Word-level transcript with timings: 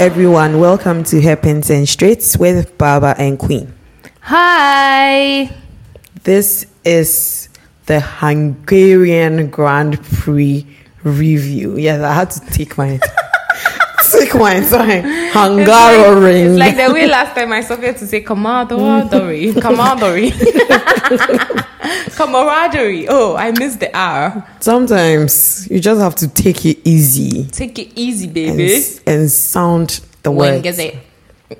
everyone. 0.00 0.58
Welcome 0.58 1.04
to 1.04 1.20
Hairpins 1.20 1.68
and 1.68 1.86
Straits 1.86 2.38
with 2.38 2.78
Baba 2.78 3.14
and 3.18 3.38
Queen. 3.38 3.74
Hi. 4.22 5.54
This 6.22 6.64
is 6.86 7.50
the 7.84 8.00
Hungarian 8.00 9.50
Grand 9.50 10.02
Prix 10.02 10.66
review. 11.04 11.76
Yes, 11.76 12.00
I 12.00 12.14
had 12.14 12.30
to 12.30 12.40
take 12.46 12.78
my 12.78 12.98
take 14.12 14.34
my 14.34 14.60
time. 14.60 15.04
Hungaroring. 15.32 16.50
It's 16.50 16.58
like 16.58 16.76
the 16.76 16.92
way 16.92 17.06
last 17.06 17.34
time 17.36 17.52
I 17.52 17.60
suffered 17.62 17.96
to 17.98 18.06
say 18.06 18.20
camaraderie, 18.20 19.52
camaraderie, 19.60 20.30
camaraderie. 22.16 23.06
Oh, 23.08 23.36
I 23.36 23.50
missed 23.52 23.80
the 23.80 23.96
R. 23.96 24.46
Sometimes 24.60 25.68
you 25.70 25.80
just 25.80 26.00
have 26.00 26.14
to 26.16 26.28
take 26.28 26.64
it 26.66 26.78
easy 26.84 27.44
Take 27.46 27.78
it 27.78 27.92
easy, 27.96 28.26
baby. 28.26 28.74
s- 28.74 29.00
and 29.06 29.30
sound 29.30 30.00
the 30.22 30.30
Wing 30.30 30.54
words. 30.56 30.66
is 30.66 30.78
it? 30.78 30.96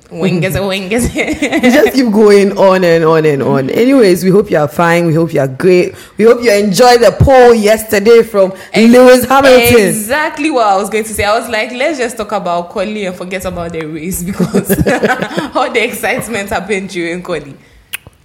Wing 0.09 0.43
is 0.43 0.55
it? 0.55 0.63
Wing 0.63 0.89
is 0.91 1.13
it? 1.13 1.63
you 1.63 1.71
just 1.71 1.93
keep 1.93 2.11
going 2.13 2.57
on 2.57 2.83
and 2.83 3.03
on 3.03 3.25
and 3.25 3.43
on. 3.43 3.69
Anyways, 3.69 4.23
we 4.23 4.29
hope 4.29 4.49
you 4.49 4.57
are 4.57 4.67
fine. 4.67 5.05
We 5.05 5.13
hope 5.13 5.33
you 5.33 5.41
are 5.41 5.47
great. 5.49 5.95
We 6.17 6.23
hope 6.23 6.41
you 6.41 6.51
enjoyed 6.51 7.01
the 7.01 7.15
poll 7.19 7.53
yesterday 7.53 8.23
from 8.23 8.53
Lewis 8.73 9.25
Hamilton. 9.25 9.87
Exactly 9.87 10.49
what 10.49 10.65
I 10.65 10.77
was 10.77 10.89
going 10.89 11.03
to 11.03 11.13
say. 11.13 11.25
I 11.25 11.37
was 11.37 11.49
like, 11.49 11.71
let's 11.71 11.97
just 11.97 12.15
talk 12.15 12.31
about 12.31 12.69
Quali 12.69 13.05
and 13.05 13.15
forget 13.15 13.43
about 13.43 13.73
the 13.73 13.85
race 13.85 14.23
because 14.23 14.71
all 15.55 15.69
the 15.71 15.83
excitement 15.83 16.49
happened 16.49 16.89
during 16.89 17.21
Quali. 17.21 17.57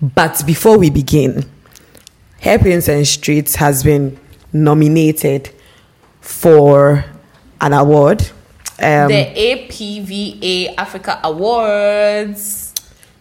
But 0.00 0.44
before 0.46 0.78
we 0.78 0.91
begin, 0.91 1.44
Hairpins 2.41 2.88
and 2.88 3.06
Streets 3.06 3.56
has 3.56 3.82
been 3.82 4.19
nominated 4.52 5.50
for 6.20 7.04
an 7.60 7.72
award. 7.72 8.30
Um, 8.78 9.08
the 9.08 9.24
APVA 9.34 10.74
Africa 10.77 11.19
Awards. 11.24 12.74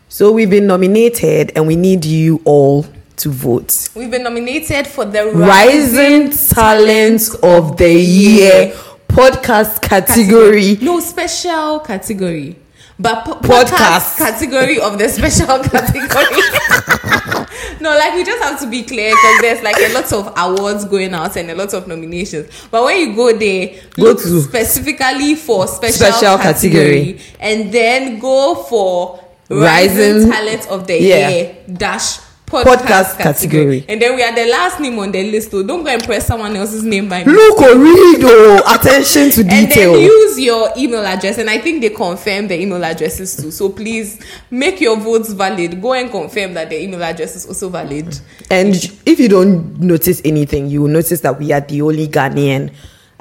so 0.09 0.31
we've 0.31 0.49
been 0.49 0.67
nominated, 0.67 1.53
and 1.55 1.65
we 1.67 1.75
need 1.75 2.03
you 2.05 2.41
all 2.45 2.85
to 3.17 3.29
vote. 3.29 3.89
We've 3.95 4.11
been 4.11 4.23
nominated 4.23 4.85
for 4.87 5.05
the 5.05 5.25
Rising 5.31 6.31
Talent 6.31 7.29
of 7.41 7.77
the 7.77 7.93
Year 7.93 8.73
podcast 9.07 9.81
category. 9.81 10.77
No 10.81 10.99
special 10.99 11.79
category, 11.79 12.57
but 12.99 13.23
po- 13.23 13.35
Podcast. 13.35 13.63
podcast 13.71 14.17
category 14.17 14.79
of 14.81 14.97
the 14.99 15.07
special 15.07 15.59
category. 15.63 17.44
No, 17.79 17.89
like 17.91 18.13
we 18.13 18.23
just 18.23 18.41
have 18.43 18.59
to 18.61 18.67
be 18.69 18.83
clear 18.83 19.09
because 19.11 19.41
there's 19.41 19.61
like 19.63 19.75
a 19.77 19.93
lot 19.93 20.11
of 20.13 20.33
awards 20.37 20.85
going 20.85 21.13
out 21.13 21.35
and 21.35 21.49
a 21.51 21.55
lot 21.55 21.73
of 21.73 21.87
nominations. 21.87 22.49
But 22.71 22.83
when 22.83 22.99
you 23.09 23.15
go 23.15 23.37
there, 23.37 23.81
Go 23.95 24.03
look 24.03 24.21
to 24.21 24.41
specifically 24.41 25.35
for 25.35 25.67
special, 25.67 25.95
special 26.11 26.37
category, 26.37 27.13
category. 27.13 27.21
and 27.39 27.71
then 27.71 28.19
go 28.19 28.55
for 28.55 29.19
Rising- 29.49 30.29
rising, 30.29 30.31
talent 30.31 30.67
of 30.69 30.87
the 30.87 30.99
Yeah. 31.01 31.29
year 31.29 31.55
dash. 31.71 32.17
Podcast, 32.45 32.63
Podcast 32.77 33.17
category. 33.17 33.81
category. 33.81 33.85
and 33.89 34.01
then 34.01 34.15
we 34.15 34.23
are 34.23 34.33
the 34.35 34.45
last 34.45 34.79
name 34.79 34.99
on 34.99 35.11
the 35.11 35.31
list. 35.31 35.51
So 35.51 35.63
don't 35.63 35.83
go 35.83 35.89
and 35.89 36.03
press 36.03 36.27
someone 36.27 36.55
else's 36.55 36.83
name 36.83 37.09
by 37.09 37.23
Look, 37.23 37.57
or 37.59 37.75
read, 37.77 38.19
oh, 38.23 38.61
attention 38.79 39.31
to 39.31 39.43
detail. 39.43 39.93
and 39.95 40.03
then 40.03 40.03
use 40.03 40.39
your 40.39 40.69
email 40.77 41.05
address 41.05 41.37
and 41.37 41.49
i 41.49 41.57
think 41.57 41.81
they 41.81 41.89
confirm 41.89 42.47
the 42.47 42.59
email 42.61 42.83
addresses 42.83 43.35
too 43.37 43.49
so 43.51 43.69
please 43.69 44.19
make 44.51 44.79
your 44.79 44.97
votes 44.97 45.31
valid 45.33 45.81
go 45.81 45.93
and 45.93 46.11
confirm 46.11 46.53
that 46.53 46.69
the 46.69 46.81
email 46.83 47.03
address 47.03 47.35
is 47.35 47.45
also 47.47 47.69
valid 47.69 48.07
And 48.51 48.75
if 49.05 49.19
you 49.19 49.27
don't 49.27 49.79
notice 49.79 50.21
anything, 50.23 50.67
you 50.69 50.81
will 50.83 50.89
notice 50.89 51.21
that 51.21 51.39
we 51.39 51.51
are 51.51 51.61
the 51.61 51.81
only 51.81 52.07
Ghanaian 52.07 52.71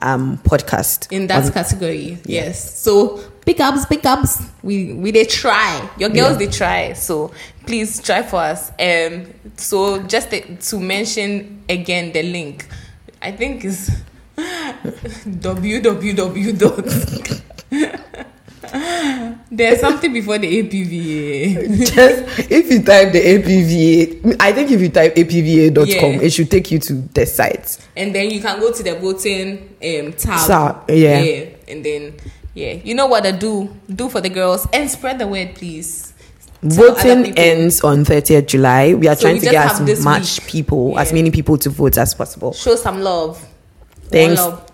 um, 0.01 0.39
podcast. 0.45 1.11
in 1.13 1.27
that 1.29 1.45
on- 1.47 1.53
category 1.53 2.19
yes 2.27 2.79
so 2.81 3.17
pickups, 3.47 3.87
pickups. 3.87 4.43
we 4.63 4.93
we 4.95 5.11
they 5.13 5.25
try 5.25 5.89
your 5.99 6.09
girls 6.11 6.33
Yeah. 6.33 6.39
they 6.39 6.47
try 6.49 6.93
so 6.95 7.31
please 7.67 8.01
try 8.03 8.23
for 8.23 8.41
us 8.41 8.71
um 8.79 9.27
so 9.57 9.99
just 10.03 10.31
to- 10.31 10.57
to 10.57 10.79
mention 10.79 11.63
again 11.69 12.13
the 12.13 12.23
link 12.23 12.67
i 13.23 13.31
think 13.33 13.65
is 13.65 13.91
www 15.95 17.43
there's 19.51 19.81
something 19.81 20.13
before 20.13 20.39
the 20.39 20.63
apva 20.63 21.69
Just 21.79 22.51
if 22.51 22.71
you 22.71 22.83
type 22.83 23.13
the 23.13 23.21
APVA, 23.21 24.37
I 24.41 24.53
think 24.53 24.71
if 24.71 24.81
you 24.81 24.89
type 24.89 25.15
apva.com, 25.15 25.87
Yeah. 25.87 26.21
it 26.23 26.31
should 26.33 26.51
take 26.51 26.71
you 26.73 26.79
to 26.81 26.95
the 26.95 27.27
site. 27.27 27.79
and 27.97 28.15
then 28.15 28.31
you 28.31 28.41
can 28.41 28.59
go 28.59 28.73
to 28.73 28.83
the 28.83 28.95
voting 28.95 29.77
um 29.83 30.13
tab. 30.15 30.47
Tab, 30.47 30.91
yeah. 30.91 31.45
and 31.69 31.85
then 31.85 32.15
yeah, 32.55 32.73
you 32.73 32.95
know 32.95 33.07
what 33.07 33.25
to 33.25 33.33
do. 33.33 33.69
Do 33.89 34.09
for 34.09 34.21
the 34.21 34.29
girls 34.31 34.67
and 34.73 34.91
spread 34.91 35.19
the 35.19 35.27
word, 35.27 35.55
please. 35.55 36.14
Voting 36.65 37.37
ends 37.39 37.83
on 37.83 38.05
30th 38.05 38.47
July. 38.47 38.95
We 38.95 39.07
are 39.09 39.15
So 39.15 39.23
trying 39.23 39.35
we 39.35 39.41
to 39.41 39.51
get 39.51 39.81
as 39.81 40.03
much 40.05 40.41
week. 40.41 40.49
people, 40.49 40.99
as 40.99 41.13
many 41.13 41.31
people 41.31 41.59
to 41.59 41.69
vote 41.71 41.99
as 41.99 42.15
possible. 42.15 42.53
Show 42.55 42.77
some 42.77 43.01
love. 43.03 43.47
Thanks. 44.05 44.41
love. 44.41 44.67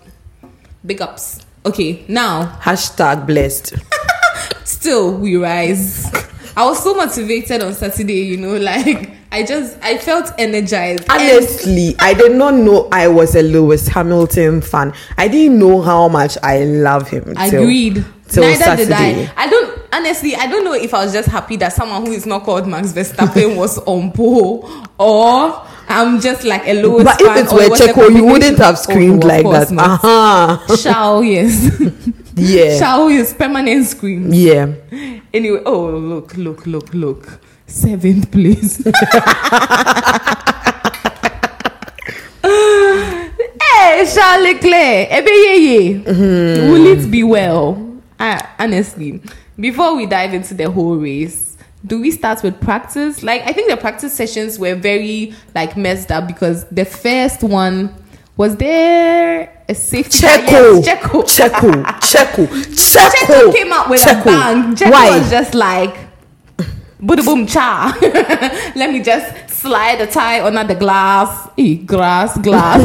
Big 0.85 1.01
ups. 1.01 1.45
Okay, 1.65 2.03
now 2.07 2.57
Hashtag 2.61 3.27
blessed. 3.27 3.75
still 4.63 5.15
we 5.17 5.35
rise. 5.35 6.09
I 6.55 6.65
was 6.65 6.81
so 6.83 6.93
motivated 6.93 7.61
on 7.61 7.73
Saturday. 7.73 8.21
You 8.21 8.37
know, 8.37 8.57
like 8.57 9.11
I 9.31 9.43
just 9.43 9.77
I 9.81 9.97
felt 9.97 10.31
energized. 10.37 11.05
Honestly, 11.09 11.95
I 11.99 12.13
did 12.13 12.35
not 12.35 12.53
know 12.55 12.87
I 12.91 13.07
was 13.09 13.35
a 13.35 13.41
Lewis 13.41 13.87
Hamilton 13.87 14.61
fan. 14.61 14.93
I 15.17 15.27
didn't 15.27 15.59
know 15.59 15.81
how 15.81 16.07
much 16.07 16.37
I 16.41 16.63
love 16.63 17.09
him. 17.09 17.33
Agreed. 17.37 18.03
Till 18.31 18.43
Neither 18.43 18.75
did 18.77 18.91
I. 18.91 19.31
I 19.35 19.47
don't 19.49 19.79
honestly. 19.93 20.35
I 20.35 20.47
don't 20.47 20.63
know 20.63 20.73
if 20.73 20.93
I 20.93 21.03
was 21.03 21.13
just 21.13 21.27
happy 21.29 21.57
that 21.57 21.73
someone 21.73 22.05
who 22.05 22.11
is 22.13 22.25
not 22.25 22.43
called 22.43 22.67
Max 22.67 22.93
Verstappen 22.93 23.55
was 23.57 23.77
on 23.79 24.11
pole, 24.11 24.67
or 24.97 25.65
I'm 25.87 26.19
just 26.21 26.43
like 26.45 26.65
a 26.67 26.73
Lewis 26.81 27.03
But 27.03 27.19
if 27.21 27.37
it 27.37 27.51
were 27.53 27.75
Checo, 27.75 28.15
you 28.15 28.25
wouldn't 28.25 28.57
have 28.59 28.77
screamed 28.79 29.23
Oh, 29.23 29.27
like 29.27 29.43
that. 29.45 29.71
not. 29.71 30.03
Uh-huh. 30.03 30.75
Shall 30.77 31.23
yes. 31.23 31.69
Yeah. 32.35 32.77
Shall 32.79 33.09
yes. 33.11 33.33
Permanent 33.33 33.85
scream. 33.87 34.33
Yeah. 34.33 34.73
Anyway, 35.33 35.61
oh 35.65 35.89
look, 35.91 36.35
look, 36.37 36.65
look, 36.65 36.93
look. 36.93 37.39
Seventh 37.67 38.31
place. 38.31 38.77
hey, 42.43 44.05
Charles 44.13 44.43
Leclerc. 44.43 45.09
Ye. 45.27 45.99
Will 46.71 46.85
it 46.87 47.09
be 47.11 47.23
well? 47.23 47.90
I, 48.21 48.47
honestly, 48.59 49.19
before 49.59 49.95
we 49.95 50.05
dive 50.05 50.33
into 50.33 50.53
the 50.53 50.69
whole 50.69 50.95
race, 50.95 51.57
do 51.85 51.99
we 51.99 52.11
start 52.11 52.43
with 52.43 52.61
practice? 52.61 53.23
Like, 53.23 53.41
I 53.41 53.51
think 53.51 53.71
the 53.71 53.77
practice 53.77 54.13
sessions 54.13 54.59
were 54.59 54.75
very 54.75 55.33
like 55.55 55.75
messed 55.75 56.11
up 56.11 56.27
because 56.27 56.65
the 56.65 56.85
first 56.85 57.41
one 57.41 57.91
was 58.37 58.57
there 58.57 59.63
a 59.67 59.73
safety 59.73 60.19
car? 60.19 60.37
Checo. 60.37 60.85
Yes, 60.85 61.03
Checo. 61.03 61.23
Checo. 61.23 61.83
Checo. 61.99 62.47
Checo. 62.47 63.25
Checo 63.25 63.53
came 63.55 63.73
out 63.73 63.89
with 63.89 64.01
Checo. 64.01 64.21
a 64.21 64.25
bang. 64.25 64.75
Checo 64.75 64.91
Why? 64.91 65.17
was 65.17 65.29
just 65.31 65.55
like, 65.55 65.97
boom, 66.99 67.25
boom, 67.25 67.47
cha. 67.47 67.97
Let 68.75 68.91
me 68.91 69.01
just 69.01 69.49
slide 69.49 69.99
the 69.99 70.05
tie 70.05 70.45
under 70.45 70.63
the 70.63 70.79
glass. 70.79 71.49
Eh, 71.57 71.75
grass, 71.85 72.37
glass. 72.37 72.81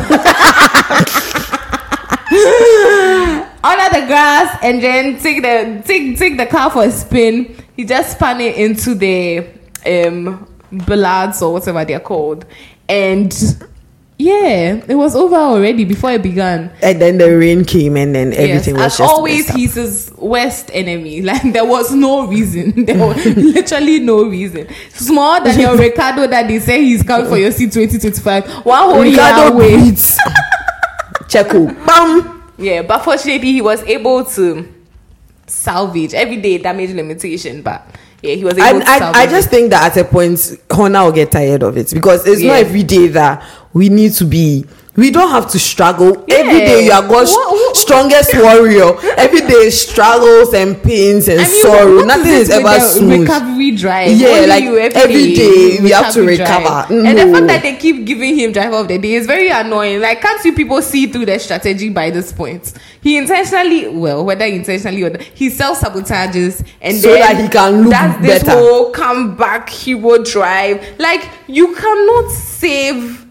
under 3.67 4.01
the 4.01 4.07
grass 4.07 4.59
and 4.63 4.83
then 4.83 5.19
take 5.19 5.43
the 5.43 5.83
take 5.87 6.19
take 6.19 6.37
the 6.37 6.47
car 6.47 6.71
for 6.71 6.85
a 6.85 6.91
spin. 6.91 7.57
He 7.77 7.85
just 7.85 8.13
spun 8.13 8.41
it 8.41 8.57
into 8.57 8.95
the 8.95 9.47
um 9.87 10.47
ballads 10.73 11.43
or 11.43 11.53
whatever 11.53 11.85
they're 11.85 12.01
called. 12.01 12.45
And 12.89 13.33
yeah, 14.19 14.83
it 14.89 14.95
was 14.95 15.15
over 15.15 15.37
already 15.37 15.85
before 15.85 16.13
it 16.13 16.23
began. 16.23 16.73
And 16.81 17.01
then 17.01 17.19
the 17.19 17.37
rain 17.37 17.65
came 17.67 17.97
and 17.97 18.15
then 18.15 18.33
everything 18.33 18.75
was 18.75 18.85
as 18.85 18.99
just 18.99 19.13
always, 19.13 19.49
he's 19.51 19.75
his 19.75 20.13
worst 20.17 20.71
enemy. 20.73 21.21
Like 21.27 21.53
there 21.53 21.65
was 21.67 21.93
no 21.93 22.27
reason. 22.27 22.85
There 22.87 22.97
was 22.97 23.25
literally 23.37 24.01
no 24.01 24.25
reason. 24.25 24.69
Small 24.91 25.47
your 25.49 25.77
Ricciardo 25.77 26.27
that 26.29 26.49
they 26.49 26.61
say 26.61 26.83
he's 26.83 27.03
coming 27.03 27.29
for 27.29 27.37
your 27.37 27.51
seat 27.51 27.73
2025. 27.73 28.65
One 28.65 28.79
whole 28.85 29.05
year 29.05 29.17
Ricciardo 29.17 29.55
away. 29.55 29.77
beats 29.77 30.19
Checo. 31.29 31.87
Bam. 31.87 32.36
Yeah, 32.59 32.83
but 32.83 33.05
fortunately 33.05 33.53
he 33.53 33.63
was 33.63 33.83
able 33.83 34.25
to 34.25 34.73
salvage 35.47 36.15
every 36.15 36.39
day 36.39 36.59
damage 36.59 36.91
limitation. 36.91 37.63
But 37.63 37.87
yeah, 38.23 38.35
he 38.35 38.45
was 38.45 38.55
able 38.55 38.83
I, 38.83 38.99
salvage. 38.99 39.17
I 39.17 39.27
just 39.27 39.51
think 39.51 39.71
that 39.71 39.97
at 39.97 40.07
a 40.07 40.09
point, 40.09 40.41
Horner 40.71 41.05
will 41.05 41.13
get 41.13 41.31
tired 41.31 41.63
of 41.63 41.77
it 41.77 41.93
because 41.93 42.27
it's 42.27 42.43
not 42.43 42.57
every 42.57 42.83
day 42.83 43.09
that 43.09 43.45
we 43.73 43.89
need 43.89 44.13
to 44.15 44.25
be 44.25 44.65
we 44.97 45.11
don't 45.11 45.31
have 45.31 45.51
to 45.51 45.59
struggle 45.59 46.25
every 46.29 46.59
Yeah. 46.59 46.65
day 46.67 46.85
you 46.87 46.93
are 46.93 47.03
god's 47.07 47.31
What- 47.33 47.51
what- 47.53 47.77
strongest 47.77 48.35
warrior 48.35 48.93
every 49.17 49.41
day 49.43 49.71
struggles 49.71 50.55
and 50.55 50.83
pains 50.83 51.29
and 51.29 51.41
I 51.41 51.45
mean, 51.49 51.63
sorrow 51.63 52.05
nothing 52.05 52.33
is 52.33 52.49
is 52.49 52.51
ever 52.51 52.81
smooth 52.81 53.21
Recovery 53.21 53.71
drive. 53.73 54.13
Yeah, 54.13 54.29
Only 54.29 54.47
like, 54.47 54.65
you 54.65 54.79
every 54.79 55.35
day 55.35 55.79
we 55.83 55.91
have 55.91 56.13
to 56.15 56.23
recover. 56.23 56.87
And 56.93 57.19
the 57.19 57.27
fact 57.33 57.47
that 57.49 57.63
they 57.63 57.75
keep 57.75 58.05
giving 58.05 58.37
him 58.39 58.53
drive 58.53 58.73
of 58.73 58.89
the 58.89 58.99
day 58.99 59.15
is 59.15 59.27
very 59.27 59.49
annoying. 59.49 60.01
Like, 60.01 60.21
can't 60.23 60.43
you 60.45 60.53
people 60.53 60.81
see 60.83 61.07
through 61.07 61.27
their 61.27 61.39
strategy 61.39 61.89
by 61.89 62.11
this 62.11 62.33
point? 62.33 62.73
He 63.03 63.17
intentionally, 63.17 63.89
well, 63.89 64.25
whether 64.25 64.45
intentionally 64.45 65.03
or 65.03 65.11
not, 65.11 65.23
he 65.35 65.51
self 65.51 65.81
sabotages 65.81 66.63
and 66.81 66.97
So 66.97 67.13
that 67.15 67.37
he 67.41 67.49
can 67.49 67.83
look 67.83 67.91
that's 67.91 68.23
this 68.23 68.43
better. 68.43 68.59
whole 68.59 68.91
comeback 68.91 69.69
hero 69.69 70.19
drive. 70.23 70.81
Like, 70.99 71.23
you 71.49 71.75
cannot 71.75 72.31
save 72.33 73.26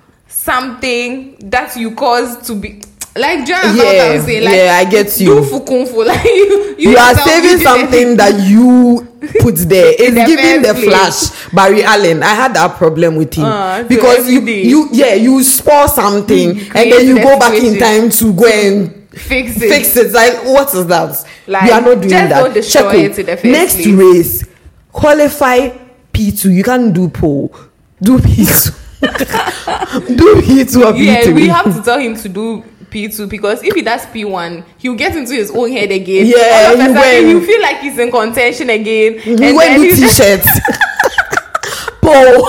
something 0.46 1.36
that 1.50 1.76
you 1.76 1.92
caused 1.96 2.46
to 2.46 2.56
be. 2.56 2.82
Like, 3.18 3.46
do 3.46 3.54
you 3.54 3.58
understand 3.58 3.98
what 3.98 4.12
I'm 4.16 4.22
saying? 4.26 4.44
Like, 4.44 4.54
yeah, 4.56 4.78
I 4.82 4.86
get 4.90 5.20
you. 5.22 5.28
Do 5.36 5.42
fukunfu. 5.42 6.06
Like, 6.06 6.24
you, 6.26 6.76
you 6.78 6.98
are 6.98 7.16
saving 7.16 7.52
you 7.60 7.64
something 7.64 8.18
that 8.18 8.46
you 8.46 9.08
put 9.42 9.56
there 9.56 9.94
it's 9.98 10.14
the 10.14 10.26
giving 10.28 10.62
the 10.62 10.74
place. 10.74 10.86
flash 10.86 11.52
barry 11.52 11.84
allen 11.84 12.22
i 12.22 12.34
had 12.36 12.54
that 12.54 12.76
problem 12.78 13.16
with 13.16 13.34
him 13.34 13.46
ah, 13.46 13.78
so 13.82 13.88
because 13.88 14.30
you 14.30 14.46
day. 14.46 14.64
you 14.66 14.88
yeah 14.92 15.14
you 15.16 15.42
spoil 15.44 15.88
something 15.88 16.56
You 16.56 16.62
and 16.76 16.92
then 16.92 17.08
you 17.08 17.16
go 17.16 17.40
back 17.40 17.54
in 17.56 17.80
time 17.80 18.10
to 18.12 18.34
go 18.34 18.46
and 18.46 19.08
Fix 19.18 19.56
it. 19.56 19.70
fix 19.70 19.96
it 19.98 20.12
like 20.12 20.44
what 20.44 20.72
is 20.76 20.86
that 20.88 21.26
Like, 21.48 21.64
we 21.64 21.72
are 21.72 21.82
not 21.82 21.96
doing 22.02 22.10
that 22.10 22.54
destroy 22.54 22.82
Checo, 22.82 23.26
oh, 23.28 23.32
it 23.32 23.44
next 23.46 23.86
race 23.88 24.46
qualify 24.92 25.70
p2 26.14 26.54
you 26.54 26.64
can't 26.64 26.94
do 26.94 27.08
pole 27.10 27.56
do 28.02 28.18
p2 28.20 28.85
do 29.02 30.36
p2 30.42 30.76
or 30.86 30.94
p3 30.94 31.06
yeah, 31.26 31.34
we 31.34 31.48
have 31.48 31.74
to 31.76 31.82
tell 31.82 32.00
him 32.00 32.16
to 32.16 32.30
do 32.30 32.64
P2 32.90 33.28
because 33.28 33.62
if 33.62 33.74
he 33.76 33.82
does 33.82 34.06
P1, 34.06 34.64
he'll 34.78 34.96
get 34.96 35.14
into 35.18 35.34
his 35.34 35.52
own 35.52 35.70
head 35.70 35.92
again. 35.92 36.28
Yeah, 36.28 36.68
All 36.70 36.80
of 36.80 36.96
a 36.96 37.20
he 37.20 37.26
he'll 37.28 37.42
feel 37.42 37.62
like 37.62 37.80
he's 37.80 37.98
in 37.98 38.10
contention 38.10 38.70
again. 38.70 39.16
we 39.26 39.32
and 39.48 39.58
went 39.58 39.82
then 39.82 39.90
t-shirts 39.98 40.48
pole 42.02 42.46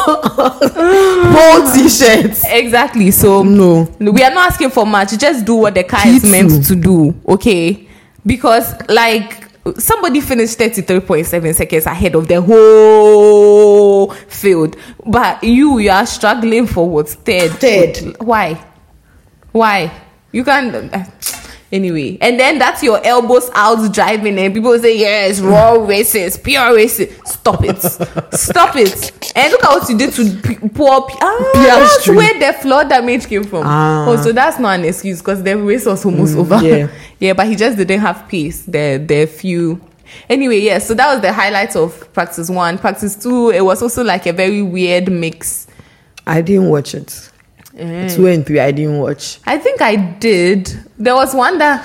pole 1.33 1.73
t-shirts 1.73 2.45
Exactly. 2.49 3.11
So 3.11 3.43
No. 3.43 3.89
we 3.99 4.23
are 4.23 4.31
not 4.31 4.53
asking 4.53 4.71
for 4.71 4.87
much. 4.87 5.19
Just 5.19 5.45
do 5.45 5.57
what 5.57 5.75
the 5.75 5.83
car 5.83 6.07
is 6.07 6.23
P2. 6.23 6.31
meant 6.31 6.65
to 6.67 6.77
do. 6.77 7.15
Okay, 7.29 7.89
because 8.25 8.73
like. 8.89 9.46
Somebody 9.79 10.21
finished 10.21 10.59
33.7 10.59 11.55
seconds 11.55 11.87
ahead 11.87 12.15
of 12.15 12.29
the 12.29 12.41
whole 12.41 14.11
field, 14.13 14.77
but 15.05 15.43
you 15.43 15.79
you 15.79 15.91
are 15.91 16.07
struggling 16.07 16.67
for 16.67 16.89
what 16.89 17.09
third? 17.09 17.51
Third. 17.53 18.17
Why? 18.21 18.63
Why? 19.53 19.91
You 20.33 20.45
can 20.45 20.75
uh, 20.93 21.05
anyway, 21.73 22.19
and 22.21 22.39
then 22.39 22.59
that's 22.59 22.83
your 22.83 23.05
elbows 23.05 23.49
out 23.55 23.93
driving, 23.93 24.39
and 24.39 24.53
people 24.53 24.79
say 24.79 24.99
yes, 24.99 25.41
raw 25.41 25.75
racist, 25.75 26.43
pure 26.45 26.61
racist. 26.77 27.27
Stop 27.27 27.65
it, 27.65 27.81
stop 28.35 28.77
it, 28.77 29.33
and 29.35 29.53
look 29.53 29.65
at 29.65 29.71
what 29.71 29.89
you 29.89 29.97
did 29.97 30.13
to 30.13 30.37
p- 30.43 30.69
poor. 30.69 31.07
P- 31.09 31.15
ah, 31.23 31.51
that's 31.55 32.07
where 32.09 32.39
the 32.39 32.59
floor 32.59 32.85
damage 32.85 33.27
came 33.27 33.45
from. 33.45 33.63
Ah. 33.65 34.07
Oh, 34.09 34.17
so 34.23 34.33
that's 34.33 34.59
not 34.59 34.79
an 34.79 34.85
excuse 34.85 35.21
because 35.21 35.43
the 35.43 35.57
race 35.57 35.87
was 35.87 36.05
almost 36.05 36.37
over. 36.37 36.61
yeah. 36.63 36.89
yeah, 37.19 37.33
but 37.33 37.47
he 37.47 37.57
just 37.57 37.77
didn't 37.77 38.01
have 38.01 38.29
pace. 38.29 38.63
The 38.63 39.03
the 39.07 39.27
few. 39.27 39.81
Anyway, 40.31 40.61
yeah, 40.61 40.79
so 40.79 40.95
that 40.95 41.13
was 41.13 41.21
the 41.21 41.33
highlight 41.33 41.75
of 41.77 42.13
practice 42.13 42.49
one. 42.49 42.79
Practice 42.79 43.17
two, 43.17 43.51
it 43.51 43.61
was 43.65 43.83
also 43.83 44.05
like 44.05 44.27
a 44.27 44.33
very 44.33 44.63
weird 44.63 45.11
mix. 45.11 45.67
i 46.27 46.41
didn't 46.43 46.69
watch 46.69 46.95
it 46.95 47.31
Eh. 47.79 48.09
two 48.09 48.27
and 48.27 48.45
three 48.47 48.59
i 48.59 48.71
didn't 48.73 48.99
watch 48.99 49.39
I 49.47 49.59
think 49.59 49.81
I 49.83 49.97
did. 49.97 50.69
There 50.99 51.15
was 51.15 51.35
one 51.35 51.59
that 51.59 51.83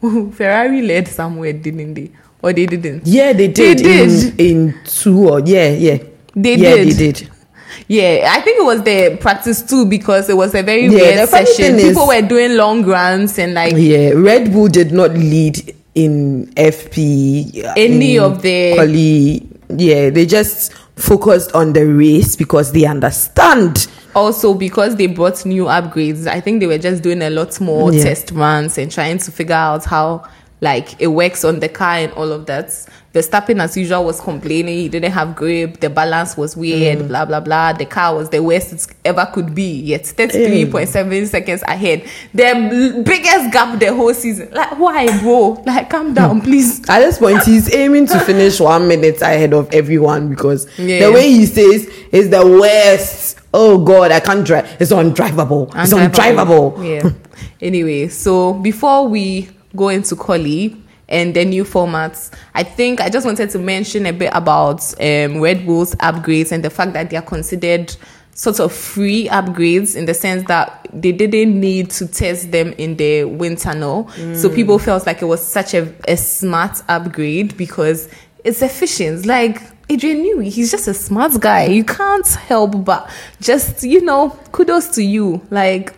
Ferrari 0.34 0.82
led 0.82 1.08
somewhere, 1.08 1.52
didn't 1.52 1.94
they? 1.94 2.10
Or 2.42 2.52
they 2.52 2.66
didn't? 2.66 3.06
yeah 3.06 3.32
they 3.32 3.48
did, 3.48 3.78
They 3.78 3.82
did. 4.06 4.40
In, 4.40 4.68
in 4.68 4.74
two 4.84 5.28
or 5.28 5.40
yeah 5.40 5.68
yeah 5.70 5.98
They 6.36 6.56
yeah 6.56 6.74
did. 6.76 6.88
they 6.88 7.12
did 7.12 7.30
Yeah, 7.92 8.30
I 8.32 8.40
think 8.40 8.58
it 8.58 8.64
was 8.64 8.82
the 8.82 9.18
practice 9.20 9.60
too 9.62 9.84
because 9.84 10.30
it 10.30 10.36
was 10.36 10.54
a 10.54 10.62
very 10.62 10.84
Yeah, 10.86 10.90
weird 11.16 11.28
session. 11.28 11.74
is- 11.78 11.88
People 11.88 12.06
were 12.06 12.22
doing 12.22 12.56
long 12.56 12.84
runs 12.86 13.38
and 13.38 13.52
like 13.52 13.74
yeah 13.76 14.12
red 14.14 14.50
bull 14.52 14.68
did 14.68 14.92
not 14.92 15.10
lead 15.12 15.74
in 15.94 16.46
fp 16.56 17.62
uh, 17.64 17.74
Any 17.76 18.16
in 18.16 18.22
of 18.22 18.40
the- 18.40 18.74
quali 18.76 19.46
yeah 19.76 20.08
they 20.08 20.24
just 20.24 20.72
focused 20.96 21.52
on 21.54 21.74
the 21.74 21.84
race 21.84 22.34
because 22.34 22.72
they 22.72 22.86
understand 22.86 23.88
also 24.14 24.54
because 24.54 24.96
they 24.96 25.06
brought 25.06 25.44
new 25.46 25.64
upgrades. 25.64 26.26
I 26.26 26.40
think 26.40 26.60
they 26.60 26.66
were 26.66 26.78
just 26.78 27.02
doing 27.02 27.22
a 27.22 27.30
lot 27.30 27.58
more 27.60 27.92
Yeah. 27.92 28.04
test 28.04 28.30
runs 28.30 28.76
and 28.78 28.90
trying 28.90 29.18
to 29.18 29.30
figure 29.32 29.54
out 29.54 29.84
how 29.84 30.24
like 30.60 31.00
it 31.00 31.08
works 31.08 31.44
on 31.44 31.60
the 31.60 31.68
car 31.68 31.94
and 31.96 32.12
all 32.12 32.30
of 32.32 32.46
that. 32.46 32.68
Verstappen, 33.14 33.60
as 33.62 33.76
usual, 33.76 34.04
was 34.04 34.20
complaining 34.20 34.74
he 34.78 34.88
didn't 34.88 35.12
have 35.12 35.36
grip, 35.36 35.80
the 35.80 35.90
balance 35.90 36.34
was 36.36 36.56
weird, 36.56 36.98
Mm. 37.00 37.08
blah 37.08 37.24
blah 37.26 37.40
blah. 37.40 37.72
The 37.74 37.84
car 37.84 38.14
was 38.16 38.30
the 38.30 38.42
worst 38.42 38.72
it 38.72 38.86
ever 39.04 39.28
could 39.34 39.54
be, 39.54 39.80
yet 39.80 40.04
33.7 40.04 41.26
seconds 41.26 41.62
ahead. 41.68 42.04
The 42.32 43.02
biggest 43.04 43.52
gap 43.52 43.78
the 43.78 43.94
whole 43.94 44.14
season. 44.14 44.48
Like, 44.52 44.78
why, 44.78 45.06
bro? 45.20 45.62
Like, 45.66 45.90
calm 45.90 46.14
down, 46.14 46.40
please. 46.40 46.80
at 46.88 47.00
this 47.00 47.18
point 47.18 47.42
he's 47.44 47.72
aiming 47.74 48.06
to 48.06 48.18
finish 48.20 48.58
one 48.60 48.88
minute 48.88 49.20
ahead 49.20 49.52
of 49.52 49.68
everyone 49.72 50.30
because 50.30 50.66
Yeah. 50.78 51.06
the 51.06 51.12
way 51.12 51.28
he 51.30 51.44
says 51.46 51.86
is 52.12 52.30
the 52.30 52.46
worst 52.46 53.38
oh 53.54 53.76
god 53.84 54.10
i 54.10 54.18
can't 54.20 54.46
drive 54.46 54.66
it's 54.80 54.90
undrivable 54.90 55.70
it's 55.76 55.92
undrivable 55.92 56.72
Yeah. 56.82 57.10
anyway, 57.60 58.08
so 58.08 58.54
before 58.54 59.06
we 59.08 59.48
go 59.76 59.88
into 59.90 60.16
quali 60.16 60.76
and 61.08 61.34
the 61.34 61.44
new 61.44 61.64
formats, 61.64 62.32
I 62.54 62.62
think 62.62 63.00
I 63.00 63.10
just 63.10 63.26
wanted 63.26 63.50
to 63.50 63.58
mention 63.58 64.06
a 64.06 64.12
bit 64.12 64.30
about 64.32 64.82
um, 65.00 65.40
Red 65.40 65.66
Bull's 65.66 65.94
upgrades 65.96 66.52
and 66.52 66.64
the 66.64 66.70
fact 66.70 66.92
that 66.94 67.10
they 67.10 67.16
are 67.16 67.22
considered 67.22 67.94
sort 68.34 68.60
of 68.60 68.72
free 68.72 69.28
upgrades 69.28 69.94
in 69.94 70.06
the 70.06 70.14
sense 70.14 70.46
that 70.48 70.88
they 70.92 71.12
didn't 71.12 71.60
need 71.60 71.90
to 71.90 72.06
test 72.06 72.50
them 72.50 72.72
in 72.78 72.96
the 72.96 73.24
wind 73.24 73.58
tunnel. 73.58 74.08
So 74.34 74.48
people 74.48 74.78
felt 74.78 75.06
like 75.06 75.20
it 75.20 75.26
was 75.26 75.46
such 75.46 75.74
a, 75.74 75.92
a 76.08 76.16
smart 76.16 76.82
upgrade 76.88 77.56
because 77.58 78.08
it's 78.42 78.62
efficient. 78.62 79.26
Like 79.26 79.60
Adrian 79.90 80.24
Newey, 80.24 80.48
he's 80.50 80.70
just 80.70 80.88
a 80.88 80.94
smart 80.94 81.38
guy. 81.40 81.66
You 81.66 81.84
can't 81.84 82.26
help 82.26 82.84
but 82.84 83.10
just, 83.40 83.82
you 83.82 84.00
know, 84.00 84.30
kudos 84.52 84.88
to 84.94 85.02
you. 85.02 85.42
Like, 85.50 85.94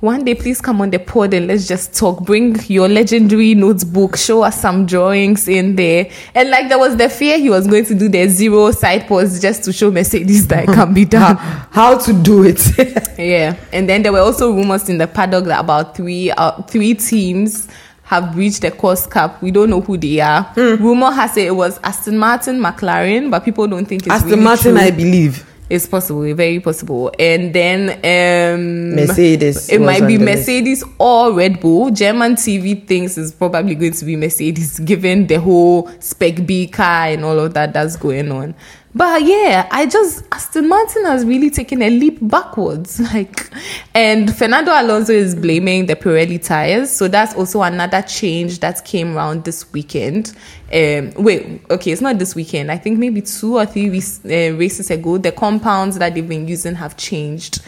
one 0.00 0.24
day, 0.24 0.34
please 0.34 0.60
come 0.62 0.80
on 0.80 0.88
the 0.90 0.98
pod 0.98 1.34
and 1.34 1.46
let's 1.46 1.68
just 1.68 1.94
talk. 1.94 2.24
Bring 2.24 2.56
your 2.68 2.88
legendary 2.88 3.54
notebook, 3.54 4.16
show 4.16 4.42
us 4.42 4.60
some 4.60 4.86
drawings 4.86 5.46
in 5.46 5.76
there. 5.76 6.10
And 6.34 6.48
like, 6.50 6.68
there 6.70 6.78
was 6.78 6.96
the 6.96 7.08
fear 7.10 7.38
he 7.38 7.50
was 7.50 7.66
going 7.66 7.84
to 7.84 7.94
do 7.94 8.08
the 8.08 8.26
zero 8.28 8.70
sidepods 8.72 9.42
just 9.42 9.62
to 9.64 9.72
show 9.72 9.90
Mercedes 9.90 10.46
that 10.48 10.64
it 10.64 10.66
can 10.74 10.94
be 10.94 11.04
done. 11.04 11.36
how 11.70 11.98
to 11.98 12.12
do 12.14 12.44
it 12.44 12.60
Yeah, 13.18 13.56
and 13.72 13.88
then 13.88 14.02
there 14.02 14.12
were 14.12 14.20
also 14.20 14.50
rumors 14.52 14.88
in 14.88 14.96
the 14.98 15.06
paddock 15.06 15.44
that 15.44 15.60
about 15.60 15.94
three 15.96 16.30
uh, 16.30 16.62
three 16.62 16.94
teams 16.94 17.68
have 18.04 18.34
reached 18.36 18.62
the 18.62 18.70
cost 18.70 19.10
cap. 19.10 19.40
We 19.42 19.50
don't 19.50 19.68
know 19.70 19.82
who 19.82 19.96
they 19.98 20.20
are. 20.20 20.42
Hmm. 20.54 20.82
Rumor 20.82 21.10
has 21.12 21.36
it 21.36 21.46
it 21.48 21.54
was 21.54 21.78
Aston 21.84 22.18
Martin, 22.18 22.58
McLaren, 22.58 23.30
but 23.30 23.44
people 23.44 23.66
don't 23.68 23.84
think 23.86 24.06
it's 24.06 24.14
aston 24.14 24.30
really 24.30 24.42
martin 24.42 24.74
true. 24.74 24.80
i 24.82 24.90
believe 24.90 25.46
It's 25.70 25.86
possible, 25.86 26.34
very 26.34 26.58
possible. 26.58 27.12
And 27.16 27.54
then 27.54 27.90
um 28.04 28.96
Mercedes 28.96 29.68
It 29.68 29.80
might 29.80 30.04
be 30.04 30.18
list. 30.18 30.24
Mercedes 30.24 30.84
or 30.98 31.32
Red 31.32 31.60
Bull. 31.60 31.90
German 31.90 32.34
TV 32.34 32.84
thinks 32.86 33.16
it's 33.16 33.30
probably 33.30 33.76
going 33.76 33.92
to 33.92 34.04
be 34.04 34.16
Mercedes 34.16 34.80
given 34.90 35.28
the 35.28 35.36
whole 35.36 35.88
spec 36.00 36.44
B 36.44 36.66
car 36.66 37.06
and 37.06 37.24
all 37.24 37.38
of 37.38 37.54
that 37.54 37.72
that's 37.72 37.94
going 37.94 38.32
on. 38.32 38.56
But 38.92 39.22
yeah, 39.22 39.68
I 39.70 39.86
just 39.86 40.24
Aston 40.32 40.68
Martin 40.68 41.04
has 41.04 41.24
really 41.24 41.50
taken 41.50 41.80
a 41.82 41.90
leap 41.90 42.18
backwards. 42.20 43.00
Like 43.10 43.50
and 43.94 44.34
Fernando 44.36 44.72
Alonso 44.72 45.12
is 45.12 45.34
blaming 45.34 45.86
the 45.86 45.96
Pirelli 45.96 46.42
tires. 46.42 46.90
So 46.90 47.08
that's 47.08 47.34
also 47.34 47.62
another 47.62 48.02
change 48.02 48.60
that 48.60 48.84
came 48.84 49.16
around 49.16 49.44
this 49.44 49.72
weekend. 49.72 50.32
Um 50.72 51.12
wait, 51.16 51.62
okay, 51.70 51.92
it's 51.92 52.00
not 52.00 52.18
this 52.18 52.34
weekend. 52.34 52.70
I 52.70 52.78
think 52.78 52.98
maybe 52.98 53.22
two 53.22 53.58
or 53.58 53.66
three 53.66 53.90
weeks, 53.90 54.20
uh, 54.24 54.54
races 54.56 54.90
ago, 54.90 55.18
the 55.18 55.32
compounds 55.32 55.98
that 55.98 56.14
they've 56.14 56.28
been 56.28 56.48
using 56.48 56.74
have 56.74 56.96
changed. 56.96 57.60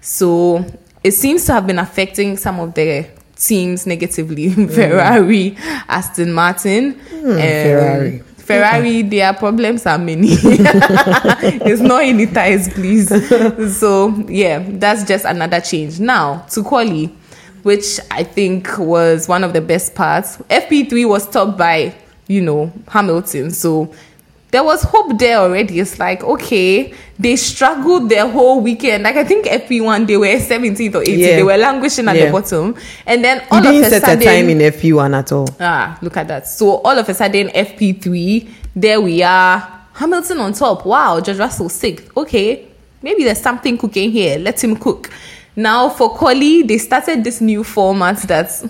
So 0.00 0.64
it 1.04 1.12
seems 1.12 1.44
to 1.46 1.52
have 1.52 1.66
been 1.66 1.78
affecting 1.78 2.36
some 2.36 2.58
of 2.60 2.74
the 2.74 3.06
teams 3.36 3.86
negatively. 3.86 4.50
Ferrari, 4.68 5.56
Aston 5.88 6.32
Martin, 6.32 7.00
um, 7.12 7.36
Ferrari. 7.36 8.22
Ferrari, 8.50 9.02
their 9.02 9.32
problems 9.34 9.86
are 9.86 9.98
many. 9.98 10.28
it's 10.32 11.80
not 11.80 12.02
any 12.02 12.26
ties, 12.26 12.68
please. 12.72 13.08
So 13.78 14.08
yeah, 14.28 14.64
that's 14.66 15.04
just 15.04 15.24
another 15.24 15.60
change. 15.60 16.00
Now 16.00 16.46
to 16.50 16.62
quali, 16.62 17.06
which 17.62 18.00
I 18.10 18.24
think 18.24 18.78
was 18.78 19.28
one 19.28 19.44
of 19.44 19.52
the 19.52 19.60
best 19.60 19.94
parts. 19.94 20.38
FP3 20.48 21.08
was 21.08 21.28
topped 21.28 21.58
by 21.58 21.94
you 22.26 22.40
know 22.40 22.72
Hamilton, 22.88 23.50
so 23.50 23.92
there 24.50 24.64
was 24.64 24.82
hope 24.82 25.18
there 25.18 25.38
already. 25.38 25.78
It's 25.80 25.98
like, 25.98 26.22
okay, 26.24 26.92
they 27.18 27.36
struggled 27.36 28.08
their 28.08 28.28
whole 28.28 28.60
weekend. 28.60 29.02
Like 29.04 29.16
I 29.16 29.24
think 29.24 29.46
FP1 29.46 30.06
they 30.06 30.16
were 30.16 30.26
17th 30.26 30.94
or 30.94 31.02
18th. 31.02 31.18
Yeah. 31.18 31.36
They 31.36 31.42
were 31.42 31.56
languishing 31.56 32.08
at 32.08 32.16
Yeah. 32.16 32.26
the 32.26 32.32
bottom. 32.32 32.74
And 33.06 33.24
then 33.24 33.42
all 33.50 33.62
You 33.62 33.68
of 33.68 33.74
didn't 33.74 33.86
a 33.86 33.90
set 33.90 34.02
sudden 34.02 34.22
a 34.22 34.24
time 34.24 34.48
in 34.48 34.58
FP1 34.58 35.16
at 35.18 35.32
all. 35.32 35.48
Ah, 35.60 35.98
look 36.02 36.16
at 36.16 36.28
that. 36.28 36.48
So 36.48 36.76
all 36.82 36.98
of 36.98 37.08
a 37.08 37.14
sudden, 37.14 37.48
FP3, 37.50 38.48
there 38.74 39.00
we 39.00 39.22
are. 39.22 39.66
Hamilton 39.92 40.38
on 40.40 40.52
top. 40.52 40.86
Wow, 40.86 41.20
George 41.20 41.38
Russell 41.38 41.68
sixth. 41.68 42.08
Okay, 42.16 42.66
maybe 43.02 43.24
there's 43.24 43.40
something 43.40 43.76
cooking 43.76 44.10
here. 44.10 44.38
Let 44.38 44.62
him 44.62 44.76
cook. 44.76 45.10
Now 45.56 45.88
for 45.90 46.08
quali, 46.10 46.62
they 46.62 46.78
started 46.78 47.22
this 47.22 47.40
new 47.40 47.62
format 47.64 48.16
that's 48.18 48.64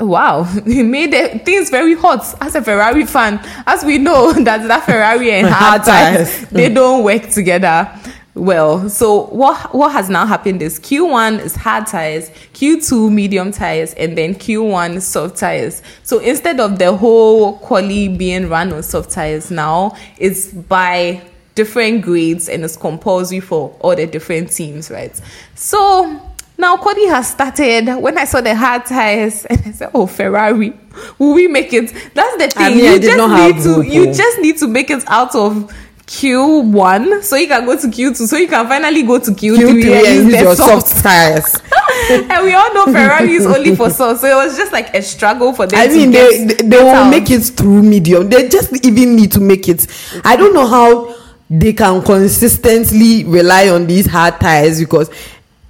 wow, 0.00 0.44
it 0.66 0.84
made 0.84 1.12
the 1.12 1.38
things 1.44 1.70
very 1.70 1.94
hot. 1.94 2.34
As 2.40 2.54
a 2.54 2.62
Ferrari 2.62 3.06
fan, 3.06 3.40
as 3.66 3.84
we 3.84 3.98
know 3.98 4.32
that 4.44 4.66
that 4.66 4.84
Ferrari 4.84 5.30
and 5.32 5.48
hard 5.48 5.84
tires, 5.84 6.34
tires. 6.34 6.48
they 6.50 6.68
mm. 6.68 6.74
don't 6.74 7.04
work 7.04 7.28
together 7.30 7.90
well. 8.34 8.88
So 8.88 9.26
what 9.26 9.74
what 9.74 9.92
has 9.92 10.08
now 10.08 10.26
happened 10.26 10.62
is 10.62 10.80
Q1 10.80 11.40
is 11.40 11.54
hard 11.54 11.86
tires, 11.86 12.30
Q2 12.54 13.12
medium 13.12 13.52
tires, 13.52 13.94
and 13.94 14.16
then 14.16 14.34
Q1 14.34 15.02
soft 15.02 15.36
tires. 15.36 15.82
So 16.02 16.18
instead 16.18 16.58
of 16.58 16.78
the 16.78 16.96
whole 16.96 17.58
quali 17.58 18.08
being 18.08 18.48
run 18.48 18.72
on 18.72 18.82
soft 18.82 19.10
tires 19.10 19.50
now, 19.50 19.96
it's 20.18 20.52
by 20.52 21.22
different 21.54 22.02
grades 22.02 22.48
and 22.48 22.64
it's 22.64 22.76
compulsory 22.76 23.40
for 23.40 23.76
all 23.80 23.94
the 23.94 24.06
different 24.06 24.50
teams, 24.50 24.90
right? 24.90 25.20
So 25.54 26.20
now 26.60 26.76
quali 26.76 27.06
has 27.06 27.28
started. 27.30 27.96
When 27.96 28.16
I 28.18 28.24
saw 28.24 28.40
the 28.40 28.54
hard 28.54 28.84
tires, 28.86 29.44
and 29.50 29.60
I 29.66 29.72
said, 29.72 29.90
"Oh, 29.94 30.06
Ferrari, 30.06 30.72
will 31.18 31.34
we 31.34 31.48
make 31.48 31.72
it?" 31.72 31.92
That's 32.14 32.36
the 32.36 32.48
thing. 32.48 32.62
I 32.66 32.70
mean, 32.70 32.84
I 32.86 32.92
you 32.94 33.00
did 33.00 33.16
just 33.16 33.56
need 33.56 33.62
to. 33.64 33.74
hope, 33.74 33.86
You 33.86 34.08
oh. 34.08 34.12
just 34.12 34.38
need 34.40 34.58
to 34.58 34.68
make 34.68 34.90
it 34.90 35.02
out 35.08 35.34
of 35.34 35.72
Q1 36.10 37.22
so 37.22 37.36
you 37.36 37.46
can 37.46 37.64
go 37.64 37.78
to 37.78 37.86
Q2 37.86 38.16
so 38.26 38.36
you 38.36 38.48
can 38.48 38.66
finally 38.66 39.04
go 39.04 39.20
to 39.20 39.30
Q3, 39.30 39.56
Q3 39.58 39.84
and 39.84 40.06
and 40.06 40.30
use 40.32 40.40
your 40.40 40.56
soft. 40.56 40.88
soft 40.88 41.02
tires. 41.04 41.54
and 42.10 42.44
we 42.44 42.52
all 42.52 42.74
know 42.74 42.86
Ferrari 42.86 43.34
is 43.34 43.46
only 43.46 43.76
for 43.76 43.88
soft 43.98 44.20
so 44.20 44.26
it 44.26 44.34
was 44.44 44.56
just 44.56 44.72
like 44.72 44.92
a 44.92 45.02
struggle 45.02 45.52
for 45.52 45.68
them 45.68 45.78
I 45.78 45.86
mean, 45.86 46.10
they 46.10 46.46
they, 46.46 46.54
they 46.68 46.82
will 46.82 46.90
out. 46.90 47.10
make 47.10 47.30
it 47.30 47.42
through 47.42 47.82
medium. 47.84 48.28
They 48.28 48.48
just 48.48 48.84
even 48.84 49.14
need 49.14 49.30
to 49.32 49.40
make 49.40 49.68
it. 49.68 49.86
I 50.24 50.34
don't 50.34 50.52
know 50.52 50.66
how 50.66 51.14
they 51.48 51.72
can 51.72 52.02
consistently 52.02 53.22
rely 53.24 53.68
on 53.68 53.86
these 53.86 54.06
hard 54.06 54.40
tires 54.40 54.80
because 54.80 55.10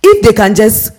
if 0.02 0.22
they 0.22 0.32
can 0.32 0.54
just 0.54 0.92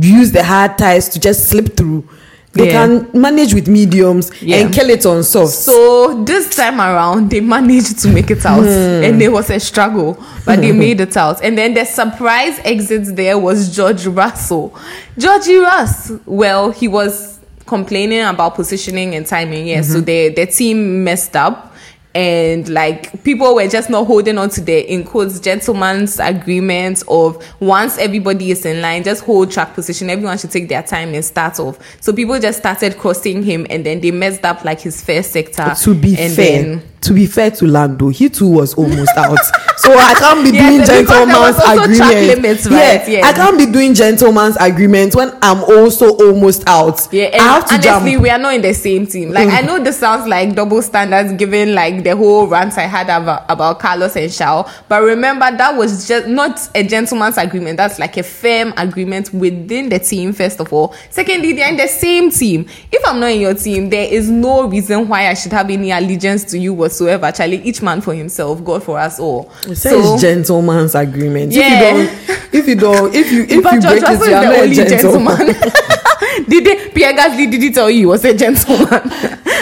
use 0.00 0.30
the 0.32 0.42
hard 0.44 0.78
tires 0.78 1.08
to 1.10 1.18
just 1.20 1.48
slip 1.48 1.76
through, 1.76 2.08
they 2.52 2.66
Yeah. 2.66 2.72
can 2.86 3.08
manage 3.12 3.54
with 3.54 3.68
mediums 3.68 4.30
Yeah. 4.40 4.56
and 4.58 4.72
kill 4.72 4.90
it 4.90 5.06
on 5.06 5.22
soft. 5.22 5.52
So 5.54 6.22
this 6.24 6.54
time 6.54 6.80
around, 6.80 7.30
they 7.30 7.40
managed 7.40 7.98
to 8.00 8.08
make 8.08 8.30
it 8.30 8.44
out, 8.44 8.62
Hmm. 8.62 9.04
and 9.04 9.22
it 9.22 9.30
was 9.32 9.50
a 9.50 9.60
struggle, 9.60 10.18
but 10.44 10.60
they 10.60 10.72
made 10.86 11.00
it 11.00 11.16
out. 11.16 11.40
And 11.44 11.56
then 11.56 11.74
the 11.74 11.84
surprise 11.84 12.54
exit 12.64 13.14
there 13.16 13.38
was 13.38 13.74
George 13.74 14.06
Russell. 14.06 14.74
Georgie 15.16 15.56
Russ, 15.58 16.10
well, 16.26 16.70
he 16.72 16.88
was 16.88 17.38
complaining 17.66 18.20
about 18.22 18.56
positioning 18.56 19.14
and 19.14 19.24
timing. 19.26 19.66
Yeah, 19.68 19.80
Mm-hmm. 19.80 19.92
so 19.92 20.00
the 20.00 20.28
the 20.30 20.46
team 20.46 21.04
messed 21.04 21.36
up. 21.36 21.69
And 22.14 22.68
like 22.68 23.22
people 23.22 23.54
were 23.54 23.68
just 23.68 23.88
not 23.88 24.06
holding 24.06 24.36
on 24.36 24.50
to 24.50 24.60
the 24.60 24.92
in 24.92 25.04
quotes 25.04 25.38
gentleman's 25.38 26.18
agreement 26.18 27.04
of 27.06 27.40
once 27.60 27.98
everybody 27.98 28.50
is 28.50 28.66
in 28.66 28.80
line, 28.82 29.04
just 29.04 29.22
hold 29.22 29.52
track 29.52 29.74
position. 29.74 30.10
Everyone 30.10 30.36
should 30.36 30.50
take 30.50 30.68
their 30.68 30.82
time 30.82 31.14
and 31.14 31.24
start 31.24 31.60
off. 31.60 31.78
So 32.00 32.12
people 32.12 32.38
just 32.40 32.58
started 32.58 32.98
crossing 32.98 33.44
him, 33.44 33.66
and 33.70 33.86
then 33.86 34.00
they 34.00 34.10
messed 34.10 34.44
up 34.44 34.64
like 34.64 34.80
his 34.80 35.00
first 35.02 35.30
sector. 35.32 35.72
to 35.82 35.94
be 35.94 36.16
and 36.18 36.34
fair, 36.34 36.62
then- 36.62 36.82
to 37.02 37.12
be 37.14 37.26
fair 37.26 37.50
to 37.52 37.66
Lando, 37.66 38.08
he 38.08 38.28
too 38.28 38.48
was 38.48 38.74
almost 38.74 39.10
out. 39.16 39.38
So 39.80 39.94
I 39.96 40.12
can't 40.12 40.44
be 40.44 40.50
Yes, 40.50 40.86
doing 40.90 41.06
gentleman's 41.06 41.38
was 41.38 41.58
also 41.58 41.94
track 41.94 42.12
agreement. 42.14 42.42
limits, 42.42 42.66
yeah, 42.70 42.98
right? 42.98 43.08
Yeah. 43.08 43.26
I 43.26 43.32
can't 43.32 43.56
be 43.56 43.64
doing 43.64 43.94
gentleman's 43.94 44.56
agreement 44.60 45.14
when 45.14 45.32
I'm 45.40 45.64
also 45.64 46.14
almost 46.18 46.64
out. 46.68 47.08
Yeah, 47.10 47.28
and 47.32 47.40
I 47.40 47.44
have 47.54 47.64
to 47.64 47.74
honestly, 47.76 48.10
jump. 48.12 48.22
we 48.22 48.28
are 48.28 48.36
not 48.38 48.52
in 48.54 48.60
the 48.60 48.74
same 48.74 49.06
team. 49.06 49.30
Like, 49.30 49.48
I 49.48 49.62
know 49.62 49.82
this 49.82 49.96
sounds 49.98 50.28
like 50.28 50.54
double 50.54 50.82
standards 50.82 51.32
given 51.32 51.74
like 51.74 52.04
the 52.04 52.14
whole 52.14 52.46
rant 52.46 52.76
I 52.76 52.82
had 52.82 53.04
about, 53.08 53.46
about 53.48 53.78
Carlos 53.80 54.16
and 54.16 54.30
Shao, 54.30 54.70
but 54.86 55.02
remember 55.02 55.50
that 55.50 55.74
was 55.74 56.06
just 56.06 56.26
not 56.28 56.60
a 56.74 56.84
gentleman's 56.84 57.38
agreement. 57.38 57.78
That's 57.78 57.98
like 57.98 58.18
a 58.18 58.22
firm 58.22 58.74
agreement 58.76 59.32
within 59.32 59.88
the 59.88 59.98
team, 59.98 60.34
first 60.34 60.60
of 60.60 60.70
all. 60.74 60.94
Secondly, 61.08 61.54
they're 61.54 61.70
in 61.70 61.78
the 61.78 61.88
same 61.88 62.30
team. 62.30 62.66
If 62.92 63.02
I'm 63.06 63.18
not 63.18 63.30
in 63.30 63.40
your 63.40 63.54
team, 63.54 63.88
there 63.88 64.06
is 64.12 64.28
no 64.28 64.68
reason 64.68 65.08
why 65.08 65.28
I 65.28 65.32
should 65.34 65.52
have 65.52 65.70
any 65.70 65.90
allegiance 65.90 66.44
to 66.50 66.58
you 66.58 66.74
whatsoever. 66.90 67.26
Actually, 67.26 67.62
each 67.62 67.80
man 67.82 68.00
for 68.00 68.14
himself, 68.14 68.62
God 68.64 68.82
for 68.82 68.98
us 68.98 69.20
all. 69.20 69.50
It 69.66 69.76
says 69.76 70.20
gentleman's 70.20 70.94
agreement. 70.94 71.52
Yeah. 71.52 72.08
If 72.52 72.66
you 72.66 72.74
don't, 72.74 73.14
if 73.14 73.32
you 73.32 73.32
don't, 73.32 73.48
if 73.48 73.50
you 73.50 73.58
if 73.58 73.62
but 73.62 73.74
you 73.74 73.80
George 73.80 74.00
break 74.00 74.20
it, 74.20 74.26
you 74.28 74.34
are 74.34 74.44
not 74.44 74.64
a 74.64 74.74
gentleman. 74.74 75.36
gentleman. 75.36 76.46
did 76.48 76.64
they, 76.64 76.88
Pierre 76.90 77.12
Gasly 77.14 77.50
did 77.50 77.62
he 77.62 77.72
tell 77.72 77.88
you 77.88 77.98
he 77.98 78.06
was 78.06 78.24
a 78.24 78.34
gentleman? 78.34 79.10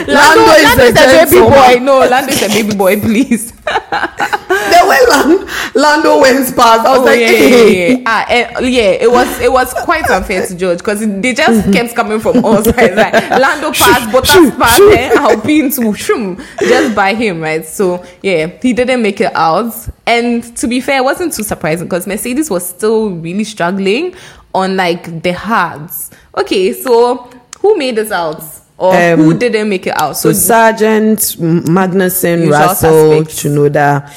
Lando, 0.06 0.44
Lando 0.44 0.52
is 0.52 0.64
Lando 0.64 0.82
a 0.82 0.86
is 0.86 0.96
a 0.96 1.26
baby 1.26 1.48
boy. 1.50 1.84
No, 1.84 1.98
Lando 1.98 2.32
is 2.32 2.42
a 2.42 2.48
baby 2.48 2.76
boy, 2.76 3.00
please. 3.00 3.52
the 3.62 4.84
way 4.88 4.98
Lan- 5.10 5.48
Lando 5.74 6.20
went 6.20 6.56
past, 6.56 6.86
I 6.86 6.90
was 6.90 7.00
Oh, 7.00 7.04
like, 7.04 7.20
yeah, 7.20 7.26
hey. 7.28 7.88
yeah, 7.88 7.96
yeah. 7.98 8.02
Ah, 8.06 8.26
eh, 8.28 8.58
yeah, 8.60 8.90
it 9.04 9.10
was 9.10 9.40
it 9.40 9.50
was 9.52 9.72
quite 9.84 10.08
unfair 10.10 10.46
to 10.46 10.54
George 10.56 10.78
because 10.78 11.00
they 11.00 11.34
just 11.34 11.72
kept 11.72 11.94
coming 11.94 12.20
from 12.20 12.44
all 12.44 12.62
sides. 12.64 12.96
Like 12.96 13.12
Lando 13.30 13.72
passed, 13.72 14.08
Bottas 14.10 14.32
shoo, 14.32 14.50
passed, 14.52 14.78
then 14.78 15.16
Alpine 15.18 15.70
to 15.72 15.94
shoom, 15.94 16.36
just 16.60 16.94
by 16.94 17.14
him, 17.14 17.40
right? 17.40 17.64
So 17.64 18.04
yeah, 18.22 18.46
he 18.62 18.72
didn't 18.72 19.02
make 19.02 19.20
it 19.20 19.34
out. 19.34 19.74
And 20.06 20.42
to 20.56 20.66
be 20.66 20.80
fair, 20.80 20.98
it 20.98 21.04
wasn't 21.04 21.34
too 21.34 21.42
surprising 21.42 21.86
because 21.86 22.06
Mercedes 22.06 22.50
was 22.50 22.66
still 22.66 23.10
really 23.10 23.44
struggling 23.44 24.14
on 24.54 24.76
like 24.76 25.22
the 25.22 25.32
hards. 25.32 26.10
Okay, 26.36 26.72
so 26.72 27.28
who 27.60 27.76
made 27.76 27.98
it 27.98 28.10
out? 28.12 28.42
Or 28.78 28.94
Um, 28.94 29.20
who 29.24 29.34
didn't 29.34 29.68
make 29.68 29.86
it 29.88 29.98
out? 30.00 30.16
So 30.16 30.30
Sargeant 30.30 31.36
M- 31.40 31.64
Magnussen, 31.64 32.38
Usual 32.40 32.52
Russell. 32.52 33.24
Tsunoda, 33.24 34.08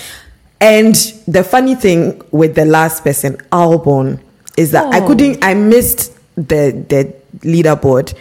and 0.59 0.95
the 1.27 1.43
funny 1.43 1.73
thing 1.75 2.21
with 2.31 2.53
the 2.55 2.65
last 2.65 3.03
person, 3.03 3.37
Albon, 3.51 4.19
is 4.57 4.71
that 4.71 4.93
I 4.93 4.99
Oh. 5.01 5.07
couldn't. 5.07 5.43
I 5.43 5.55
missed 5.55 6.11
the 6.35 6.75
the 6.87 7.11
leaderboard, 7.43 8.13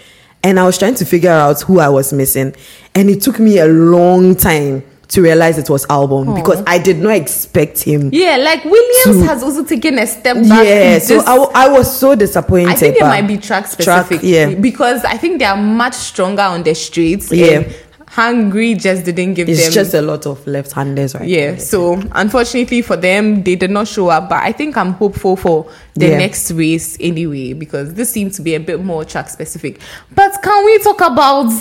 and 0.43 0.59
I 0.59 0.65
was 0.65 0.79
trying 0.79 0.95
to 0.95 1.05
figure 1.05 1.31
out 1.31 1.61
who 1.63 1.79
I 1.79 1.89
was 1.91 2.13
missing, 2.13 2.55
and 2.95 3.11
it 3.11 3.21
took 3.21 3.39
me 3.39 3.59
a 3.59 3.67
long 3.67 4.35
time 4.35 4.83
to 5.11 5.23
realize 5.23 5.59
it 5.59 5.69
was 5.69 5.87
Albon 5.87 6.35
because 6.37 6.63
I 6.67 6.79
did 6.79 6.99
not 6.99 7.11
expect 7.17 7.83
him. 7.83 8.11
yeah, 8.13 8.37
like 8.37 8.65
Williams 8.65 9.21
to- 9.21 9.27
has 9.27 9.43
also 9.43 9.65
taken 9.65 9.99
a 9.99 10.07
step 10.07 10.37
back. 10.37 10.65
Yeah, 10.67 10.99
so 11.01 11.15
this- 11.19 11.25
I, 11.27 11.69
was 11.69 11.95
so 11.99 12.15
disappointed. 12.15 12.69
I 12.71 12.75
think 12.75 12.97
it 12.97 13.03
might 13.03 13.27
be 13.27 13.37
track 13.37 13.67
specific. 13.67 14.21
yeah. 14.23 14.55
Because 14.55 15.05
I 15.05 15.17
think 15.17 15.39
they 15.41 15.45
are 15.47 15.57
much 15.57 15.95
stronger 15.95 16.43
on 16.43 16.63
the 16.63 16.75
streets. 16.75 17.31
Yeah. 17.33 17.47
And 17.61 17.75
Hungary 18.09 18.75
just 18.75 19.05
didn't 19.05 19.35
give 19.35 19.49
It's 19.49 19.61
them. 19.61 19.67
It's 19.69 19.75
just 19.75 19.95
a 19.95 20.03
lot 20.03 20.27
of 20.27 20.45
left-handers, 20.45 21.15
right? 21.15 21.29
yeah, 21.29 21.57
so 21.59 21.95
unfortunately 22.13 22.83
for 22.83 22.97
them, 22.97 23.45
they 23.45 23.55
did 23.55 23.71
not 23.71 23.87
show 23.87 24.09
up. 24.09 24.29
But 24.29 24.43
I 24.43 24.51
think 24.51 24.77
I'm 24.77 24.93
hopeful 24.95 25.37
for 25.37 25.71
the 25.95 26.09
Yeah. 26.09 26.19
next 26.19 26.51
race 26.51 26.97
anyway, 27.01 27.53
because 27.53 27.95
this 27.95 28.11
seems 28.11 28.35
to 28.37 28.43
be 28.43 28.57
a 28.57 28.61
bit 28.61 28.83
more 28.85 29.05
track 29.05 29.29
specific. 29.31 29.81
But 30.13 30.41
can 30.43 30.65
we 30.65 30.79
talk 30.79 31.01
about 31.03 31.53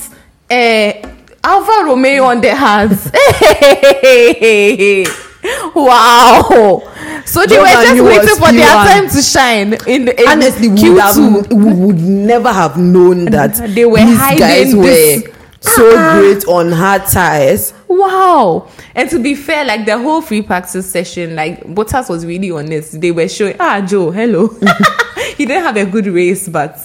uh, 0.52 0.94
Alfa 1.44 1.84
Romeo 1.86 2.24
on 2.26 2.42
the 2.42 2.56
hards? 2.56 3.06
wow. 5.76 6.82
So 7.26 7.46
they 7.46 7.58
were 7.60 7.66
just 7.66 8.04
waiting 8.04 8.36
for 8.36 8.52
their 8.52 8.68
Q1. 8.68 8.86
time 8.86 9.10
to 9.10 9.22
shine 9.22 9.74
in, 9.88 10.08
in 10.10 10.28
honestly 10.28 10.68
we 10.68 10.76
Q2. 10.78 11.36
would, 11.36 11.46
have, 11.46 11.54
we 11.54 11.74
would 11.86 12.00
never 12.00 12.52
have 12.52 12.78
known 12.78 13.26
that 13.26 13.56
They 13.74 13.86
were 13.86 14.00
these 14.00 14.18
hiding 14.18 14.40
guys 14.40 14.74
this- 14.74 15.24
were 15.24 15.34
so 15.62 15.92
great 16.14 16.46
on 16.48 16.72
hard 16.72 17.06
tires 17.06 17.74
Wow. 17.90 18.70
And 18.96 19.10
to 19.10 19.20
be 19.20 19.36
fair, 19.36 19.66
like 19.66 19.86
the 19.86 19.98
whole 19.98 20.22
free 20.22 20.42
practice 20.42 20.90
session, 20.90 21.36
like 21.36 21.62
Bottas 21.64 22.10
was 22.10 22.26
really 22.26 22.50
honest. 22.52 23.00
They 23.02 23.12
were 23.12 23.28
showing, 23.28 23.56
ah, 23.60 23.82
Joe, 23.82 24.12
hello. 24.12 24.48
he 25.38 25.46
didn't 25.46 25.64
have 25.64 25.76
a 25.76 25.86
good 25.86 26.06
race, 26.06 26.48
but 26.48 26.78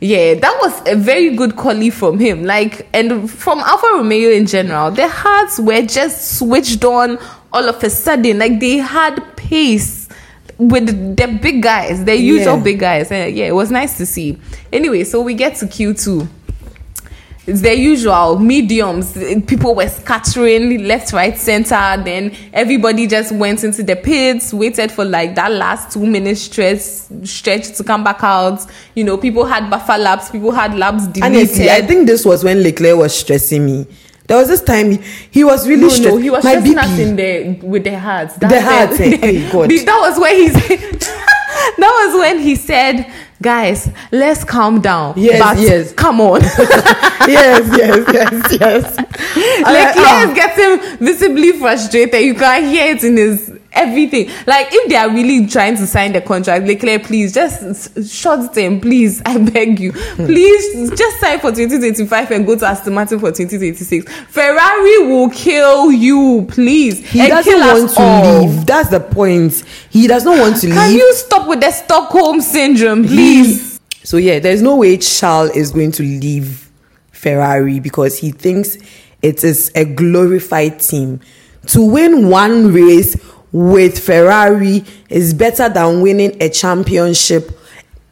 yeah, 0.00 0.34
that 0.34 0.58
was 0.60 0.82
a 0.86 0.94
very 0.96 1.34
good 1.36 1.56
quality 1.56 1.90
from 1.90 2.18
him. 2.18 2.44
Like, 2.44 2.86
and 2.92 3.30
from 3.30 3.60
Alfa 3.60 3.86
Romeo 3.94 4.30
in 4.30 4.46
general, 4.46 4.90
their 4.90 5.08
hards 5.08 5.58
were 5.58 5.82
just 5.82 6.38
switched 6.38 6.84
on 6.84 7.18
all 7.52 7.68
of 7.68 7.82
a 7.82 7.88
sudden. 7.90 8.38
Like, 8.38 8.60
they 8.60 8.76
had 8.76 9.18
pace 9.36 10.08
with 10.58 11.16
the 11.16 11.26
big 11.40 11.62
guys, 11.62 12.04
the 12.04 12.16
usual 12.16 12.56
Yeah. 12.56 12.62
big 12.62 12.78
guys. 12.78 13.10
Uh, 13.10 13.14
yeah, 13.32 13.46
it 13.46 13.54
was 13.54 13.70
nice 13.70 13.96
to 13.98 14.06
see. 14.06 14.38
Anyway, 14.72 15.04
so 15.04 15.20
we 15.20 15.34
get 15.34 15.56
to 15.56 15.66
Q2 15.66 16.26
it's 17.46 17.60
the 17.60 17.74
usual 17.78 18.38
mediums 18.38 19.12
people 19.46 19.74
were 19.74 19.88
scattering 19.88 20.84
left 20.84 21.12
right 21.12 21.36
center 21.38 22.02
then 22.04 22.34
everybody 22.52 23.06
just 23.06 23.30
went 23.32 23.62
into 23.62 23.82
the 23.82 23.94
pits 23.94 24.52
waited 24.52 24.90
for 24.90 25.04
like 25.04 25.34
that 25.36 25.52
last 25.52 25.92
two 25.92 26.04
minute 26.04 26.36
stretch 26.36 26.80
stretch 26.80 27.76
to 27.76 27.84
come 27.84 28.02
back 28.02 28.22
out 28.24 28.60
you 28.94 29.04
know 29.04 29.16
people 29.16 29.44
had 29.44 29.70
buffer 29.70 29.96
laps 29.96 30.30
people 30.30 30.50
had 30.50 30.74
laps 30.76 31.06
deleted 31.08 31.36
honestly 31.38 31.70
i 31.70 31.80
think 31.80 32.06
this 32.06 32.24
was 32.24 32.42
when 32.42 32.62
leclerc 32.62 32.96
was 32.98 33.16
stressing 33.16 33.64
me 33.64 33.86
There 34.28 34.36
was 34.38 34.48
this 34.48 34.62
time 34.62 34.90
he, 34.90 34.98
he 35.30 35.44
was 35.44 35.68
really 35.68 35.82
No, 35.82 35.88
stressed. 35.88 36.14
no, 36.16 36.16
he 36.20 36.30
was 36.30 36.42
My 36.42 36.54
stressing 36.58 36.78
us 36.78 36.98
in 36.98 37.14
the 37.14 37.64
with 37.64 37.84
the 37.84 37.96
hearts. 37.96 38.34
The 38.42 38.60
hearts, 38.60 38.98
eh? 39.06 39.16
Hey, 39.22 39.48
God. 39.52 39.70
That 39.70 39.98
was 40.02 40.18
when 40.18 40.34
he 40.34 40.48
said. 40.58 41.00
that 41.78 41.92
was 42.02 42.20
when 42.20 42.38
he 42.40 42.56
said, 42.56 43.06
"Guys, 43.42 43.90
let's 44.12 44.44
calm 44.44 44.80
down." 44.80 45.14
Yes, 45.16 45.40
but 45.42 45.58
yes. 45.58 45.92
Come 45.92 46.20
on. 46.20 46.40
yes, 47.28 47.68
yes, 47.76 48.04
yes, 48.12 48.58
yes. 48.60 48.96
like 48.96 49.06
uh, 49.06 49.90
I- 49.90 49.92
Claire 49.92 50.26
uh. 50.26 50.30
is 50.30 50.34
getting 50.34 50.98
visibly 50.98 51.52
frustrated. 51.52 52.20
You 52.22 52.34
can 52.34 52.64
hear 52.64 52.94
it 52.94 53.04
in 53.04 53.16
his 53.16 53.50
everything. 53.76 54.28
Like 54.46 54.68
if 54.70 54.88
they 54.88 54.96
are 54.96 55.10
really 55.10 55.46
trying 55.46 55.76
to 55.76 55.86
sign 55.86 56.12
the 56.12 56.20
contract, 56.20 56.66
like 56.66 56.80
Claire, 56.80 56.98
please 56.98 57.32
just 57.32 58.10
short 58.10 58.52
them, 58.54 58.80
please. 58.80 59.22
I 59.26 59.38
beg 59.38 59.78
you, 59.78 59.92
hmm. 59.92 60.26
please 60.26 60.90
just 60.98 61.20
sign 61.20 61.38
for 61.38 61.50
2025 61.52 62.30
and 62.30 62.46
go 62.46 62.56
to 62.58 62.66
Aston 62.66 62.94
Martin 62.94 63.18
for 63.18 63.30
2026. 63.32 64.10
Ferrari 64.28 65.06
will 65.06 65.30
kill 65.30 65.92
you, 65.92 66.46
please. 66.48 67.08
he 67.10 67.20
and 67.20 67.28
doesn't 67.28 67.60
want 67.60 67.90
to 67.90 68.00
all. 68.00 68.46
leave. 68.46 68.66
That's 68.66 68.88
the 68.88 69.00
point. 69.00 69.62
He 69.90 70.06
does 70.06 70.24
not 70.24 70.38
want 70.38 70.56
to 70.56 70.68
Can 70.68 70.76
leave. 70.76 70.76
Can 70.76 70.92
you 70.96 71.14
stop 71.14 71.48
with 71.48 71.60
the 71.60 71.70
Stockholm 71.70 72.40
syndrome, 72.40 73.04
please? 73.04 73.80
So 74.02 74.18
yeah, 74.18 74.38
there's 74.38 74.62
no 74.62 74.76
way 74.76 74.96
Charles 74.98 75.50
is 75.56 75.72
going 75.72 75.90
to 75.92 76.02
leave 76.02 76.70
Ferrari 77.10 77.80
because 77.80 78.18
he 78.18 78.30
thinks 78.30 78.78
it 79.20 79.42
is 79.42 79.72
a 79.74 79.84
glorified 79.84 80.78
team. 80.78 81.20
To 81.68 81.84
win 81.84 82.28
one 82.28 82.72
race 82.72 83.16
with 83.56 83.98
Ferrari 83.98 84.84
is 85.08 85.32
better 85.32 85.70
than 85.70 86.02
winning 86.02 86.36
a 86.42 86.50
championship, 86.50 87.58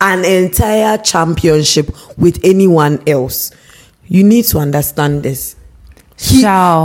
an 0.00 0.24
entire 0.24 0.96
championship 0.96 1.90
with 2.16 2.40
anyone 2.42 3.02
else. 3.06 3.50
You 4.06 4.24
need 4.24 4.46
to 4.46 4.58
understand 4.58 5.22
this. 5.22 5.56
He- 6.16 6.40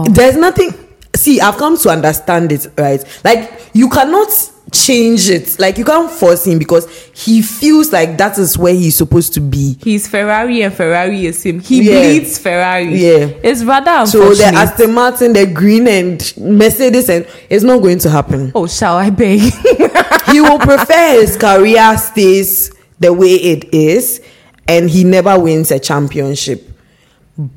there's 0.10 0.36
nothing 0.36 0.74
see 1.16 1.42
i've 1.42 1.58
come 1.58 1.76
to 1.78 1.90
understand 1.90 2.52
it 2.52 2.68
right 2.78 3.04
like 3.24 3.70
you 3.74 3.90
cannot 3.90 4.30
change 4.72 5.30
it 5.30 5.58
like 5.60 5.78
you 5.78 5.86
can't 5.86 6.12
force 6.12 6.46
him 6.46 6.60
because 6.60 6.86
he 7.14 7.42
feels 7.42 7.92
like 7.92 8.18
that 8.18 8.38
is 8.38 8.58
where 8.58 8.74
he's 8.74 8.96
supposed 8.96 9.34
to 9.34 9.40
be 9.42 9.78
He's 9.82 10.08
Ferrari 10.08 10.62
and 10.64 10.74
Ferrari 10.74 11.26
is 11.26 11.44
him. 11.44 11.60
He 11.60 11.84
Yeah. 11.84 12.00
bleeds 12.02 12.38
Ferrari. 12.38 12.96
Yeah. 12.96 13.30
It's 13.44 13.64
rather 13.64 13.92
unfortunate. 13.92 14.36
so 14.36 14.52
the 14.52 14.58
aston 14.58 14.94
martin 14.94 15.34
the 15.34 15.46
green 15.46 15.88
and 15.88 16.34
mercedes 16.38 17.10
and 17.10 17.26
it's 17.50 17.64
not 17.64 17.82
going 17.82 18.00
to 18.00 18.10
happen 18.10 18.52
oh, 18.56 18.68
shall 18.68 18.98
I 18.98 19.10
beg? 19.10 19.40
he 20.32 20.42
will 20.42 20.60
prefer 20.60 21.22
his 21.22 21.36
career 21.38 21.98
stays 21.98 22.72
the 23.00 23.12
way 23.14 23.34
it 23.36 23.74
is 23.74 24.22
and 24.68 24.90
he 24.90 25.04
never 25.04 25.40
wins 25.40 25.72
a 25.72 25.80
championship 25.80 26.70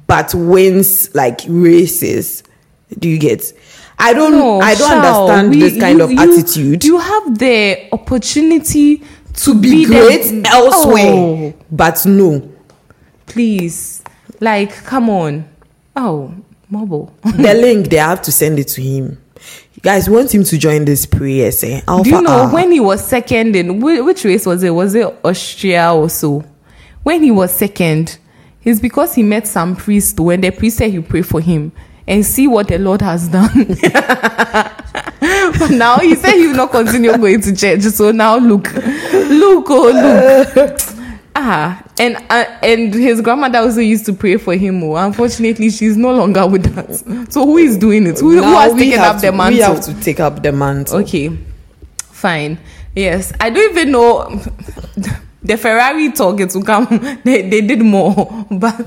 but 0.06 0.34
wins 0.34 1.14
like 1.14 1.40
races 1.48 2.42
do 2.98 3.08
you 3.08 3.18
get 3.18 3.52
i 4.02 4.12
don't 4.12 4.32
No, 4.32 4.60
i 4.60 4.74
don't 4.74 4.90
understand 4.90 5.50
we- 5.50 5.60
this 5.60 5.78
kind 5.80 5.98
you- 5.98 6.04
of 6.04 6.10
you- 6.12 6.18
attitude 6.20 6.84
You 6.84 6.98
have 6.98 7.38
the 7.38 7.88
opportunity 7.92 9.02
to 9.44 9.54
be, 9.54 9.84
the- 9.84 9.94
great 9.94 10.46
elsewhere 10.46 11.12
Oh, 11.14 11.54
but 11.70 12.04
no 12.06 12.48
please, 13.26 14.02
like, 14.40 14.72
come 14.84 15.08
on. 15.08 15.44
Oh, 15.96 16.34
mobile. 16.68 17.12
the 17.22 17.54
link 17.64 17.88
they 17.88 17.96
have 17.96 18.22
to 18.22 18.32
send 18.32 18.58
it 18.58 18.68
to 18.68 18.82
him 18.82 19.18
you 19.74 19.80
guys 19.82 20.08
want 20.08 20.32
him 20.34 20.44
to 20.44 20.58
join 20.58 20.84
this 20.84 21.06
prayers 21.06 21.64
eh? 21.64 21.80
Alpha 21.88 22.04
Do 22.04 22.10
you 22.10 22.22
know 22.22 22.42
R. 22.42 22.52
when 22.52 22.70
he 22.72 22.80
was 22.80 23.04
second 23.06 23.56
in 23.56 23.80
which, 23.80 24.00
which 24.02 24.24
race 24.24 24.46
was 24.46 24.62
it? 24.62 24.70
Was 24.70 24.94
it 24.94 25.06
Austria 25.24 25.92
or 25.94 26.08
so? 26.08 26.44
When 27.02 27.22
he 27.22 27.30
was 27.32 27.50
second, 27.52 28.18
it's 28.62 28.78
because 28.80 29.14
he 29.14 29.22
met 29.24 29.48
some 29.48 29.74
priest 29.74 30.20
when 30.20 30.40
the 30.40 30.50
priest 30.52 30.76
said 30.78 30.92
he 30.92 31.00
pray 31.00 31.22
for 31.22 31.40
him 31.40 31.72
and 32.06 32.24
see 32.24 32.46
what 32.46 32.68
the 32.68 32.78
Lord 32.78 33.02
has 33.02 33.28
done. 33.28 33.66
but 35.58 35.70
now 35.70 35.98
he 35.98 36.14
said 36.14 36.32
he 36.34 36.48
will 36.48 36.56
not 36.56 36.70
continue 36.70 37.16
going 37.16 37.40
to 37.42 37.54
church. 37.54 37.82
So 37.82 38.10
now 38.12 38.36
look, 38.38 38.72
look, 38.74 39.66
oh 39.70 40.52
look. 40.54 40.80
Ah, 41.34 41.82
and 41.98 42.16
uh, 42.28 42.44
and 42.62 42.92
his 42.92 43.22
grandmother 43.22 43.58
also 43.60 43.80
used 43.80 44.04
to 44.06 44.12
pray 44.12 44.36
for 44.36 44.54
him. 44.54 44.82
Oh, 44.82 44.96
unfortunately, 44.96 45.70
she's 45.70 45.96
no 45.96 46.12
longer 46.12 46.46
with 46.46 46.76
us. 46.76 47.02
So 47.32 47.46
who 47.46 47.56
is 47.56 47.78
doing 47.78 48.06
it? 48.06 48.20
Who, 48.20 48.32
who 48.36 48.42
has 48.42 48.74
taken 48.74 49.00
up 49.00 49.16
to- 49.16 49.26
the 49.26 49.32
mantle? 49.32 49.54
we 49.54 49.60
have 49.60 49.80
to 49.86 49.94
take 50.02 50.20
up 50.20 50.42
the 50.42 50.52
mantle 50.52 50.98
Okay, 50.98 51.30
fine. 51.96 52.58
Yes, 52.94 53.32
I 53.40 53.48
don't 53.48 53.70
even 53.70 53.92
know. 53.92 54.42
The 55.44 55.56
Ferrari 55.56 56.12
talk 56.12 56.40
it 56.40 56.54
will 56.54 56.62
come. 56.62 56.86
They, 57.24 57.48
they 57.48 57.60
did 57.60 57.80
more, 57.80 58.46
but 58.50 58.74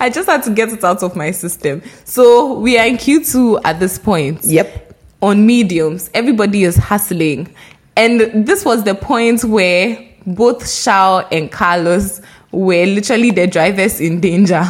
I 0.00 0.10
just 0.12 0.28
had 0.28 0.42
to 0.44 0.50
get 0.50 0.70
it 0.70 0.82
out 0.82 1.02
of 1.02 1.14
my 1.14 1.30
system. 1.30 1.82
So 2.04 2.58
we 2.58 2.78
are 2.78 2.86
in 2.86 2.96
Q2 2.96 3.60
at 3.64 3.80
this 3.80 3.98
point. 3.98 4.44
yep 4.44 4.94
On 5.20 5.46
mediums, 5.46 6.10
everybody 6.14 6.64
is 6.64 6.76
hustling, 6.76 7.54
and 7.96 8.46
this 8.46 8.64
was 8.64 8.84
the 8.84 8.94
point 8.94 9.44
where 9.44 9.98
both 10.26 10.68
Shao 10.68 11.20
and 11.30 11.50
Carlos 11.50 12.20
were 12.50 12.86
literally 12.86 13.30
the 13.30 13.46
drivers 13.46 14.00
in 14.00 14.20
danger, 14.20 14.64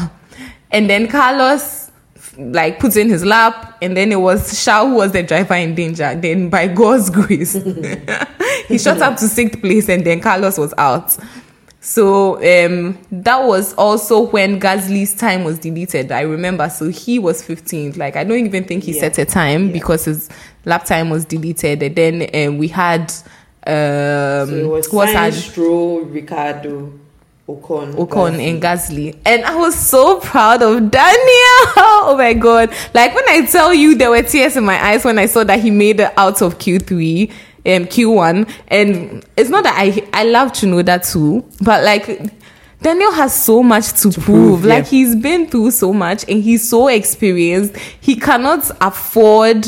and 0.71 0.91
then 0.91 1.09
Carlos 1.09 1.83
like 2.39 2.81
put 2.81 2.97
in 2.97 3.11
his 3.11 3.25
lap 3.25 3.77
and 3.83 3.97
then 3.97 4.11
it 4.11 4.21
was 4.21 4.63
Shao 4.63 4.87
who 4.87 4.95
was 4.97 5.13
the 5.13 5.23
driver 5.23 5.55
in 5.55 5.75
danger. 5.75 6.15
Then 6.15 6.49
by 6.49 6.67
God's 6.69 7.11
grace, 7.11 7.55
he 8.73 8.79
shot 8.79 9.01
up 9.01 9.17
to 9.19 9.29
sixth 9.29 9.61
place 9.61 9.89
and 9.89 10.05
then 10.05 10.21
Carlos 10.21 10.59
was 10.59 10.75
out. 10.79 11.17
So 11.81 12.37
um 12.37 12.97
that 13.11 13.43
was 13.45 13.75
also 13.75 14.21
when 14.31 14.61
Gasly's 14.61 15.15
time 15.15 15.43
was 15.45 15.59
deleted. 15.59 16.13
I 16.13 16.21
remember. 16.21 16.69
So 16.69 16.89
he 16.91 17.19
was 17.19 17.43
15th. 17.43 17.97
Like 17.97 18.15
I 18.17 18.23
don't 18.25 18.45
even 18.47 18.65
think 18.65 18.85
he 18.85 18.93
Yeah. 18.95 19.01
set 19.01 19.19
a 19.19 19.25
time 19.25 19.73
because 19.73 20.05
his 20.05 20.29
lap 20.65 20.85
time 20.85 21.11
was 21.11 21.25
deleted. 21.25 21.83
And 21.83 21.97
then 21.97 22.49
um, 22.49 22.59
we 22.59 22.69
had 22.69 23.13
um 23.67 24.49
who 24.49 24.69
was 24.69 25.13
had 25.13 25.35
Stroll, 25.35 26.01
Ricciardo, 26.03 26.93
Ocon, 27.49 27.95
Ocon 27.95 28.35
and 28.49 28.63
Gasly. 28.63 29.17
And 29.27 29.45
I 29.45 29.57
was 29.57 29.75
so 29.75 30.21
proud 30.21 30.63
of 30.63 30.91
Daniel. 30.91 31.19
Oh 32.05 32.15
my 32.19 32.33
god. 32.35 32.71
Like 32.95 33.15
when 33.15 33.29
I 33.29 33.47
tell 33.47 33.73
you 33.75 33.95
there 33.97 34.11
were 34.11 34.23
tears 34.23 34.57
in 34.57 34.65
my 34.65 34.81
eyes 34.85 35.05
when 35.05 35.19
I 35.19 35.27
saw 35.27 35.43
that 35.45 35.61
he 35.61 35.71
made 35.71 36.01
it 36.01 36.13
out 36.17 36.43
of 36.43 36.59
Q3 36.59 37.33
um 37.65 37.85
Q1 37.87 38.51
and 38.69 39.25
it's 39.37 39.51
not 39.51 39.65
that 39.65 39.77
I 39.79 40.07
I 40.13 40.25
love 40.25 40.53
Tsunoda 40.53 41.01
too, 41.13 41.45
but 41.61 41.85
like 41.85 42.07
Daniel 42.83 43.13
has 43.13 43.33
so 43.33 43.63
much 43.63 43.93
to, 44.03 44.11
prove. 44.11 44.25
prove, 44.25 44.65
Like 44.65 44.85
yeah. 44.85 44.91
he's 44.91 45.15
been 45.15 45.47
through 45.47 45.71
so 45.71 45.93
much 45.93 46.29
and 46.29 46.43
he's 46.43 46.69
so 46.69 46.89
experienced. 46.89 47.77
He 48.01 48.17
cannot 48.17 48.69
afford 48.81 49.65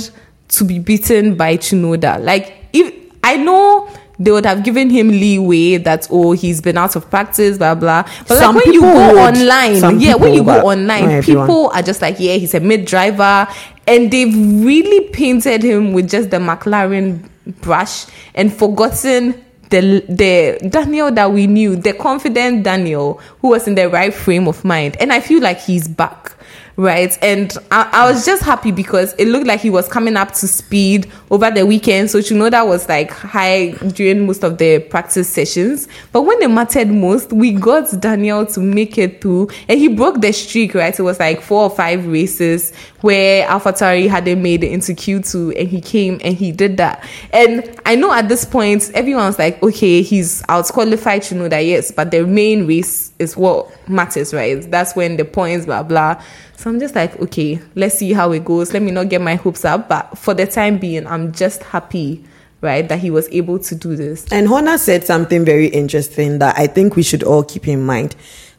to 0.48 0.64
be 0.64 0.80
beaten 0.80 1.36
by 1.36 1.56
Tsunoda. 1.56 2.20
Like 2.22 2.54
if 2.72 2.92
I 3.22 3.36
know 3.36 3.88
they 4.18 4.30
would 4.32 4.46
have 4.46 4.62
given 4.64 4.90
him 4.90 5.08
leeway 5.08 5.76
that 5.76 6.06
oh 6.10 6.32
he's 6.32 6.60
been 6.60 6.78
out 6.78 6.94
of 6.94 7.08
practice 7.10 7.58
blah 7.58 7.74
blah 7.74 8.02
but 8.28 8.38
Some 8.38 8.54
like 8.54 8.64
when 8.64 8.74
you 8.74 8.80
go 8.82 9.08
would. 9.14 9.18
online 9.18 9.76
Some 9.76 9.98
yeah 9.98 10.14
when 10.14 10.34
you 10.34 10.44
go 10.44 10.60
online 10.60 11.20
people 11.22 11.68
are 11.70 11.82
just 11.82 12.00
like 12.00 12.16
yeah 12.20 12.34
he's 12.34 12.54
a 12.54 12.60
mid 12.60 12.84
driver 12.84 13.48
and 13.88 14.10
they've 14.12 14.32
really 14.64 15.08
painted 15.10 15.64
him 15.64 15.92
with 15.94 16.08
just 16.08 16.30
the 16.30 16.36
McLaren 16.36 17.28
brush 17.60 18.06
and 18.34 18.52
forgotten 18.52 19.44
the 19.70 20.04
the 20.08 20.68
Daniel 20.68 21.10
that 21.12 21.32
we 21.32 21.46
knew 21.46 21.76
the 21.76 21.92
confident 21.92 22.62
Daniel 22.62 23.20
who 23.40 23.48
was 23.48 23.66
in 23.66 23.74
the 23.74 23.88
right 23.88 24.12
frame 24.14 24.46
of 24.48 24.64
mind. 24.64 24.96
And 25.00 25.12
I 25.12 25.20
feel 25.20 25.42
like 25.42 25.60
he's 25.60 25.88
back 25.88 26.32
right. 26.76 27.16
And 27.22 27.56
I, 27.70 27.88
I 27.92 28.10
was 28.10 28.24
just 28.24 28.42
happy 28.42 28.70
because 28.70 29.12
it 29.14 29.28
looked 29.28 29.46
like 29.46 29.60
he 29.60 29.70
was 29.70 29.88
coming 29.88 30.16
up 30.16 30.32
to 30.32 30.48
speed 30.48 31.10
over 31.30 31.50
the 31.50 31.64
weekend. 31.64 32.10
So 32.10 32.18
you 32.18 32.36
know 32.36 32.50
that 32.50 32.66
was 32.66 32.88
like 32.88 33.10
high 33.10 33.70
during 33.94 34.26
most 34.26 34.42
of 34.42 34.58
the 34.58 34.80
practice 34.80 35.28
sessions. 35.28 35.88
But 36.12 36.22
when 36.22 36.42
it 36.42 36.50
mattered 36.50 36.88
most 36.88 37.32
we 37.32 37.52
got 37.52 38.00
daniel 38.00 38.46
to 38.46 38.60
make 38.60 38.98
it 38.98 39.20
through. 39.20 39.50
And 39.68 39.78
he 39.78 39.88
broke 39.88 40.20
the 40.20 40.32
streak 40.32 40.74
right? 40.74 40.98
It 40.98 41.02
was 41.02 41.20
like 41.20 41.40
four 41.40 41.62
or 41.64 41.70
five 41.70 42.06
races 42.06 42.72
where 43.00 43.46
AlphaTauri 43.48 44.08
hadn't 44.08 44.42
made 44.42 44.64
it 44.64 44.72
into 44.72 44.92
q2 44.92 45.58
and 45.58 45.68
he 45.68 45.80
came 45.80 46.20
and 46.24 46.34
he 46.36 46.52
did 46.52 46.76
that. 46.78 47.06
And 47.32 47.80
i 47.86 47.94
know 47.94 48.12
at 48.12 48.28
this 48.28 48.44
point 48.44 48.90
everyone's 48.94 49.38
like 49.38 49.62
okay 49.62 50.02
he's 50.02 50.42
out 50.48 50.66
qualified 50.68 51.30
you 51.30 51.38
know 51.38 51.48
that 51.48 51.60
yes. 51.60 51.90
But 51.90 52.10
the 52.10 52.26
main 52.26 52.66
race 52.66 53.12
is 53.18 53.36
what 53.36 53.70
matters 53.88 54.34
right? 54.34 54.68
That's 54.70 54.96
when 54.96 55.16
the 55.16 55.24
points 55.24 55.66
blah 55.66 55.82
blah 55.82 56.22
so 56.64 56.70
I'm 56.70 56.80
just 56.80 56.94
like, 56.94 57.20
okay, 57.20 57.60
let's 57.74 57.98
see 57.98 58.14
how 58.14 58.32
it 58.32 58.42
goes. 58.42 58.72
Let 58.72 58.80
me 58.80 58.90
not 58.90 59.10
get 59.10 59.20
my 59.20 59.34
hopes 59.34 59.66
up. 59.66 59.86
But 59.86 60.16
for 60.16 60.32
the 60.32 60.46
time 60.46 60.78
being, 60.78 61.06
I'm 61.06 61.30
just 61.30 61.62
happy, 61.62 62.24
right, 62.62 62.88
that 62.88 63.00
he 63.00 63.10
was 63.10 63.28
able 63.28 63.58
to 63.58 63.74
do 63.74 63.94
this. 63.94 64.26
And 64.32 64.48
Horner 64.48 64.78
said 64.78 65.04
something 65.04 65.44
very 65.44 65.66
interesting 65.66 66.38
that 66.38 66.56
I 66.56 66.66
think 66.66 66.96
we 66.96 67.02
should 67.02 67.22
all 67.22 67.42
keep 67.42 67.68
in 67.68 67.84
mind 67.84 68.16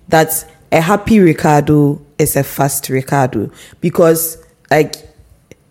that 0.09 0.47
a 0.71 0.81
happy 0.81 1.19
Ricciardo 1.19 1.99
is 2.19 2.35
a 2.35 2.43
fast 2.43 2.89
Ricciardo 2.89 3.49
because 3.81 4.37
like 4.69 4.93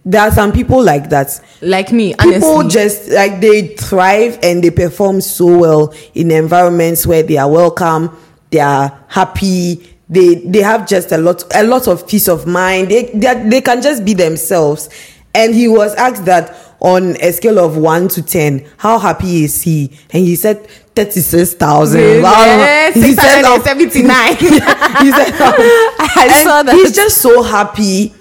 there 0.05 0.23
are 0.23 0.33
some 0.33 0.51
people 0.51 0.83
like 0.83 1.11
that. 1.11 1.41
Like 1.61 1.93
me, 1.93 2.17
People 2.21 2.49
honestly. 2.49 2.71
just 2.71 3.11
like 3.13 3.41
they 3.41 3.77
thrive 3.77 4.41
and 4.43 4.65
they 4.65 4.73
perform 4.73 5.21
so 5.21 5.57
well 5.57 5.95
in 6.15 6.33
environments 6.33 7.07
where 7.07 7.23
they 7.23 7.37
are 7.37 7.49
welcome, 7.49 8.11
they 8.51 8.59
are 8.59 9.05
happy, 9.07 9.94
they 10.09 10.35
they 10.37 10.61
have 10.63 10.87
just 10.87 11.13
a 11.13 11.19
lot 11.19 11.45
a 11.55 11.63
lot 11.65 11.89
of 11.89 12.07
peace 12.07 12.29
of 12.29 12.47
mind. 12.47 12.89
They 12.91 13.11
they, 13.15 13.27
are- 13.27 13.49
they 13.51 13.61
can 13.61 13.81
just 13.83 14.05
be 14.05 14.15
themselves. 14.15 14.89
And 15.37 15.55
he 15.55 15.67
was 15.67 15.95
asked 15.97 16.27
that 16.27 16.55
on 16.81 17.17
a 17.21 17.33
scale 17.33 17.59
of 17.59 17.77
one 17.77 18.07
to 18.09 18.23
ten, 18.23 18.69
how 18.77 18.99
happy 18.99 19.45
is 19.45 19.63
he? 19.63 19.91
And 20.13 20.25
he 20.25 20.37
said 20.37 20.65
thirty 20.95 21.21
six 21.21 21.55
thousand. 21.55 22.01
Yeah, 22.01 22.91
679. 22.93 24.37
he 24.37 24.49
said, 25.11 25.33
I 25.99 26.43
saw 26.45 26.63
that. 26.63 26.75
He's 26.75 26.95
just 26.95 27.19
so 27.19 27.43
happy 27.43 28.15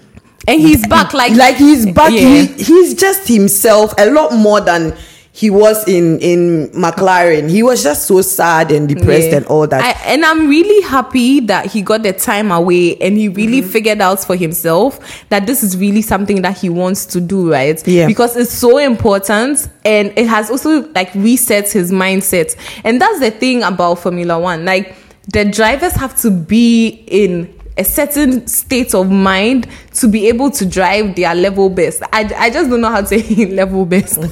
and 0.48 0.60
he's 0.60 0.86
back 0.88 1.14
like 1.14 1.34
like 1.34 1.56
he's 1.56 1.86
back 1.86 2.12
Yeah. 2.12 2.20
he, 2.20 2.48
he's 2.48 2.96
just 2.96 3.28
himself 3.28 3.94
a 3.98 4.10
lot 4.10 4.34
more 4.34 4.60
than 4.60 4.94
he 5.36 5.50
was 5.50 5.88
in 5.88 6.20
in 6.20 6.70
mclaren 6.76 7.50
he 7.50 7.64
was 7.64 7.82
just 7.82 8.06
so 8.06 8.22
sad 8.22 8.72
and 8.72 8.88
depressed 8.88 9.30
Yeah. 9.32 9.38
and 9.38 9.46
all 9.48 9.66
that 9.66 9.84
I, 9.84 10.14
and 10.14 10.24
I'm 10.24 10.48
really 10.48 10.82
happy 10.88 11.40
that 11.42 11.66
he 11.72 11.82
got 11.82 12.04
the 12.04 12.14
time 12.14 12.52
away 12.52 12.96
and 12.98 13.18
he 13.18 13.30
really 13.30 13.62
Mm-hmm. 13.62 13.70
figured 13.72 14.00
out 14.02 14.20
for 14.24 14.36
himself 14.36 15.00
that 15.30 15.48
this 15.48 15.64
is 15.64 15.76
really 15.76 16.04
something 16.04 16.44
that 16.44 16.58
he 16.60 16.70
wants 16.70 17.06
to 17.08 17.20
do, 17.20 17.52
right? 17.52 17.82
Yeah. 17.88 18.06
Because 18.08 18.36
it's 18.36 18.52
so 18.54 18.78
important 18.78 19.68
and 19.84 20.14
it 20.16 20.28
has 20.28 20.52
also 20.52 20.88
like 20.94 21.14
reset 21.16 21.72
his 21.72 21.92
mindset. 21.92 22.56
And 22.84 23.02
that's 23.02 23.20
the 23.20 23.32
thing 23.32 23.64
about 23.64 23.96
Formula 24.00 24.40
One. 24.40 24.66
Like 24.66 24.96
the 25.32 25.46
drivers 25.46 25.94
have 25.94 26.16
to 26.22 26.30
be 26.30 26.90
in 27.08 27.52
a 27.78 27.84
certain 27.84 28.46
state 28.48 28.94
of 28.94 29.10
mind 29.10 29.68
to 29.94 30.08
be 30.08 30.28
able 30.28 30.52
to 30.52 30.66
drive 30.66 31.16
their 31.16 31.34
level 31.34 31.70
best. 31.70 32.04
I, 32.12 32.32
I 32.38 32.50
just 32.50 32.70
don't 32.70 32.82
know 32.82 32.90
how 32.90 33.02
to 33.02 33.08
say 33.20 33.46
level 33.48 33.86
best. 33.86 34.16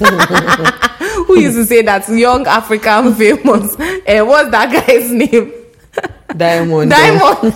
Who 1.26 1.38
used 1.38 1.56
to 1.56 1.64
say 1.66 1.82
that 1.82 2.08
young 2.08 2.46
African 2.46 3.14
famous? 3.14 3.76
And 4.06 4.26
what's 4.28 4.50
that 4.50 4.86
guy's 4.86 5.10
name? 5.10 5.52
diamond 6.36 6.90
Diamond. 6.90 7.54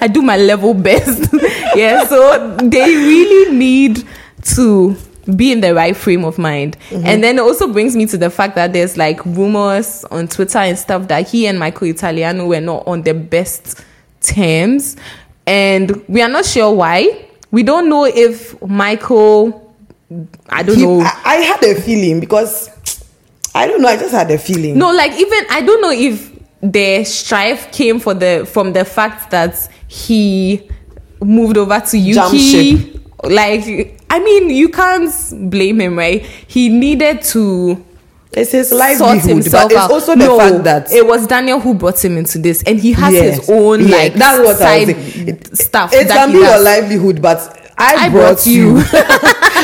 I 0.00 0.08
do 0.12 0.22
my 0.22 0.36
level 0.36 0.74
best. 0.74 1.32
yeah, 1.74 2.04
so 2.04 2.56
they 2.58 2.94
really 2.94 3.56
need 3.56 4.06
to 4.54 4.96
be 5.34 5.50
in 5.50 5.60
the 5.60 5.74
right 5.74 5.96
frame 5.96 6.24
of 6.24 6.38
mind. 6.38 6.76
Mm-hmm. 6.90 7.06
And 7.06 7.24
then 7.24 7.38
it 7.38 7.40
also 7.40 7.72
brings 7.72 7.96
me 7.96 8.06
to 8.06 8.16
the 8.16 8.30
fact 8.30 8.54
that 8.54 8.72
there's 8.72 8.96
like 8.96 9.24
rumors 9.24 10.04
on 10.04 10.28
Twitter 10.28 10.58
and 10.58 10.78
stuff 10.78 11.08
that 11.08 11.28
he 11.28 11.46
and 11.48 11.58
Michael 11.58 11.88
Italiano 11.88 12.46
were 12.46 12.60
not 12.60 12.86
on 12.86 13.02
the 13.02 13.14
best 13.14 13.84
terms. 14.20 14.96
And 15.46 16.02
we 16.08 16.22
are 16.22 16.28
not 16.28 16.44
sure 16.44 16.72
why. 16.74 17.26
We 17.50 17.62
don't 17.62 17.88
know 17.88 18.04
if 18.04 18.60
Michael, 18.62 19.74
I 20.48 20.62
don't 20.62 20.76
He- 20.76 20.82
know. 20.84 21.00
I, 21.00 21.22
I 21.24 21.34
had 21.36 21.62
a 21.62 21.74
feeling 21.80 22.20
because 22.20 22.70
i 23.54 23.66
don't 23.66 23.80
know 23.80 23.88
i 23.88 23.96
just 23.96 24.12
had 24.12 24.30
a 24.30 24.36
feeling 24.36 24.76
No, 24.76 24.92
like 24.92 25.12
even 25.12 25.46
I 25.50 25.62
don't 25.62 25.80
know 25.80 25.90
if 25.90 26.30
the 26.62 27.04
strife 27.04 27.72
came 27.72 27.98
for 28.00 28.12
the 28.12 28.46
from 28.52 28.72
the 28.74 28.84
fact 28.84 29.30
that 29.30 29.56
he 29.88 30.68
moved 31.22 31.56
over 31.56 31.80
to 31.80 31.96
Yuki. 31.98 33.00
Like 33.24 33.64
I 34.10 34.18
mean, 34.20 34.50
you 34.50 34.68
can't 34.68 35.10
blame 35.50 35.80
him, 35.80 35.96
right? 35.96 36.22
He 36.46 36.68
needed 36.68 37.22
to 37.32 37.82
it's 38.32 38.52
his 38.52 38.70
livelihood 38.72 39.22
himself 39.28 39.64
but 39.64 39.72
it's 39.72 39.80
out. 39.80 39.90
also 39.90 40.12
the 40.14 40.26
no, 40.26 40.38
fact 40.38 40.64
that 40.64 40.92
it 40.92 41.06
was 41.06 41.26
Daniel 41.26 41.58
who 41.60 41.74
brought 41.74 42.04
him 42.04 42.18
into 42.18 42.38
this, 42.38 42.62
and 42.64 42.78
he 42.78 42.92
has 42.92 43.12
Yes. 43.14 43.38
his 43.38 43.50
own 43.50 43.86
Yeah, 43.88 43.96
like 43.96 44.14
that's 44.14 44.38
what 44.38 44.56
side. 44.56 44.88
It- 44.90 45.56
stuff. 45.56 45.92
it 45.92 46.08
that 46.08 46.14
can 46.14 46.32
be 46.32 46.38
your 46.38 46.58
livelihood 46.60 47.22
but 47.22 47.62
I, 47.78 48.06
I 48.06 48.08
brought, 48.08 48.22
brought 48.36 48.46
you. 48.46 48.68
you. 48.68 48.74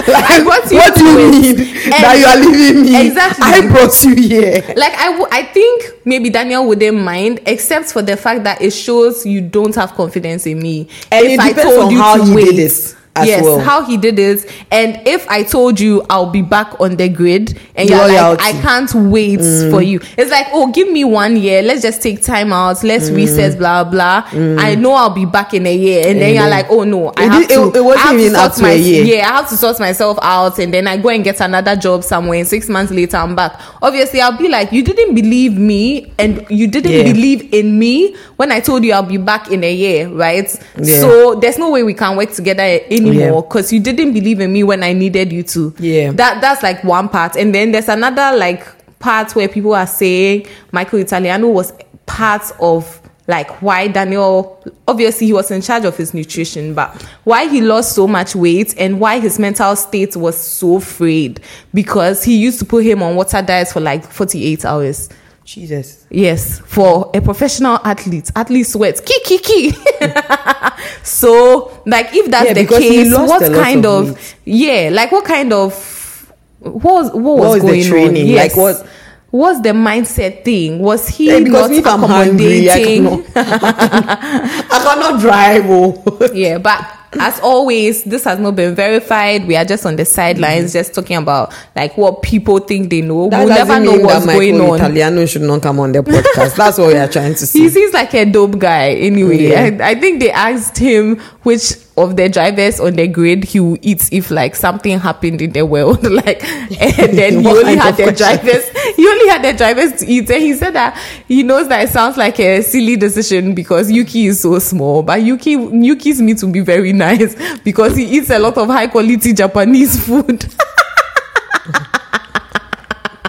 like, 0.09 0.31
I 0.31 0.43
brought 0.45 0.71
you 0.71 0.77
what 0.77 0.95
do 0.97 1.05
you 1.05 1.33
to 1.33 1.41
mean 1.41 1.57
that 1.91 2.17
you 2.19 2.27
are 2.27 2.53
leaving 2.53 2.83
me? 2.83 3.07
Exactly. 3.07 3.43
I 3.47 3.67
brought 3.67 4.05
you 4.05 4.15
here. 4.15 4.63
like 4.77 4.93
I, 4.95 5.07
w- 5.13 5.29
I 5.31 5.45
think 5.45 5.85
maybe 6.05 6.29
Daniel 6.29 6.67
wouldn't 6.67 6.99
mind, 7.03 7.41
except 7.47 7.87
for 7.91 8.03
the 8.03 8.17
fact 8.19 8.45
that 8.45 8.61
it 8.61 8.73
shows 8.73 9.25
you 9.25 9.41
don't 9.41 9.75
have 9.77 9.93
confidence 9.95 10.47
in 10.47 10.61
me. 10.61 10.89
And 11.11 11.27
it 11.27 11.41
depends 11.41 11.75
on 11.75 11.93
how 11.95 12.23
he 12.23 12.35
did 12.45 12.59
it 12.59 12.97
as 13.15 13.27
yes, 13.27 13.43
well. 13.45 13.61
how 13.61 13.85
he 13.85 13.97
did 13.99 14.19
it, 14.19 14.51
and 14.71 15.01
if 15.07 15.29
I 15.29 15.43
told 15.43 15.79
you 15.79 16.03
I'll 16.09 16.31
be 16.31 16.41
back 16.41 16.81
on 16.81 16.97
the 16.97 17.09
grid, 17.09 17.59
and 17.75 17.89
you're 17.89 18.09
like, 18.09 18.41
I 18.41 18.53
can't 18.63 18.93
wait 18.95 19.41
mm. 19.41 19.71
for 19.71 19.83
you. 19.83 20.01
It's 20.17 20.31
like, 20.31 20.47
oh, 20.53 20.73
give 20.73 20.91
me 20.91 21.05
one 21.05 21.37
year. 21.37 21.61
Let's 21.63 21.83
just 21.83 22.03
take 22.03 22.23
time 22.23 22.53
out. 22.53 22.83
Let's 22.83 23.11
mm. 23.11 23.17
reset. 23.17 23.59
Blah 23.59 23.85
blah. 23.85 24.23
Mm. 24.31 24.59
I 24.59 24.75
know 24.77 24.93
I'll 24.93 25.15
be 25.15 25.27
back 25.27 25.53
in 25.53 25.67
a 25.67 25.75
year, 25.77 26.09
and 26.09 26.21
then 26.21 26.35
you're 26.35 26.49
like, 26.49 26.67
oh 26.71 26.85
no, 26.85 27.13
I 27.17 27.25
It 27.25 27.31
have 27.31 27.49
did- 27.49 27.55
to. 27.57 27.69
it- 27.69 27.77
it 27.77 27.85
wasn't 27.85 28.21
even 28.21 28.33
sort 28.35 28.45
up 28.47 28.55
to 28.55 28.63
my- 28.63 28.71
a 28.71 28.77
year. 28.79 29.05
Yeah, 29.05 29.29
I 29.29 29.37
have 29.37 29.49
to 29.51 29.57
sort 29.57 29.79
myself 29.79 30.19
out, 30.23 30.59
and 30.59 30.73
then 30.73 30.87
I 30.87 30.97
go 30.97 31.11
and 31.11 31.23
get 31.23 31.41
another 31.41 31.77
job 31.77 32.05
somewhere. 32.05 32.39
And 32.39 32.49
six 32.49 32.69
months 32.69 32.93
later, 32.93 33.19
I'm 33.19 33.35
back. 33.37 33.61
Obviously, 33.83 34.21
I'll 34.23 34.39
be 34.39 34.49
like, 34.49 34.73
you 34.73 34.83
didn't 34.83 35.15
believe 35.15 35.59
me, 35.59 36.13
and 36.19 36.47
you 36.49 36.67
didn't 36.67 36.93
Yeah. 36.93 37.13
believe 37.13 37.53
in 37.53 37.79
me 37.79 38.17
when 38.37 38.51
I 38.53 38.61
told 38.61 38.85
you 38.85 38.93
I'll 38.95 39.03
be 39.03 39.19
back 39.19 39.51
in 39.51 39.63
a 39.65 39.73
year, 39.73 40.09
right? 40.09 40.49
Yeah. 40.81 41.01
So 41.01 41.35
there's 41.35 41.59
no 41.59 41.71
way 41.71 41.83
we 41.83 41.95
can 41.95 42.17
work 42.17 42.33
together 42.33 42.63
anymore 43.07 43.43
Yeah. 43.43 43.49
because 43.49 43.73
you 43.73 43.81
didn't 43.81 44.13
believe 44.13 44.41
in 44.41 44.53
me 44.53 44.63
when 44.65 44.83
I 44.83 44.93
needed 44.93 45.33
you 45.33 45.43
to. 45.45 45.75
Yeah. 45.79 46.13
That 46.13 46.41
that's 46.41 46.63
like 46.63 46.83
one 46.85 47.09
part, 47.09 47.37
and 47.37 47.55
then 47.55 47.73
there's 47.73 47.89
another 47.89 48.37
like 48.37 48.67
part 48.99 49.35
where 49.35 49.49
people 49.49 49.75
are 49.75 49.87
saying 49.87 50.47
Michael 50.71 51.01
Italiano 51.01 51.49
was 51.49 51.73
part 52.07 52.43
of 52.61 53.01
like 53.29 53.63
why 53.63 53.87
Daniel 53.87 54.61
obviously 54.89 55.29
he 55.29 55.33
was 55.33 55.51
in 55.53 55.63
charge 55.63 55.85
of 55.85 55.97
his 55.97 56.13
nutrition 56.13 56.75
but 56.75 56.91
why 57.23 57.47
he 57.49 57.61
lost 57.61 57.95
so 57.95 58.07
much 58.09 58.35
weight 58.35 58.75
and 58.77 58.99
why 58.99 59.21
his 59.21 59.39
mental 59.39 59.77
state 59.77 60.17
was 60.17 60.37
so 60.37 60.81
frayed 60.81 61.41
because 61.73 62.25
he 62.25 62.37
used 62.37 62.59
to 62.59 62.65
put 62.65 62.85
him 62.85 63.01
on 63.01 63.15
water 63.15 63.41
diets 63.41 63.73
for 63.73 63.81
like 63.81 64.05
48 64.05 64.65
hours 64.65 65.09
Jesus. 65.45 66.07
Yes, 66.11 66.61
for 66.61 67.11
a 67.15 67.21
professional 67.21 67.79
athlete, 67.85 68.31
athlete 68.35 68.67
sweats, 68.67 69.01
ki 69.01 69.15
ki 69.25 69.39
ki. 69.39 69.73
so, 71.03 71.83
like, 71.85 72.15
if 72.15 72.31
that's 72.31 72.47
Yeah, 72.47 72.53
the 72.55 72.67
case, 72.67 73.13
what 73.13 73.53
kind 73.53 73.85
of 73.85 74.11
of, 74.11 74.35
yeah, 74.45 74.89
like 74.93 75.11
what 75.11 75.25
kind 75.25 75.53
of 75.53 76.33
what 76.61 76.83
was 76.85 77.11
what, 77.13 77.23
was, 77.39 77.55
was 77.55 77.63
the 77.63 77.69
going 77.69 77.85
training? 77.85 78.23
on? 78.23 78.29
Yes. 78.29 78.57
Like, 78.57 78.57
what- 78.57 78.87
What's 79.33 79.63
the 79.63 79.71
mindset 79.71 80.45
thing? 80.45 80.79
Was 80.79 81.09
he 81.09 81.29
Yeah, 81.29 81.39
because 81.41 81.71
not 81.71 81.79
if 81.79 81.87
I'm 81.87 82.01
hungry, 82.03 82.69
I 82.69 82.85
cannot, 82.85 83.21
I 83.35 84.79
cannot 84.85 85.21
drive. 85.23 85.65
Oh. 85.71 86.29
yeah, 86.35 86.59
but 86.59 86.85
as 87.21 87.41
always, 87.41 88.05
this 88.05 88.25
has 88.25 88.39
not 88.39 88.57
been 88.57 88.75
verified. 88.75 89.47
We 89.47 89.57
are 89.57 89.65
just 89.65 89.85
on 89.85 89.97
the 89.97 90.05
sidelines, 90.05 90.71
mm-hmm. 90.71 90.79
just 90.79 90.95
talking 90.95 91.17
about 91.17 91.55
like 91.77 91.97
what 91.97 92.23
people 92.23 92.59
think 92.59 92.91
they 92.91 93.01
know. 93.03 93.29
That 93.29 93.45
we'll 93.45 93.55
never 93.55 93.81
know 93.81 93.99
what's 93.99 94.27
going 94.27 94.61
on. 94.61 94.77
Italiano 94.77 95.27
should 95.27 95.43
not 95.43 95.63
come 95.63 95.81
on 95.81 95.93
the 95.93 96.01
podcast. 96.01 96.57
That's 96.57 96.79
what 96.79 96.89
we 96.89 96.97
are 96.97 97.09
trying 97.09 97.35
to 97.35 97.47
see. 97.47 97.59
He 97.63 97.69
seems 97.69 97.93
like 97.93 98.13
a 98.15 98.25
dope 98.25 98.59
guy 98.59 98.91
anyway. 98.91 99.49
Yeah. 99.49 99.65
And 99.65 99.83
I 99.83 99.95
think 99.95 100.21
they 100.21 100.31
asked 100.31 100.79
him 100.79 101.21
which 101.43 101.75
of 101.97 102.17
the 102.17 102.29
drivers 102.29 102.81
on 102.81 102.95
the 102.95 103.07
grid 103.07 103.45
he 103.45 103.61
will 103.61 103.77
eat 103.83 104.11
if 104.13 104.31
like 104.31 104.57
something 104.57 104.99
happened 104.99 105.43
in 105.43 105.53
the 105.53 105.65
world. 105.65 106.03
like 106.11 106.43
and 106.45 107.19
then 107.19 107.41
he 107.41 107.47
only 107.47 107.77
had 107.77 107.97
the 107.97 108.05
question? 108.05 108.17
drivers 108.17 108.69
he 108.97 109.07
only 109.07 109.29
had 109.29 109.43
the 109.45 109.53
drivers 109.53 109.93
to 110.01 110.07
eat. 110.07 110.31
And 110.31 110.43
he 110.43 110.55
said 110.55 110.73
that 110.75 110.99
he 111.29 111.43
knows 111.43 111.69
that 111.69 111.85
it 111.85 111.91
sounds 111.91 112.17
like 112.17 112.39
a 112.41 112.63
silly 112.63 112.97
decision 112.97 113.55
because 113.55 113.91
Yuki 113.91 114.27
is 114.27 114.41
so 114.41 114.59
small. 114.59 115.03
But 115.03 115.23
Yuki 115.23 115.53
Yuki's 115.53 116.21
meat 116.23 116.43
will 116.43 116.53
be 116.53 116.61
very 116.61 116.93
nice 116.93 117.37
because 117.65 117.97
he 117.97 118.05
eats 118.05 118.31
a 118.31 118.39
lot 118.39 118.57
of 118.57 118.69
high 118.69 118.87
quality 118.87 119.33
Japanese 119.33 120.05
food. 120.05 120.47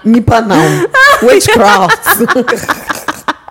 Nipa 0.05 0.41
now. 0.45 0.85
Witchcraft. 1.21 2.99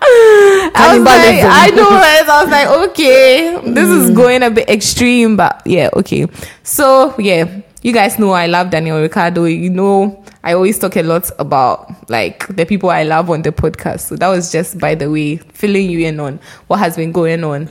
I 0.75 0.95
was 0.97 1.05
like. 1.05 1.43
I 1.43 1.69
know, 1.75 1.89
right? 1.89 2.27
I 2.27 2.43
was 2.43 2.51
like, 2.51 2.67
okay, 2.89 3.59
this 3.71 3.89
is 3.89 4.09
hmm. 4.09 4.15
going 4.15 4.43
a 4.43 4.51
bit 4.51 4.69
extreme, 4.69 5.37
but 5.37 5.61
yeah, 5.65 5.89
okay. 5.93 6.27
So 6.63 7.15
yeah, 7.17 7.61
you 7.81 7.93
guys 7.93 8.19
know 8.19 8.31
I 8.31 8.47
love 8.47 8.69
Daniel 8.69 8.99
Ricciardo. 8.99 9.45
You 9.45 9.69
know, 9.69 10.23
I 10.43 10.53
always 10.53 10.77
talk 10.77 10.97
a 10.97 11.03
lot 11.03 11.29
about 11.39 12.09
like 12.09 12.47
the 12.47 12.65
people 12.65 12.89
I 12.89 13.03
love 13.03 13.29
on 13.29 13.43
the 13.43 13.51
podcast. 13.51 14.01
So 14.01 14.15
that 14.17 14.27
was 14.27 14.51
just 14.51 14.77
by 14.77 14.95
the 14.95 15.09
way, 15.09 15.37
filling 15.37 15.89
you 15.89 15.99
in 15.99 16.19
on 16.19 16.39
what 16.67 16.79
has 16.79 16.95
been 16.95 17.11
going 17.11 17.43
on. 17.43 17.69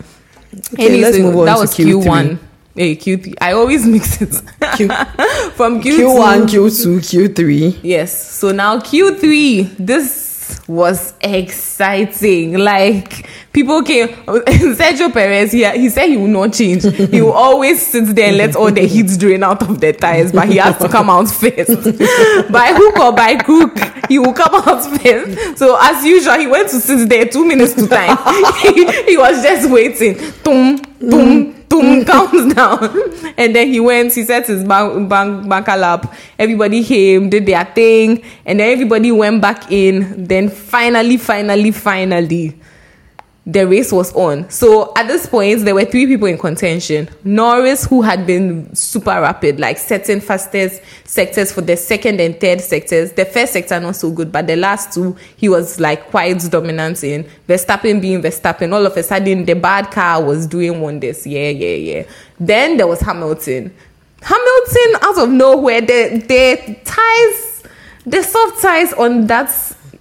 Okay, 0.74 1.00
let's 1.00 1.18
move 1.18 1.36
on 1.36 1.46
that 1.46 1.54
to 1.56 1.60
was 1.60 1.74
Q3. 1.74 1.84
Q 1.84 1.98
one. 1.98 2.38
Hey, 2.74 2.96
Q3. 2.96 3.34
I 3.40 3.52
always 3.52 3.86
mix 3.86 4.22
it 4.22 4.30
Q, 4.76 4.88
from 5.52 5.82
Q2 5.82 5.98
Q1, 5.98 6.46
Q2, 6.46 7.34
Q3. 7.34 7.80
Yes. 7.82 8.32
So 8.32 8.50
now 8.50 8.78
Q3, 8.78 9.76
this 9.78 10.31
was 10.66 11.14
exciting. 11.20 12.58
Like 12.58 13.28
people 13.52 13.82
came 13.82 14.08
Sergio 14.76 15.12
Perez, 15.12 15.52
he, 15.52 15.68
he 15.78 15.88
said 15.88 16.06
he 16.06 16.16
will 16.16 16.26
not 16.26 16.52
change. 16.52 16.84
He 16.84 17.20
will 17.20 17.32
always 17.32 17.84
sit 17.84 18.14
there 18.14 18.28
and 18.28 18.36
let 18.36 18.56
all 18.56 18.70
the 18.70 18.86
heat 18.86 19.10
drain 19.18 19.42
out 19.42 19.62
of 19.62 19.80
the 19.80 19.92
tires, 19.92 20.32
but 20.32 20.48
he 20.48 20.56
has 20.56 20.78
to 20.78 20.88
come 20.88 21.10
out 21.10 21.28
first. 21.30 21.68
by 22.52 22.72
hook 22.74 22.98
or 22.98 23.12
by 23.12 23.36
crook, 23.36 23.76
he 24.08 24.18
will 24.18 24.32
come 24.32 24.54
out 24.54 24.84
first. 25.00 25.58
So 25.58 25.76
as 25.80 26.04
usual, 26.04 26.38
he 26.38 26.46
went 26.46 26.68
to 26.70 26.80
sit 26.80 27.08
there 27.08 27.26
two 27.26 27.44
minutes 27.46 27.74
to 27.74 27.86
time. 27.86 28.16
he, 28.62 29.02
he 29.02 29.16
was 29.16 29.42
just 29.42 29.70
waiting. 29.70 30.16
Tum, 30.42 30.78
tum, 31.10 31.52
boom, 31.68 31.82
mm. 31.82 32.04
mm. 32.04 32.06
counts 32.06 32.54
down. 32.54 33.34
And 33.36 33.54
then 33.54 33.68
he 33.68 33.80
went, 33.80 34.14
he 34.14 34.24
set 34.24 34.46
his 34.46 34.64
bank, 34.64 35.08
bank, 35.08 35.48
banker 35.48 35.76
lap. 35.76 36.14
Everybody 36.38 36.84
came, 36.84 37.30
did 37.30 37.46
their 37.46 37.64
thing, 37.64 38.22
and 38.44 38.60
then 38.60 38.72
everybody 38.72 39.12
went 39.12 39.40
back 39.40 39.70
in. 39.70 40.24
Then 40.24 40.48
finally, 40.48 41.16
finally, 41.16 41.70
finally, 41.70 42.58
the 43.44 43.66
race 43.66 43.90
was 43.90 44.12
on. 44.14 44.48
So 44.50 44.92
at 44.94 45.08
this 45.08 45.26
point, 45.26 45.64
there 45.64 45.74
were 45.74 45.84
three 45.84 46.06
people 46.06 46.28
in 46.28 46.38
contention. 46.38 47.08
Norris, 47.24 47.84
who 47.84 48.00
had 48.00 48.24
been 48.24 48.72
super 48.74 49.10
rapid, 49.10 49.58
like 49.58 49.78
setting 49.78 50.20
fastest 50.20 50.80
sectors 51.04 51.50
for 51.50 51.60
the 51.60 51.76
second 51.76 52.20
and 52.20 52.38
third 52.38 52.60
sectors. 52.60 53.12
The 53.12 53.24
first 53.24 53.52
sector 53.52 53.80
not 53.80 53.96
so 53.96 54.12
good, 54.12 54.30
but 54.30 54.46
the 54.46 54.54
last 54.54 54.92
two 54.94 55.16
he 55.36 55.48
was 55.48 55.80
like 55.80 56.08
quite 56.10 56.38
dominant 56.50 57.02
in. 57.02 57.28
Verstappen 57.48 58.00
being 58.00 58.22
Verstappen, 58.22 58.72
all 58.72 58.86
of 58.86 58.96
a 58.96 59.02
sudden 59.02 59.44
the 59.44 59.54
bad 59.54 59.90
car 59.90 60.22
was 60.22 60.46
doing 60.46 60.80
wonders. 60.80 61.26
Yeah, 61.26 61.48
yeah, 61.48 61.74
yeah. 61.74 62.02
Then 62.38 62.76
there 62.76 62.86
was 62.86 63.00
Hamilton. 63.00 63.74
Hamilton 64.22 64.96
out 65.02 65.18
of 65.18 65.30
nowhere, 65.30 65.80
the 65.80 66.24
the 66.28 66.76
ties, 66.84 67.64
the 68.06 68.22
soft 68.22 68.62
ties 68.62 68.92
on 68.92 69.26
that 69.26 69.50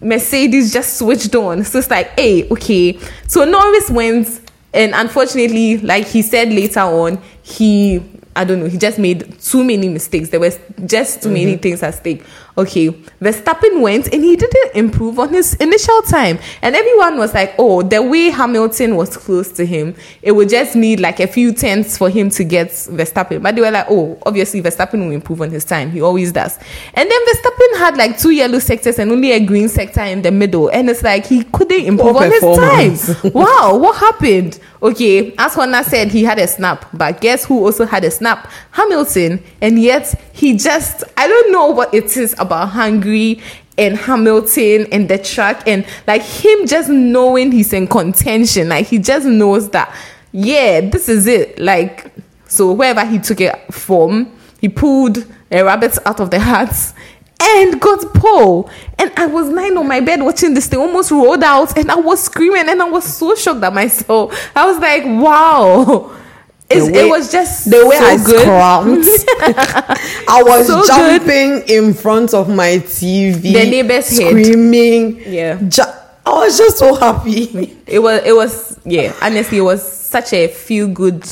Mercedes 0.02 0.74
just 0.74 0.98
switched 0.98 1.36
on. 1.36 1.64
So 1.64 1.80
it's 1.80 1.90
like, 1.90 2.20
hey, 2.20 2.48
okay. 2.50 3.00
So 3.28 3.46
Norris 3.46 3.90
wins, 3.90 4.42
and 4.74 4.94
unfortunately, 4.96 5.78
like 5.78 6.08
he 6.08 6.22
said 6.22 6.50
later 6.50 6.82
on, 6.82 7.22
he 7.44 8.04
I 8.36 8.46
don't 8.46 8.60
know, 8.60 8.68
he 8.68 8.78
just 8.78 8.98
made 8.98 9.40
too 9.42 9.64
many 9.64 9.90
mistakes. 9.90 10.30
There 10.30 10.40
was 10.40 10.58
just 10.86 11.22
too 11.22 11.28
mm-hmm. 11.28 11.34
many 11.34 11.58
things 11.58 11.84
at 11.84 11.96
stake. 11.96 12.24
Okay, 12.58 12.90
Verstappen 13.22 13.82
went 13.82 14.14
and 14.14 14.24
he 14.24 14.36
didn't 14.36 14.76
improve 14.76 15.20
on 15.20 15.30
his 15.30 15.54
initial 15.56 16.02
time. 16.04 16.38
And 16.62 16.76
everyone 16.76 17.18
was 17.18 17.34
like, 17.34 17.56
oh, 17.58 17.82
the 17.82 18.02
way 18.02 18.30
Hamilton 18.30 18.96
was 18.96 19.16
close 19.16 19.52
to 19.54 19.66
him, 19.66 19.96
it 20.22 20.34
would 20.34 20.50
just 20.50 20.76
need 20.76 21.00
like 21.00 21.20
a 21.20 21.28
few 21.28 21.54
tenths 21.54 21.98
for 21.98 22.10
him 22.10 22.30
to 22.32 22.44
get 22.44 22.70
Verstappen. 22.70 23.42
But 23.42 23.56
they 23.56 23.62
were 23.62 23.72
like, 23.72 23.88
oh, 23.90 24.22
obviously 24.26 24.62
Verstappen 24.62 25.06
will 25.06 25.12
improve 25.12 25.42
on 25.42 25.50
his 25.50 25.64
time. 25.64 25.92
He 25.92 26.02
always 26.02 26.32
does. 26.32 26.60
And 26.94 27.10
then 27.10 27.26
Verstappen 27.26 27.78
had 27.78 27.98
like 27.98 28.20
two 28.20 28.32
yellow 28.32 28.60
sectors 28.60 29.00
and 29.00 29.12
only 29.12 29.32
a 29.32 29.40
green 29.40 29.70
sector 29.70 30.02
in 30.02 30.22
the 30.22 30.32
middle. 30.32 30.70
And 30.70 30.90
it's 30.90 31.04
like 31.04 31.26
he 31.26 31.44
couldn't 31.46 31.86
improve 31.86 32.16
on 32.18 32.32
his 32.32 32.42
time. 32.42 33.32
wow, 33.34 33.78
what 33.78 33.98
happened? 33.98 34.60
Okay, 34.84 35.34
as 35.38 35.54
Honda 35.54 35.84
said, 35.84 36.10
he 36.10 36.24
had 36.24 36.40
a 36.40 36.48
snap. 36.48 36.88
But 36.94 37.22
guess 37.22 37.46
who 37.46 37.64
also 37.64 37.86
had 37.86 38.04
a 38.04 38.12
snap? 38.12 38.50
Hamilton. 38.72 39.44
And 39.62 39.80
yet 39.80 40.20
he 40.34 40.58
just, 40.58 41.04
I 41.18 41.28
don't 41.28 41.52
know 41.52 41.68
what 41.68 41.94
it 41.94 42.18
is 42.18 42.36
about 42.42 42.70
Hungary 42.70 43.42
and 43.78 43.96
Hamilton 43.98 44.88
and 44.92 45.10
the 45.10 45.18
track 45.18 45.68
and 45.68 45.86
like 46.08 46.22
him 46.22 46.68
just 46.68 46.90
knowing 46.90 47.52
he's 47.52 47.74
in 47.74 47.88
contention. 47.88 48.70
Like 48.70 48.88
he 48.88 49.00
just 49.00 49.26
knows 49.26 49.70
that, 49.70 49.96
yeah, 50.32 50.82
this 50.82 51.10
is 51.10 51.28
it. 51.28 51.58
Like, 51.60 52.12
so 52.48 52.74
wherever 52.74 53.06
he 53.06 53.20
took 53.20 53.42
it 53.42 53.56
from, 53.74 54.38
he 54.60 54.70
pulled 54.70 55.26
a 55.50 55.64
rabbit 55.64 55.98
out 56.06 56.20
of 56.20 56.32
the 56.32 56.40
hat 56.40 56.94
and 57.42 57.82
got 57.82 58.14
pole. 58.14 58.70
And 59.00 59.12
I 59.18 59.26
was 59.26 59.50
lying 59.50 59.78
on 59.78 59.88
my 59.88 60.00
bed 60.00 60.22
watching 60.22 60.54
this 60.54 60.68
thing, 60.68 60.80
almost 60.80 61.12
rolled 61.12 61.44
out, 61.44 61.76
and 61.78 61.90
I 61.90 61.96
was 61.96 62.24
screaming, 62.24 62.70
and 62.70 62.82
I 62.82 62.90
was 62.90 63.04
so 63.04 63.36
shocked 63.36 63.64
at 63.64 63.74
myself. 63.74 64.52
I 64.56 64.66
was 64.66 64.78
like, 64.78 65.04
wow. 65.06 66.16
Way, 66.76 67.08
it 67.08 67.10
was 67.10 67.32
just 67.32 67.70
the 67.70 67.86
way 67.86 67.98
so 67.98 68.06
I 68.06 68.18
good. 68.18 68.48
I 70.28 70.44
was 70.44 70.68
so 70.68 70.86
jumping 70.86 71.60
good. 71.60 71.70
in 71.70 71.94
front 71.94 72.34
of 72.34 72.50
my 72.50 72.78
TV. 72.80 73.42
The 73.42 73.70
neighbors 73.70 74.06
screaming. 74.06 75.20
Head. 75.20 75.34
Yeah, 75.34 75.62
ju- 75.68 75.84
I 76.26 76.30
was 76.32 76.58
just 76.58 76.78
so 76.78 76.96
happy. 76.96 77.78
It 77.88 78.00
was. 78.00 78.22
It 78.24 78.34
was. 78.36 78.80
Yeah. 78.86 79.14
Honestly, 79.22 79.58
it 79.58 79.62
was 79.62 79.82
such 79.82 80.34
a 80.34 80.48
feel 80.48 80.88
good 80.88 81.26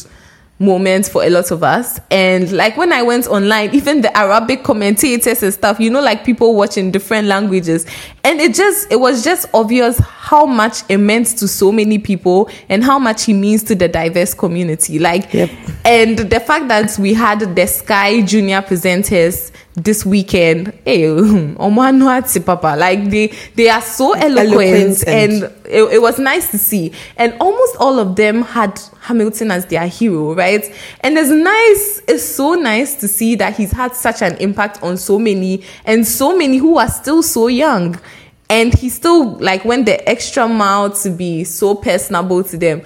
moment 0.60 1.08
for 1.08 1.24
a 1.24 1.30
lot 1.30 1.52
of 1.52 1.64
us. 1.64 2.00
And 2.12 2.52
like 2.52 2.76
when 2.76 2.92
I 2.92 3.02
went 3.02 3.28
online, 3.28 3.74
even 3.74 4.02
the 4.02 4.16
Arabic 4.16 4.64
commentators 4.64 5.42
and 5.42 5.54
stuff, 5.54 5.80
you 5.80 5.90
know, 5.90 6.02
like 6.02 6.26
people 6.26 6.54
watching 6.56 6.92
different 6.92 7.28
languages. 7.28 7.86
And 8.24 8.42
it 8.42 8.54
just, 8.54 8.92
it 8.92 8.98
was 8.98 9.24
just 9.24 9.48
obvious 9.54 10.00
how 10.30 10.46
much 10.46 10.84
it 10.90 11.00
meant 11.00 11.26
to 11.26 11.48
so 11.48 11.72
many 11.72 11.98
people 11.98 12.48
and 12.70 12.84
how 12.84 13.00
much 13.00 13.26
he 13.26 13.34
means 13.34 13.64
to 13.64 13.74
the 13.74 13.88
diverse 13.88 14.36
community. 14.36 15.00
Like, 15.00 15.34
yep. 15.34 15.50
and 15.84 16.20
the 16.20 16.40
fact 16.40 16.68
that 16.68 16.96
we 17.00 17.16
had 17.16 17.56
the 17.56 17.66
Sky 17.66 18.22
Junior 18.22 18.62
presenters 18.62 19.52
this 19.74 20.06
weekend, 20.06 20.72
hey, 20.86 21.08
papa. 22.46 22.76
Like 22.78 23.10
they, 23.10 23.34
they 23.56 23.70
are 23.70 23.82
so 23.82 24.14
eloquent, 24.14 25.04
eloquent 25.04 25.08
and, 25.08 25.32
and 25.32 25.44
it, 25.66 25.94
it 25.94 26.02
was 26.02 26.20
nice 26.20 26.52
to 26.52 26.60
see. 26.60 26.92
And 27.18 27.34
almost 27.40 27.78
all 27.80 27.98
of 27.98 28.16
them 28.16 28.44
had 28.44 28.80
Hamilton 29.02 29.50
as 29.50 29.66
their 29.66 29.88
hero, 29.88 30.36
right? 30.36 30.64
And 31.02 31.18
it's 31.18 31.32
nice, 31.32 32.02
it's 32.08 32.24
so 32.24 32.54
nice 32.54 32.94
to 33.00 33.08
see 33.08 33.34
that 33.36 33.56
he's 33.56 33.72
had 33.72 33.96
such 33.96 34.22
an 34.22 34.38
impact 34.38 34.84
on 34.84 34.98
so 34.98 35.18
many 35.18 35.64
and 35.86 36.08
so 36.08 36.38
many 36.38 36.58
who 36.58 36.78
are 36.78 36.90
still 36.90 37.24
so 37.24 37.48
young. 37.48 38.00
And 38.50 38.74
he 38.74 38.90
still 38.90 39.38
like 39.38 39.64
went 39.64 39.86
the 39.86 40.08
extra 40.10 40.48
mile 40.48 40.90
to 40.90 41.10
be 41.10 41.44
so 41.44 41.76
personable 41.76 42.44
to 42.46 42.58
them. 42.58 42.82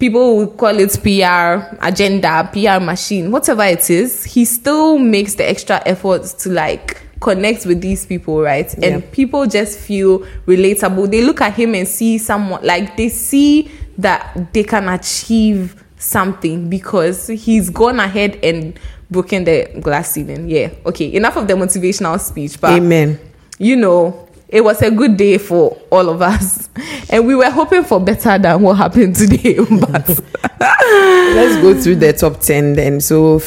People 0.00 0.36
would 0.38 0.56
call 0.56 0.76
it 0.78 0.90
PR 1.02 1.76
agenda, 1.80 2.50
PR 2.52 2.84
machine, 2.84 3.30
whatever 3.30 3.62
it 3.62 3.88
is. 3.88 4.24
He 4.24 4.44
still 4.44 4.98
makes 4.98 5.36
the 5.36 5.48
extra 5.48 5.80
efforts 5.86 6.32
to 6.42 6.50
like 6.50 7.00
connect 7.20 7.64
with 7.64 7.80
these 7.80 8.04
people, 8.04 8.42
right? 8.42 8.74
Yeah. 8.76 8.88
And 8.88 9.12
people 9.12 9.46
just 9.46 9.78
feel 9.78 10.20
relatable. 10.46 11.10
They 11.10 11.22
look 11.22 11.40
at 11.40 11.54
him 11.54 11.74
and 11.74 11.86
see 11.86 12.18
someone 12.18 12.64
like 12.64 12.96
they 12.96 13.08
see 13.08 13.70
that 13.98 14.52
they 14.52 14.64
can 14.64 14.88
achieve 14.88 15.82
something 15.96 16.68
because 16.68 17.28
he's 17.28 17.70
gone 17.70 18.00
ahead 18.00 18.38
and 18.42 18.78
broken 19.10 19.44
the 19.44 19.70
glass 19.80 20.10
ceiling. 20.10 20.50
Yeah. 20.50 20.70
Okay. 20.84 21.14
Enough 21.14 21.36
of 21.36 21.48
the 21.48 21.54
motivational 21.54 22.18
speech. 22.20 22.60
But 22.60 22.72
Amen. 22.72 23.18
You 23.58 23.76
know, 23.76 24.28
it 24.48 24.62
was 24.62 24.82
a 24.82 24.90
good 24.90 25.16
day 25.16 25.38
for 25.38 25.76
all 25.90 26.08
of 26.08 26.22
us. 26.22 26.68
And 27.10 27.26
we 27.26 27.34
were 27.34 27.50
hoping 27.50 27.84
for 27.84 28.00
better 28.00 28.38
than 28.38 28.60
what 28.62 28.76
happened 28.76 29.16
today. 29.16 29.54
but 29.80 30.08
let's 30.60 31.62
go 31.62 31.80
through 31.80 31.96
the 31.96 32.12
top 32.12 32.40
10 32.40 32.74
then. 32.74 33.00
So, 33.00 33.40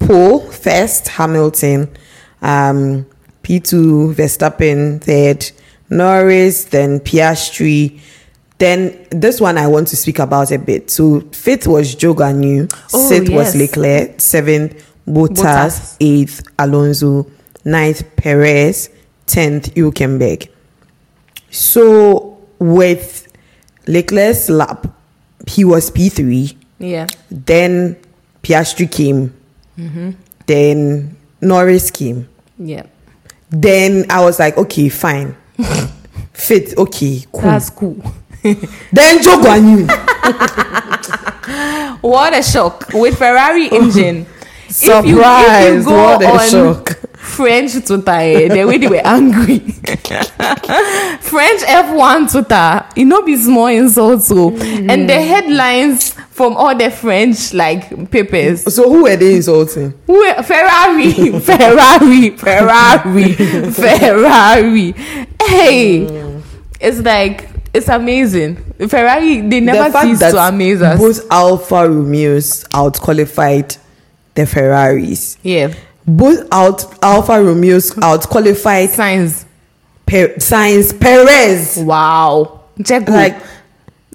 Pole 0.00 0.40
first, 0.50 1.08
Hamilton, 1.08 1.88
um, 2.40 3.06
P2, 3.42 4.14
Verstappen 4.14 5.02
third, 5.02 5.50
Norris, 5.90 6.64
then 6.64 7.00
Piastri, 7.00 8.00
then 8.58 9.06
this 9.10 9.40
one 9.40 9.58
I 9.58 9.66
want 9.66 9.88
to 9.88 9.96
speak 9.96 10.18
about 10.18 10.52
a 10.52 10.58
bit. 10.58 10.90
So 10.90 11.20
fifth 11.32 11.66
was 11.66 11.94
Guanyu, 11.96 12.72
oh, 12.94 13.08
sixth 13.08 13.30
yes. 13.30 13.36
was 13.36 13.56
Leclerc, 13.56 14.20
seventh 14.20 14.74
Bottas, 15.06 15.36
Bottas, 15.36 15.96
eighth 16.00 16.42
Alonso, 16.58 17.26
ninth 17.64 18.04
Perez, 18.16 18.88
tenth 19.26 19.74
Hülkenberg. 19.74 20.48
So 21.50 22.38
with 22.58 23.28
Leclerc's 23.86 24.48
lap, 24.48 24.86
he 25.46 25.64
was 25.64 25.90
P 25.90 26.08
three. 26.08 26.56
Yeah. 26.78 27.06
Then 27.30 27.96
Piastri 28.42 28.90
came. 28.90 29.34
Mm-hmm. 29.78 30.10
Then 30.46 31.16
Norris 31.40 31.90
came. 31.90 32.28
Yeah. 32.58 32.84
Then 33.50 34.06
I 34.10 34.24
was 34.24 34.38
like, 34.38 34.56
okay, 34.56 34.88
fine. 34.88 35.36
Fit, 36.32 36.76
okay, 36.78 37.24
cool. 37.30 37.42
That's 37.42 37.68
cool. 37.70 37.94
then 38.42 39.18
Zhou 39.22 39.42
Guanyu. 39.42 39.86
what 42.02 42.36
a 42.36 42.42
shock 42.42 42.88
with 42.94 43.16
Ferrari 43.18 43.68
engine. 43.68 44.26
Surprise! 44.68 45.04
If 45.04 45.06
you, 45.06 45.20
if 45.20 45.74
you 45.74 45.84
go 45.84 45.92
what 45.92 46.22
a 46.22 46.26
on 46.26 46.48
shock. 46.48 46.98
French 47.22 47.72
Twitter, 47.86 48.10
eh, 48.10 48.48
the 48.48 48.64
way 48.64 48.78
they 48.78 48.88
were 48.88 49.00
angry. 49.04 49.60
French 51.20 51.60
F1 51.62 52.30
Twitter, 52.30 52.84
you 52.96 53.04
know, 53.04 53.22
be 53.22 53.36
small 53.36 53.68
insults. 53.68 54.26
So, 54.26 54.50
mm. 54.50 54.90
and 54.90 55.08
the 55.08 55.14
headlines 55.14 56.12
from 56.30 56.56
all 56.56 56.76
the 56.76 56.90
French 56.90 57.54
like 57.54 58.10
papers. 58.10 58.74
So 58.74 58.90
who 58.92 59.04
were 59.04 59.16
they 59.16 59.36
insulting? 59.36 59.94
Who 60.06 60.34
Ferrari, 60.42 61.12
Ferrari, 61.40 62.30
Ferrari, 62.36 63.32
Ferrari. 63.72 64.92
Hey, 65.40 66.00
mm. 66.00 66.42
it's 66.80 66.98
like 66.98 67.48
it's 67.72 67.88
amazing. 67.88 68.56
Ferrari, 68.88 69.42
they 69.42 69.60
never 69.60 69.90
the 69.90 70.02
cease 70.02 70.18
to 70.18 70.38
amaze 70.38 70.82
us. 70.82 70.98
Both 70.98 71.30
Alfa 71.30 71.88
Romeos 71.88 72.64
out 72.74 73.00
qualified 73.00 73.76
the 74.34 74.44
Ferraris. 74.44 75.38
Yeah. 75.42 75.72
Both 76.06 76.48
out 76.52 77.02
Alfa 77.02 77.42
Romeos 77.42 77.96
out 77.98 78.28
qualified 78.28 78.90
Sainz. 78.90 79.44
Per, 80.06 80.34
Sainz 80.36 80.98
Perez. 80.98 81.78
Wow. 81.78 82.60
Like 82.78 83.40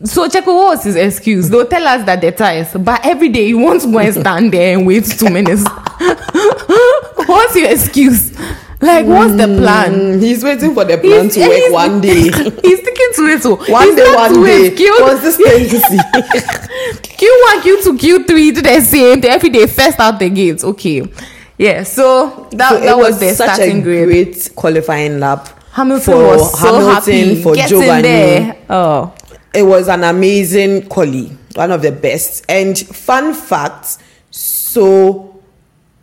so 0.04 0.28
Checo, 0.28 0.48
what 0.48 0.76
was 0.78 0.84
his 0.84 0.96
excuse? 0.96 1.50
They'll 1.50 1.66
tell 1.68 1.88
us 1.88 2.06
that 2.06 2.22
they're 2.22 2.32
tired, 2.32 2.68
but 2.84 3.04
every 3.06 3.30
day 3.30 3.46
he 3.48 3.54
wants 3.56 3.84
to 3.86 3.92
go 3.92 3.98
and 4.00 4.14
stand 4.14 4.52
there 4.54 4.78
and 4.78 4.86
wait 4.86 5.06
two 5.06 5.30
minutes. 5.30 5.64
What's 7.26 7.56
your 7.56 7.70
excuse? 7.72 8.38
Like, 8.80 9.08
what's 9.08 9.32
the 9.34 9.48
plan? 9.58 9.92
Mm, 9.94 10.22
he's 10.22 10.44
waiting 10.44 10.76
for 10.76 10.86
the 10.86 11.00
plan 11.00 11.24
he's, 11.26 11.34
to 11.34 11.48
work 11.48 11.72
one 11.72 12.00
day. 12.02 12.14
he's 12.22 12.32
sticking 12.32 13.12
to 13.16 13.26
it. 13.26 13.42
So 13.42 13.56
one 13.56 13.96
day, 13.96 14.14
one 14.14 14.44
day. 14.44 14.70
Q- 14.78 14.96
Consistency. 15.00 15.98
Q1, 15.98 17.62
Q2, 17.62 17.98
Q3 17.98 18.28
do 18.56 18.62
the 18.62 18.82
same 18.82 19.22
every 19.26 19.50
day. 19.50 19.66
First 19.66 20.00
out 20.00 20.20
the 20.20 20.30
gates. 20.30 20.64
Okay. 20.64 21.02
Yeah. 21.58 21.84
So 21.84 22.48
that, 22.52 22.70
so 22.70 22.80
that 22.80 22.98
was, 22.98 23.08
was 23.08 23.20
the 23.20 23.34
such 23.34 23.54
starting 23.54 23.82
grade. 23.82 24.08
great 24.08 24.52
qualifying 24.56 25.20
lap. 25.20 25.50
Hamilton 25.72 26.06
for 26.06 26.28
was 26.28 26.60
so 26.60 26.66
Hamilton, 26.66 27.14
happy. 27.14 27.44
for 27.44 27.56
Get 27.56 27.70
Giovanni. 27.70 28.02
There. 28.02 28.58
Oh. 28.70 29.14
it 29.54 29.64
was 29.64 29.88
an 29.88 30.04
amazing 30.04 30.88
quali, 30.88 31.28
one 31.56 31.72
of 31.72 31.82
the 31.82 31.92
best. 31.92 32.46
And 32.50 32.78
fun 32.78 33.34
fact, 33.34 33.98
so 34.32 35.40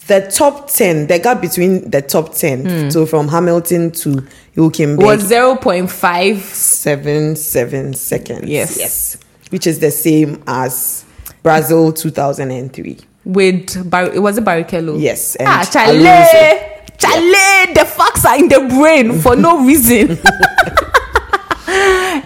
the 0.06 0.30
top 0.30 0.68
10, 0.68 1.06
the 1.06 1.18
gap 1.18 1.40
between 1.40 1.90
the 1.90 2.02
top 2.02 2.34
10, 2.34 2.66
hmm. 2.66 2.90
so 2.90 3.06
from 3.06 3.28
Hamilton 3.28 3.90
to 3.92 4.24
Hülkenberg 4.54 5.02
was 5.02 5.30
0.5 5.30 6.36
seven 6.38 7.34
seven 7.34 7.94
seconds. 7.94 8.48
Yes. 8.48 8.78
yes, 8.78 9.18
which 9.50 9.66
is 9.66 9.80
the 9.80 9.90
same 9.90 10.42
as 10.46 11.04
Brazil 11.42 11.92
two 11.92 12.10
thousand 12.10 12.50
and 12.52 12.72
three. 12.72 12.98
With 13.24 13.88
Bar- 13.90 14.12
it 14.12 14.18
was 14.20 14.36
a 14.38 14.42
Barrichello. 14.42 15.00
Yes, 15.00 15.36
and 15.36 15.48
ah, 15.48 15.64
Chale, 15.64 15.96
Alonso. 15.96 16.70
Chale, 16.98 17.74
the 17.74 17.84
facts 17.86 18.24
are 18.24 18.36
in 18.38 18.48
the 18.48 18.60
brain 18.68 19.18
for 19.20 19.34
no 19.36 19.64
reason. 19.64 20.18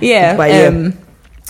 yeah. 0.01 0.37
But 0.37 0.51
yeah. 0.51 0.67
um, 0.69 0.93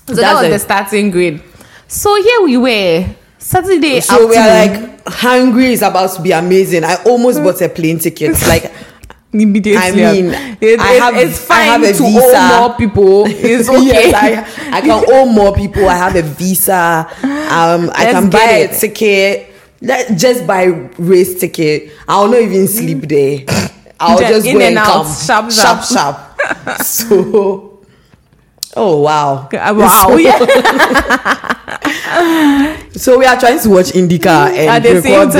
so 0.06 0.14
that 0.14 0.20
That's 0.20 0.34
was 0.40 0.46
a- 0.46 0.50
the 0.50 0.58
starting 0.58 1.10
grade. 1.10 1.42
So 1.86 2.14
here 2.22 2.42
we 2.42 2.56
were, 2.58 3.06
Saturday 3.38 4.00
So 4.00 4.28
we 4.28 4.36
are 4.36 4.46
like 4.46 5.06
Hungary 5.06 5.72
is 5.72 5.80
about 5.82 6.14
to 6.16 6.22
be 6.22 6.32
amazing. 6.32 6.84
I 6.84 6.96
almost 7.04 7.42
bought 7.42 7.60
a 7.62 7.68
plane 7.70 7.98
ticket. 7.98 8.32
Like 8.46 8.70
immediately. 9.32 9.76
I 9.82 9.90
mean, 9.92 10.26
it, 10.60 10.80
I 10.80 10.94
it- 10.94 11.00
have- 11.02 11.16
it's 11.16 11.38
I 11.50 11.54
fine 11.54 11.66
have 11.66 11.82
a 11.82 11.92
to 11.92 12.02
visa. 12.04 12.20
owe 12.22 12.58
more 12.60 12.74
people. 12.76 13.26
It's 13.28 13.68
okay. 13.68 13.82
yes, 13.84 14.14
I, 14.14 14.78
I 14.78 14.80
can 14.80 15.04
owe 15.08 15.26
more 15.26 15.54
people. 15.54 15.88
I 15.88 15.94
have 15.96 16.16
a 16.16 16.22
visa. 16.22 17.06
Um, 17.22 17.90
I 17.94 18.04
Let's 18.04 18.12
can 18.12 18.30
buy 18.30 18.38
get 18.38 18.76
a 18.76 18.78
ticket. 18.80 19.46
Let 19.80 20.16
just 20.18 20.46
buy 20.46 20.64
race 20.98 21.38
ticket. 21.38 21.92
I'll 22.08 22.26
not 22.28 22.40
even 22.40 22.66
sleep 22.66 23.02
there. 23.08 23.44
I'll 24.00 24.18
Just 24.18 24.32
just 24.32 24.46
in 24.46 24.54
go 24.54 24.60
and 24.60 24.68
and, 24.76 24.78
out, 24.78 25.04
come 25.04 25.06
sharp, 25.10 25.50
sharp, 25.52 25.82
sharp. 25.84 26.38
sharp. 26.38 26.80
so, 26.86 27.80
oh 28.76 29.00
wow, 29.02 29.48
Uh, 29.52 29.74
Wow. 29.74 30.16
Yeah. 30.18 30.38
So 32.98 33.18
we 33.18 33.24
are 33.26 33.38
trying 33.38 33.60
to 33.60 33.70
watch 33.70 33.94
Indica 33.94 34.28
and 34.50 34.68
At 34.70 34.82
the 34.82 35.00
same 35.00 35.30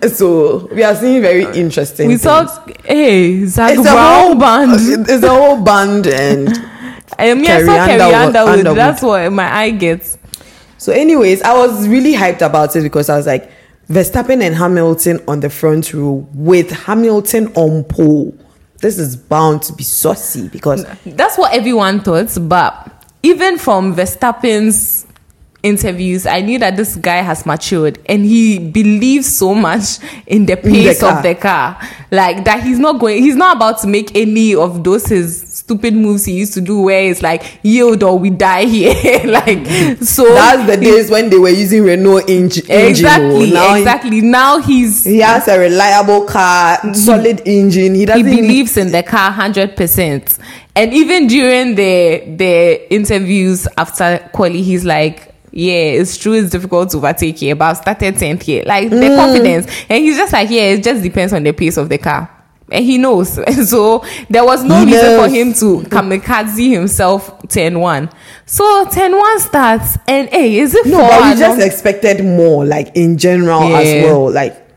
this. 0.00 0.18
So 0.18 0.66
we 0.72 0.82
are 0.82 0.94
seeing 0.94 1.22
very 1.22 1.44
interesting. 1.58 2.08
we 2.08 2.14
things. 2.16 2.22
saw, 2.22 2.66
hey, 2.84 3.46
Zach 3.46 3.76
it's 3.78 3.86
a 3.86 3.90
whole 3.90 4.34
band. 4.34 4.72
It's 5.08 5.24
a 5.24 5.28
whole 5.28 5.62
band, 5.62 6.06
and 6.06 6.48
I 7.18 7.32
mean, 7.34 7.44
I 7.44 7.46
Carrie 7.46 7.66
saw 7.66 7.86
Carrie 7.86 8.00
Underwood- 8.02 8.14
Underwood. 8.36 8.58
Underwood. 8.58 8.78
That's 8.78 9.02
what 9.02 9.32
my 9.32 9.52
eye 9.52 9.70
gets. 9.70 10.18
so. 10.76 10.92
Anyways, 10.92 11.42
I 11.42 11.54
was 11.56 11.88
really 11.88 12.12
hyped 12.14 12.42
about 12.42 12.76
it 12.76 12.82
because 12.82 13.08
I 13.08 13.16
was 13.16 13.26
like 13.26 13.50
Verstappen 13.88 14.42
and 14.42 14.54
Hamilton 14.54 15.20
on 15.26 15.40
the 15.40 15.48
front 15.50 15.92
row 15.94 16.26
with 16.34 16.70
Hamilton 16.70 17.48
on 17.54 17.84
pole. 17.84 18.36
This 18.80 18.98
is 18.98 19.16
bound 19.16 19.62
to 19.62 19.72
be 19.72 19.82
saucy 19.82 20.48
because 20.48 20.84
That's 21.04 21.36
what 21.38 21.52
everyone 21.52 22.00
thought, 22.00 22.36
but 22.42 23.04
even 23.24 23.58
from 23.58 23.96
Verstappen's 23.96 25.04
interviews, 25.68 26.26
I 26.26 26.40
knew 26.40 26.58
that 26.58 26.76
this 26.76 26.96
guy 26.96 27.16
has 27.16 27.46
matured 27.46 27.98
and 28.06 28.24
he 28.24 28.58
believes 28.58 29.26
so 29.36 29.54
much 29.54 29.98
in 30.26 30.46
the 30.46 30.56
the 30.56 30.62
pace 30.62 31.00
car. 31.00 31.16
of 31.18 31.22
the 31.22 31.34
car. 31.34 31.80
Like 32.10 32.44
that 32.44 32.62
he's 32.62 32.78
not 32.78 32.98
going 32.98 33.22
he's 33.22 33.36
not 33.36 33.56
about 33.56 33.80
to 33.80 33.86
make 33.86 34.16
any 34.16 34.54
of 34.54 34.82
those 34.82 35.06
his 35.06 35.42
stupid 35.42 35.94
moves 35.94 36.24
he 36.24 36.32
used 36.32 36.54
to 36.54 36.60
do 36.62 36.80
where 36.80 37.10
it's 37.10 37.20
like 37.20 37.60
yield 37.62 38.02
or 38.02 38.18
we 38.18 38.30
die 38.30 38.64
here. 38.64 38.94
like 39.26 39.66
so 40.02 40.24
that's 40.34 40.66
the 40.66 40.76
days 40.76 41.10
when 41.10 41.28
they 41.30 41.38
were 41.38 41.48
using 41.50 41.84
Renault 41.84 42.26
engine. 42.28 42.64
Oh. 42.70 42.88
Exactly, 42.88 43.50
now 43.50 43.74
he- 43.74 43.80
exactly. 43.80 44.20
Now 44.22 44.58
he's 44.58 45.04
He 45.04 45.18
has 45.18 45.46
a 45.48 45.58
reliable 45.58 46.24
car, 46.24 46.78
mm-hmm. 46.78 46.94
solid 46.94 47.42
engine. 47.44 47.94
He 47.94 48.00
he 48.00 48.06
doesn't 48.06 48.24
need 48.26 48.40
believes 48.40 48.76
in 48.76 48.90
the 48.90 49.02
car 49.02 49.32
100% 49.32 50.38
and 50.78 50.94
even 50.94 51.26
during 51.26 51.74
the 51.74 52.22
the 52.36 52.94
interviews 52.94 53.66
after 53.76 54.18
quali 54.32 54.62
he's 54.62 54.84
like 54.84 55.27
yeah 55.52 55.72
it's 56.00 56.16
true 56.16 56.32
it's 56.34 56.50
difficult 56.50 56.90
to 56.90 56.96
overtake 56.98 57.38
here 57.38 57.54
but 57.56 57.64
i've 57.66 57.76
started 57.78 58.14
10th 58.14 58.42
here 58.42 58.62
like 58.66 58.90
the 58.90 59.08
confidence. 59.16 59.66
And 59.88 60.02
he's 60.04 60.16
just 60.16 60.32
like 60.32 60.50
yeah 60.50 60.62
it 60.74 60.82
just 60.84 61.02
depends 61.02 61.32
on 61.32 61.42
the 61.42 61.52
pace 61.52 61.76
of 61.76 61.88
the 61.88 61.98
car. 61.98 62.30
And 62.70 62.84
he 62.84 62.98
knows. 62.98 63.38
So 63.66 64.04
there 64.28 64.44
was 64.44 64.62
no 64.62 64.80
He 64.84 64.92
reason 64.92 65.18
for 65.18 65.28
him 65.28 65.52
to 65.54 65.88
kamikaze 65.88 66.70
himself 66.70 67.40
10-1 67.44 68.12
so 68.44 68.84
10-1 68.86 69.38
starts 69.38 69.96
and 70.06 70.28
hey 70.28 70.58
is 70.58 70.74
it 70.74 70.86
No, 70.86 70.98
but 70.98 71.34
we 71.34 71.40
just 71.40 71.60
expected 71.64 72.22
more, 72.24 72.66
like 72.66 72.94
in 72.94 73.16
general 73.16 73.74
as 73.74 74.04
well. 74.04 74.30
Like 74.30 74.67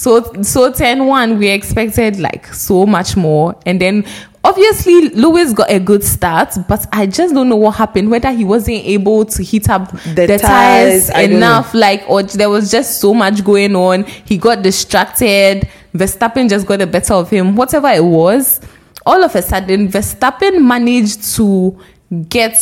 So 0.00 0.32
so 0.40 0.72
10 0.72 1.04
1 1.04 1.36
we 1.36 1.48
expected 1.50 2.18
like 2.18 2.46
so 2.54 2.86
much 2.86 3.18
more. 3.18 3.54
And 3.66 3.78
then 3.78 4.06
obviously 4.42 5.10
Lewis 5.10 5.52
got 5.52 5.70
a 5.70 5.78
good 5.78 6.02
start 6.02 6.56
but 6.66 6.86
I 6.90 7.04
just 7.04 7.34
don't 7.34 7.50
know 7.50 7.56
what 7.56 7.72
happened 7.72 8.10
whether 8.10 8.32
he 8.32 8.42
wasn't 8.42 8.82
able 8.86 9.26
to 9.26 9.42
heat 9.42 9.68
up 9.68 9.92
The 10.14 10.26
the, 10.26 10.38
tires, 10.38 11.08
tires 11.08 11.30
enough 11.30 11.74
like 11.74 12.02
or 12.08 12.22
there 12.22 12.48
was 12.48 12.70
just 12.70 12.98
so 13.02 13.12
much 13.12 13.44
going 13.44 13.76
on. 13.76 14.04
He 14.04 14.38
got 14.38 14.62
distracted. 14.62 15.68
Verstappen 15.94 16.48
just 16.48 16.66
got 16.66 16.78
the 16.78 16.86
better 16.86 17.12
of 17.12 17.28
him. 17.28 17.54
Whatever 17.54 17.88
it 17.88 18.02
was 18.02 18.62
all 19.04 19.22
of 19.22 19.34
a 19.34 19.42
sudden 19.42 19.88
Verstappen 19.88 20.64
managed 20.66 21.36
to 21.36 21.78
get 22.30 22.56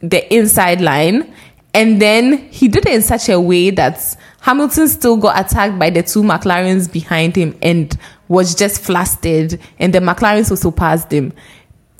the 0.00 0.34
inside 0.34 0.80
line. 0.80 1.34
And 1.74 2.00
then 2.00 2.48
he 2.48 2.66
did 2.66 2.86
it 2.86 2.94
in 2.94 3.02
such 3.02 3.28
a 3.28 3.38
way 3.38 3.68
that 3.72 4.16
Hamilton 4.40 4.88
still 4.88 5.16
got 5.16 5.44
attacked 5.44 5.78
by 5.78 5.90
the 5.90 6.02
two 6.02 6.22
McLarens 6.22 6.90
behind 6.90 7.36
him 7.36 7.56
and 7.60 7.96
was 8.28 8.54
just 8.54 8.80
flustered, 8.80 9.58
and 9.78 9.92
the 9.92 9.98
McLarens 9.98 10.50
also 10.50 10.70
passed 10.70 11.12
him. 11.12 11.32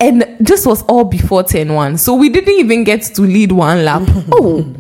And 0.00 0.36
this 0.38 0.64
was 0.64 0.82
all 0.82 1.04
before 1.04 1.42
10 1.42 1.74
1. 1.74 1.98
So 1.98 2.14
we 2.14 2.28
didn't 2.28 2.54
even 2.54 2.84
get 2.84 3.02
to 3.02 3.22
lead 3.22 3.50
one 3.50 3.84
lap. 3.84 4.02
oh, 4.32 4.74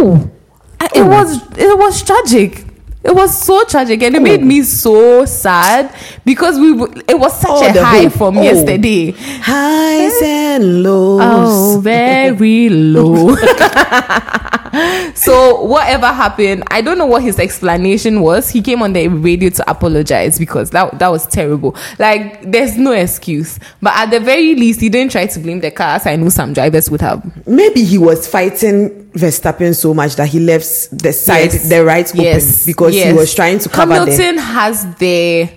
oh, 0.00 0.30
uh, 0.78 0.88
it 0.94 1.00
oh. 1.00 1.08
was 1.08 1.58
it 1.58 1.78
was 1.78 2.02
tragic. 2.02 2.65
It 3.06 3.14
was 3.14 3.40
so 3.40 3.64
tragic, 3.64 4.02
and 4.02 4.16
it 4.16 4.22
made 4.22 4.40
oh. 4.42 4.44
me 4.44 4.62
so 4.62 5.24
sad 5.26 5.94
because 6.24 6.58
we 6.58 6.72
w- 6.76 7.02
it 7.08 7.16
was 7.18 7.38
such 7.40 7.50
Oh, 7.50 7.64
a 7.64 7.82
high 7.84 8.02
hope. 8.04 8.12
from 8.14 8.38
Oh. 8.38 8.42
yesterday. 8.42 9.12
highs 9.16 10.20
and 10.24 10.82
lows. 10.82 11.20
Oh, 11.22 11.80
very 11.80 12.68
low. 12.68 13.36
so 15.14 15.62
whatever 15.64 16.06
happened, 16.06 16.64
I 16.70 16.80
don't 16.82 16.98
know 16.98 17.06
what 17.06 17.22
his 17.22 17.38
explanation 17.38 18.20
was. 18.20 18.50
He 18.50 18.60
came 18.62 18.82
on 18.82 18.92
the 18.92 19.08
radio 19.08 19.50
to 19.50 19.70
apologize 19.70 20.38
because 20.38 20.70
that 20.70 20.98
that 20.98 21.08
was 21.08 21.26
terrible. 21.26 21.76
Like 21.98 22.42
there's 22.50 22.76
no 22.76 22.92
excuse. 22.92 23.58
But 23.80 23.94
at 23.96 24.10
the 24.10 24.20
very 24.20 24.54
least, 24.54 24.80
he 24.80 24.88
didn't 24.88 25.12
try 25.12 25.26
to 25.26 25.38
blame 25.38 25.60
the 25.60 25.70
car, 25.70 25.96
as 25.96 26.06
I 26.06 26.16
know 26.16 26.28
some 26.28 26.52
drivers 26.52 26.90
would 26.90 27.00
have. 27.00 27.46
Maybe 27.46 27.84
he 27.84 27.98
was 27.98 28.26
fighting 28.26 29.04
Verstappen 29.16 29.74
so 29.74 29.94
much 29.94 30.16
that 30.16 30.28
he 30.28 30.40
left 30.40 30.66
the 30.98 31.12
side, 31.12 31.52
Yes. 31.52 31.68
the 31.68 31.84
right 31.84 32.08
open 32.10 32.20
Yes. 32.22 32.66
because 32.66 32.94
he 33.04 33.10
Yes. 33.10 33.16
was 33.16 33.34
trying 33.34 33.58
to 33.60 33.68
cover 33.68 33.94
them. 33.94 34.08
Hamilton 34.08 34.38
has 34.38 34.86
the 34.96 35.48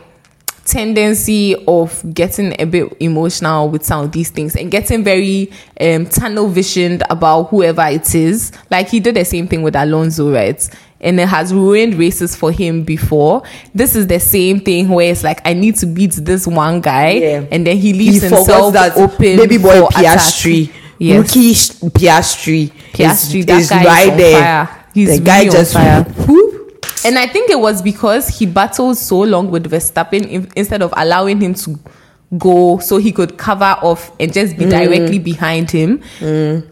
tendency 0.65 1.55
of 1.67 2.03
getting 2.13 2.53
a 2.61 2.65
bit 2.65 2.95
emotional 2.99 3.69
with 3.69 3.83
some 3.83 4.05
of 4.05 4.11
these 4.11 4.29
things 4.29 4.55
and 4.55 4.69
getting 4.69 5.03
very 5.03 5.51
um 5.81 6.05
tunnel 6.05 6.47
visioned 6.47 7.01
about 7.09 7.43
whoever 7.49 7.85
it 7.87 8.13
is. 8.13 8.51
Like 8.69 8.89
he 8.89 8.99
did 8.99 9.15
the 9.15 9.25
same 9.25 9.47
thing 9.47 9.63
with 9.63 9.75
Alonso, 9.75 10.31
right? 10.31 10.67
And 11.01 11.19
it 11.19 11.27
has 11.29 11.53
ruined 11.53 11.95
races 11.95 12.35
for 12.35 12.51
him 12.51 12.83
before. 12.83 13.41
This 13.73 13.95
is 13.95 14.05
the 14.07 14.19
same 14.19 14.59
thing 14.59 14.89
where 14.89 15.09
it's 15.11 15.23
like 15.23 15.41
I 15.47 15.53
need 15.53 15.75
to 15.77 15.85
beat 15.85 16.11
this 16.11 16.45
one 16.45 16.81
guy, 16.81 17.11
Yeah. 17.13 17.45
and 17.51 17.65
then 17.65 17.77
he 17.77 17.93
He 17.93 17.99
leaves 18.11 18.23
forgot 18.25 18.37
himself 18.37 18.73
that 18.73 18.97
open. 18.97 19.37
baby 19.37 19.57
boy. 19.57 19.81
Piastri, 19.91 20.69
Yes. 20.99 21.17
rookie 21.17 21.53
Piastri, 21.91 22.71
Piastri, 22.93 23.39
is, 23.39 23.45
that 23.45 23.59
is 23.61 23.69
guy 23.69 23.79
is 23.81 23.85
right 23.87 24.11
on 24.11 24.17
there. 24.17 24.41
fire. 24.41 24.69
He's 24.93 25.17
the 25.17 25.23
guy 25.23 25.39
really 25.39 25.51
just. 25.51 25.73
And 27.05 27.17
I 27.19 27.27
think 27.27 27.49
it 27.49 27.59
was 27.59 27.81
because 27.81 28.27
he 28.27 28.45
battled 28.45 28.97
so 28.97 29.19
long 29.19 29.49
with 29.51 29.69
Verstappen 29.71 30.27
in- 30.29 30.51
instead 30.55 30.81
of 30.81 30.93
allowing 30.97 31.39
him 31.41 31.53
to 31.55 31.77
go 32.37 32.77
so 32.79 32.97
he 32.97 33.11
could 33.11 33.37
cover 33.37 33.75
off 33.81 34.11
and 34.19 34.31
just 34.31 34.53
Mm. 34.55 34.59
be 34.59 34.65
directly 34.65 35.19
behind 35.19 35.71
him. 35.71 35.99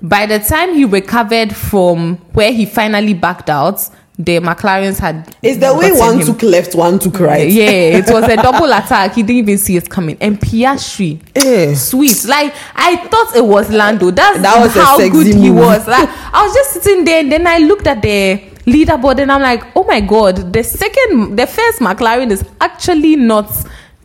By 0.02 0.26
the 0.28 0.40
time 0.40 0.76
he 0.76 0.86
recovered 0.86 1.56
from 1.56 2.18
where 2.34 2.52
he 2.52 2.66
finally 2.66 3.14
backed 3.16 3.50
out, 3.50 3.82
the 4.20 4.40
McLarens 4.40 4.98
had. 5.00 5.36
It's 5.44 5.58
the 5.60 5.74
way 5.76 5.92
one 5.92 6.20
him. 6.20 6.26
took 6.26 6.42
left, 6.44 6.74
one 6.76 6.98
took 6.98 7.20
right. 7.20 7.48
Yeah, 7.50 7.70
it 8.00 8.10
was 8.10 8.24
a 8.26 8.36
double 8.48 8.66
attack. 8.72 9.14
He 9.14 9.22
didn't 9.24 9.38
even 9.40 9.58
see 9.60 9.78
it 9.78 9.90
coming. 9.90 10.18
And 10.20 10.40
Piastri, 10.40 11.20
Eh. 11.36 11.76
sweet. 11.76 12.26
Like 12.26 12.52
I 12.76 12.96
thought 12.98 13.36
it 13.36 13.46
was 13.46 13.70
Lando. 13.70 14.10
That's 14.12 14.40
That 14.42 14.60
was 14.60 14.74
how 14.74 14.98
good 14.98 15.28
he 15.36 15.52
was. 15.52 15.88
Like 15.88 16.10
I 16.34 16.44
was 16.46 16.54
just 16.56 16.84
sitting 16.84 17.04
there, 17.06 17.20
and 17.20 17.32
then 17.32 17.46
I 17.46 17.60
looked 17.60 17.86
at 17.86 18.02
the 18.02 18.42
leaderboard, 18.68 19.20
and 19.20 19.32
I'm 19.32 19.42
like, 19.42 19.64
oh 19.76 19.84
my 19.86 20.00
god, 20.02 20.54
the 20.54 20.64
second, 20.64 21.38
the 21.38 21.48
first 21.48 21.80
McLaren 21.80 22.32
is 22.32 22.44
actually 22.62 23.16
not 23.16 23.50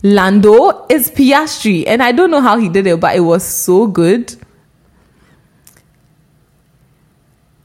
Lando. 0.02 0.86
It's 0.88 1.10
Piastri, 1.10 1.84
and 1.86 2.02
I 2.02 2.12
don't 2.12 2.30
know 2.30 2.40
how 2.40 2.56
he 2.58 2.68
did 2.68 2.86
it, 2.86 2.98
but 3.00 3.14
it 3.16 3.20
was 3.20 3.44
so 3.44 3.86
good. 3.86 4.34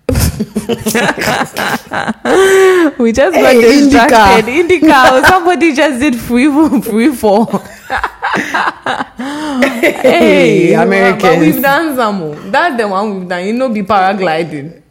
we 2.97 3.11
just 3.11 3.35
got 3.35 3.53
Hey, 3.53 3.89
distracted. 3.89 4.47
Indica. 4.51 5.23
somebody 5.27 5.73
just 5.73 5.99
did 5.99 6.15
free 6.15 6.47
free 6.81 7.13
fall. 7.15 7.45
Hey, 9.17 10.71
but- 10.75 10.77
But 10.77 10.87
Americans. 10.87 11.39
we've 11.39 11.61
done 11.61 11.95
some. 11.95 12.21
oh. 12.21 12.33
That's 12.51 12.77
the 12.77 12.87
one 12.87 13.19
we've 13.19 13.27
done. 13.29 13.45
You 13.45 13.53
know, 13.53 13.69
be 13.69 13.83
paragliding. 13.83 14.81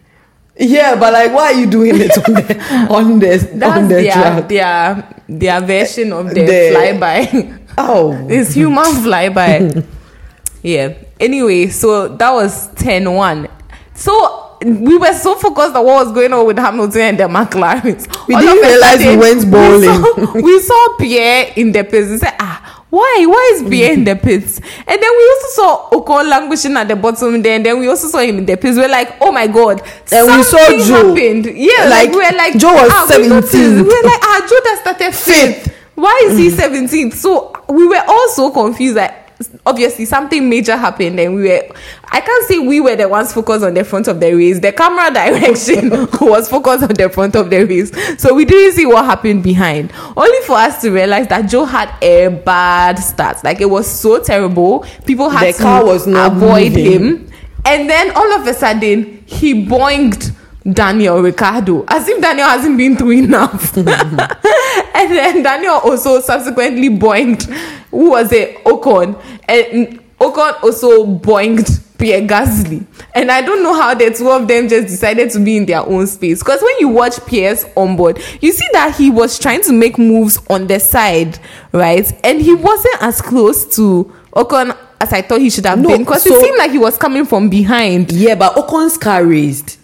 Yeah, 0.59 0.96
but 0.98 1.12
like, 1.12 1.32
why 1.32 1.52
are 1.52 1.61
you 1.61 1.66
doing 1.66 2.00
it 2.00 2.16
on 2.16 2.34
the 2.34 2.86
on 2.90 3.18
the 3.18 3.36
That's 3.54 3.76
on 3.78 3.88
the 3.88 3.94
their, 3.96 4.12
track? 4.12 4.48
their 4.48 5.22
their 5.28 5.61
version 5.61 6.12
of 6.12 6.28
the, 6.30 6.44
The- 6.46 6.72
flyby. 6.74 7.59
Oh, 7.76 8.26
it's 8.30 8.54
human 8.54 8.84
flyby. 9.04 9.84
yeah. 10.62 10.94
Anyway, 11.20 11.68
so 11.68 12.09
that 12.09 12.30
was 12.30 12.68
10-1. 12.74 13.50
So 13.94 14.59
we 14.64 14.96
were 14.96 15.12
so 15.12 15.34
focused 15.34 15.74
on 15.76 15.84
what 15.84 16.07
was 16.07 16.14
going 16.14 16.32
on 16.32 16.46
with 16.46 16.59
Hamilton 16.59 17.00
and 17.02 17.18
the 17.20 17.24
McLarens. 17.24 18.07
We 18.26 18.34
All 18.34 18.40
didn't 18.40 18.62
realize 18.62 18.98
we 19.00 19.16
went 19.16 19.50
bowling. 19.50 19.80
We 19.80 20.26
saw, 20.26 20.32
we 20.42 20.61
saw 20.61 20.96
Pierre 20.98 21.52
in 21.57 21.72
the 21.72 21.84
said, 22.18 22.34
ah, 22.40 22.65
why? 22.97 23.24
Why 23.26 23.51
is 23.55 23.68
Pierre 23.68 23.92
in 23.92 24.05
the 24.05 24.16
pits? 24.26 24.59
And 24.59 25.03
then 25.03 25.11
we 25.16 25.28
also 25.34 25.49
saw 25.49 25.90
Ocon 25.90 26.28
languishing 26.28 26.76
at 26.76 26.88
the 26.88 26.97
bottom 26.97 27.42
there. 27.42 27.57
And 27.57 27.64
then 27.66 27.78
we 27.78 27.88
also 27.88 28.09
saw 28.09 28.18
him 28.18 28.38
in 28.38 28.47
the 28.47 28.57
pits. 28.57 28.76
We're 28.76 28.88
like, 28.88 29.16
oh 29.20 29.30
my 29.32 29.47
God. 29.47 29.82
And 30.12 30.26
we 30.26 30.42
saw 30.42 30.57
something 30.59 30.80
Joe. 30.86 31.09
Happened. 31.14 31.47
Yeah, 31.57 31.84
Like, 31.84 32.09
like, 32.09 32.11
we 32.11 32.16
were 32.16 32.36
like, 32.36 32.59
Joe 32.59 32.72
was 32.72 32.90
ah, 32.92 33.07
we 33.11 33.14
17th. 33.28 33.76
We 33.76 33.82
were 33.82 34.09
like, 34.09 34.22
ah, 34.22 34.47
Joe 34.49 34.61
that 34.64 34.78
started 34.80 35.14
fifth. 35.14 35.64
Fifth. 35.64 35.74
Why 35.94 36.20
is 36.24 36.38
he 36.38 36.51
17th? 36.51 37.14
So 37.14 37.53
we 37.68 37.86
were 37.86 38.03
all 38.07 38.28
so 38.30 38.51
confused 38.51 38.97
that 38.97 39.26
obviously 39.66 40.04
something 40.06 40.48
major 40.48 40.76
happened 40.76 41.18
and 41.20 41.34
we 41.34 41.42
were 41.48 41.62
I 42.08 42.20
can't 42.20 42.44
say 42.48 42.58
we 42.60 42.80
were 42.80 42.94
the 42.96 43.08
ones 43.08 43.32
focused 43.32 43.64
on 43.64 43.74
the 43.74 43.84
front 43.84 44.06
of 44.08 44.20
the 44.20 44.32
race. 44.32 44.60
The 44.60 44.72
camera 44.72 45.12
direction 45.12 45.90
was 46.20 46.48
focused 46.48 46.84
on 46.84 46.94
the 46.94 47.10
front 47.10 47.34
of 47.36 47.50
the 47.50 47.64
race. 47.64 47.90
So 48.22 48.32
we 48.32 48.44
didn't 48.44 48.76
see 48.76 48.86
what 48.86 49.04
happened 49.04 49.42
behind. 49.42 49.92
Only 50.16 50.40
for 50.46 50.54
us 50.56 50.80
to 50.82 50.90
realize 50.90 51.26
that 51.28 51.42
Joe 51.50 51.64
had 51.64 51.92
a 52.02 52.28
bad 52.28 52.98
start. 53.00 53.42
Like 53.44 53.60
it 53.60 53.68
was 53.68 53.86
so 53.86 54.22
terrible. 54.22 54.86
People 55.04 55.28
had 55.28 55.48
The 55.48 55.58
to 55.58 55.62
car 55.62 55.84
was 55.84 56.06
not 56.06 56.32
avoid 56.36 56.72
moving. 56.72 56.92
him. 56.92 57.32
And 57.64 57.90
then 57.90 58.12
all 58.14 58.32
of 58.40 58.46
a 58.46 58.54
sudden 58.54 59.24
he 59.26 59.66
boinged 59.66 60.32
Daniel 60.72 61.20
Ricciardo 61.22 61.84
as 61.88 62.08
if 62.08 62.20
Daniel 62.20 62.48
hasn't 62.48 62.76
been 62.76 62.96
through 62.96 63.12
enough. 63.12 63.76
and 63.76 63.86
then 63.86 65.42
Daniel 65.42 65.74
also 65.74 66.20
subsequently 66.20 66.88
boinked, 66.90 67.44
who 67.90 68.10
was 68.10 68.32
it 68.32 68.62
Ocon 68.64 69.20
and 69.48 70.00
Ocon 70.18 70.62
also 70.62 71.06
boinked 71.06 71.82
Pierre 71.98 72.22
Gasly. 72.22 72.84
And 73.14 73.30
I 73.30 73.40
don't 73.42 73.62
know 73.62 73.74
how 73.74 73.94
the 73.94 74.10
two 74.10 74.28
of 74.30 74.48
them 74.48 74.68
just 74.68 74.88
decided 74.88 75.30
to 75.30 75.38
be 75.40 75.56
in 75.56 75.66
their 75.66 75.80
own 75.80 76.06
space. 76.06 76.40
Because 76.40 76.60
when 76.60 76.78
you 76.80 76.88
watch 76.88 77.24
Pierre's 77.26 77.64
onboard, 77.76 78.20
you 78.42 78.52
see 78.52 78.66
that 78.72 78.94
he 78.96 79.10
was 79.10 79.38
trying 79.38 79.62
to 79.62 79.72
make 79.72 79.98
moves 79.98 80.38
on 80.50 80.66
the 80.66 80.78
side, 80.80 81.38
right? 81.72 82.10
And 82.24 82.40
he 82.42 82.54
wasn't 82.54 83.02
as 83.02 83.22
close 83.22 83.64
to 83.76 84.12
Ocon 84.34 84.76
as 85.00 85.12
I 85.12 85.22
thought 85.22 85.40
he 85.40 85.48
should 85.48 85.64
have 85.66 85.78
No, 85.78 85.88
been. 85.90 86.00
Because 86.00 86.24
so- 86.24 86.34
it 86.34 86.40
seemed 86.42 86.58
like 86.58 86.70
he 86.70 86.78
was 86.78 86.98
coming 86.98 87.24
from 87.24 87.48
behind. 87.48 88.12
yeah, 88.12 88.34
but 88.34 88.56
Ocon's 88.56 88.98
car 88.98 89.24
raised. 89.24 89.78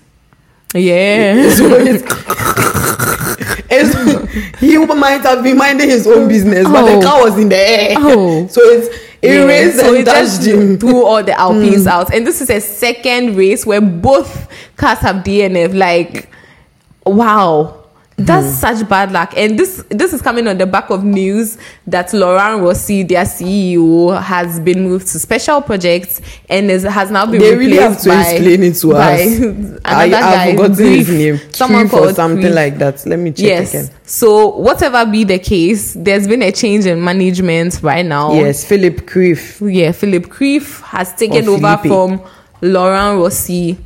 Yeah. 0.74 1.50
So 1.50 1.66
it's, 1.74 2.02
it's, 3.70 4.58
he 4.60 4.78
might 4.78 5.20
have 5.22 5.42
been 5.42 5.56
minding 5.58 5.90
his 5.90 6.06
own 6.06 6.28
business, 6.28 6.66
but 6.66 6.84
Oh. 6.84 6.98
the 6.98 7.04
car 7.04 7.22
was 7.24 7.38
in 7.38 7.48
the 7.48 7.56
air. 7.56 7.94
Oh. 7.98 8.46
So 8.46 8.60
it's 8.62 8.88
it 9.22 9.34
Yeah, 9.34 9.44
raised 9.44 9.78
so 9.78 9.94
and 9.94 10.04
dashed 10.04 10.44
him. 10.44 10.78
threw 10.78 11.04
all 11.04 11.22
the 11.22 11.38
Alpines 11.38 11.84
mm. 11.84 11.90
out. 11.90 12.12
And 12.12 12.26
this 12.26 12.40
is 12.40 12.50
a 12.50 12.60
second 12.60 13.36
race 13.36 13.64
where 13.64 13.80
both 13.80 14.48
cars 14.76 14.98
have 14.98 15.24
DNF. 15.24 15.74
Like, 15.76 16.28
wow. 17.06 17.81
That's 18.16 18.46
hmm. 18.46 18.52
such 18.52 18.88
bad 18.88 19.10
luck. 19.10 19.32
And 19.36 19.58
this 19.58 19.84
this 19.88 20.12
is 20.12 20.20
coming 20.20 20.46
on 20.46 20.58
the 20.58 20.66
back 20.66 20.90
of 20.90 21.02
news 21.02 21.56
that 21.86 22.12
Laurent 22.12 22.62
Rossi, 22.62 23.02
their 23.02 23.24
CEO, 23.24 24.20
has 24.22 24.60
been 24.60 24.82
moved 24.84 25.06
to 25.08 25.18
special 25.18 25.62
projects 25.62 26.20
and 26.48 26.70
is, 26.70 26.82
has 26.82 27.10
now 27.10 27.24
been 27.26 27.40
They 27.40 27.56
really 27.56 27.78
have 27.78 28.00
to 28.02 28.10
by, 28.10 28.20
explain 28.20 28.62
it 28.62 28.74
to 28.76 28.92
us. 28.92 29.80
I, 29.84 30.04
I've 30.12 30.50
forgotten 30.50 30.86
his 30.86 31.08
name. 31.08 31.40
Someone 31.52 31.82
Grief 31.82 31.94
or 31.94 31.98
called 32.00 32.16
something 32.16 32.40
Grief. 32.42 32.54
like 32.54 32.78
that. 32.78 33.04
Let 33.06 33.18
me 33.18 33.32
check 33.32 33.46
Yes. 33.46 33.74
again. 33.74 33.90
So 34.04 34.56
whatever 34.56 35.10
be 35.10 35.24
the 35.24 35.38
case, 35.38 35.94
there's 35.94 36.28
been 36.28 36.42
a 36.42 36.52
change 36.52 36.86
in 36.86 37.02
management 37.02 37.80
right 37.82 38.04
now. 38.04 38.34
Yes, 38.34 38.64
Philip 38.64 39.06
Grief. 39.06 39.60
yeah, 39.62 39.92
Philip 39.92 40.24
Krief 40.26 40.82
has 40.82 41.14
taken 41.14 41.48
Or 41.48 41.54
over 41.54 41.78
Philippe. 41.78 41.88
from 41.88 42.22
Laurent 42.60 43.18
Rossi. 43.18 43.78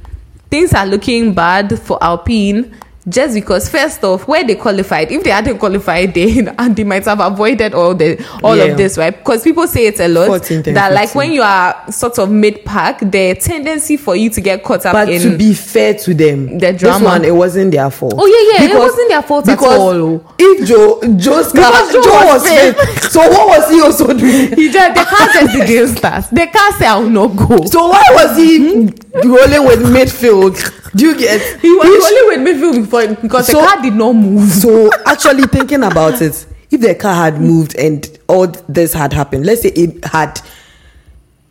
Things 0.50 0.72
are 0.74 0.86
looking 0.86 1.32
bad 1.32 1.78
for 1.80 2.02
Alpine 2.02 2.74
just 3.08 3.34
because 3.34 3.68
first 3.68 4.02
off, 4.02 4.26
where 4.26 4.44
they 4.44 4.56
qualified, 4.56 5.12
if 5.12 5.22
they 5.22 5.30
hadn't 5.30 5.58
qualified, 5.58 6.12
they 6.12 6.38
and 6.58 6.74
they 6.74 6.84
might 6.84 7.04
have 7.04 7.20
avoided 7.20 7.72
all 7.74 7.94
the 7.94 8.18
all 8.42 8.56
Yeah. 8.56 8.64
of 8.64 8.76
this, 8.76 8.98
right? 8.98 9.16
Because 9.16 9.42
people 9.44 9.66
say 9.68 9.86
it's 9.86 10.00
a 10.00 10.08
lot 10.08 10.28
14th 10.28 10.66
and 10.66 10.76
that 10.76 10.92
like 10.92 11.14
when 11.14 11.32
you 11.32 11.42
are 11.42 11.90
sort 11.92 12.18
of 12.18 12.30
mid 12.30 12.64
pack, 12.64 12.98
the 13.00 13.34
tendency 13.40 13.96
for 13.96 14.16
you 14.16 14.30
to 14.30 14.40
get 14.40 14.64
caught 14.64 14.84
up 14.86 14.92
But 14.94 15.08
in 15.08 15.22
to 15.22 15.36
be 15.38 15.54
fair 15.54 15.94
to 15.94 16.14
them, 16.14 16.58
The 16.58 16.72
drama. 16.72 17.04
one 17.04 17.24
it 17.24 17.34
wasn't 17.34 17.70
their 17.72 17.90
fault. 17.90 18.14
Oh, 18.16 18.26
yeah, 18.26 18.64
yeah, 18.66 18.74
it 18.74 18.78
wasn't 18.78 19.08
their 19.08 19.22
fault 19.22 19.48
at 19.48 19.56
because 19.58 19.78
all. 19.78 20.34
If 20.38 20.66
Joe 20.68 21.00
Joe's 21.16 21.52
car, 21.52 21.70
Because 21.70 21.92
Joe 21.92 22.02
Joe, 22.02 22.10
was 22.10 22.42
was 22.42 22.48
fifth, 22.48 23.10
so 23.12 23.20
what 23.20 23.48
was 23.48 23.70
he 23.70 23.80
also 23.80 24.06
doing? 24.08 24.56
he 24.56 24.70
just 24.70 24.94
the 24.98 25.04
car 25.04 25.28
just 25.32 25.66
didn't 25.66 25.96
start. 25.96 26.24
The 26.32 26.46
car 26.48 26.72
said 26.72 26.88
I 26.88 26.98
will 26.98 27.10
not 27.10 27.36
go. 27.36 27.64
So 27.66 27.86
why 27.88 28.02
was 28.10 28.36
he 28.36 28.58
hmm? 28.58 28.88
Rolling 29.24 29.64
with 29.66 29.80
midfield? 29.94 30.92
Do 30.94 31.06
you 31.06 31.18
get? 31.18 31.60
He 31.60 31.70
was 31.70 31.86
rolling 31.86 32.44
with 32.44 32.56
midfield 32.56 32.84
before 32.84 33.14
because 33.22 33.46
So- 33.46 33.60
the 33.60 33.66
car 33.66 33.82
did 33.82 33.94
not 33.94 34.12
move. 34.14 34.48
So 34.50 34.90
actually 35.06 35.44
thinking 35.44 35.82
about 35.82 36.20
it, 36.22 36.46
if 36.70 36.80
the 36.80 36.94
car 36.94 37.14
had 37.14 37.40
moved 37.40 37.76
and 37.76 38.06
all 38.28 38.46
this 38.68 38.92
had 38.92 39.12
happened, 39.12 39.46
let's 39.46 39.62
say 39.62 39.68
it 39.70 40.04
had 40.04 40.40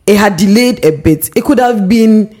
it 0.06 0.16
had 0.16 0.36
delayed 0.36 0.84
a 0.84 0.92
bit, 0.92 1.30
it 1.34 1.44
could 1.44 1.58
have 1.58 1.88
been 1.88 2.36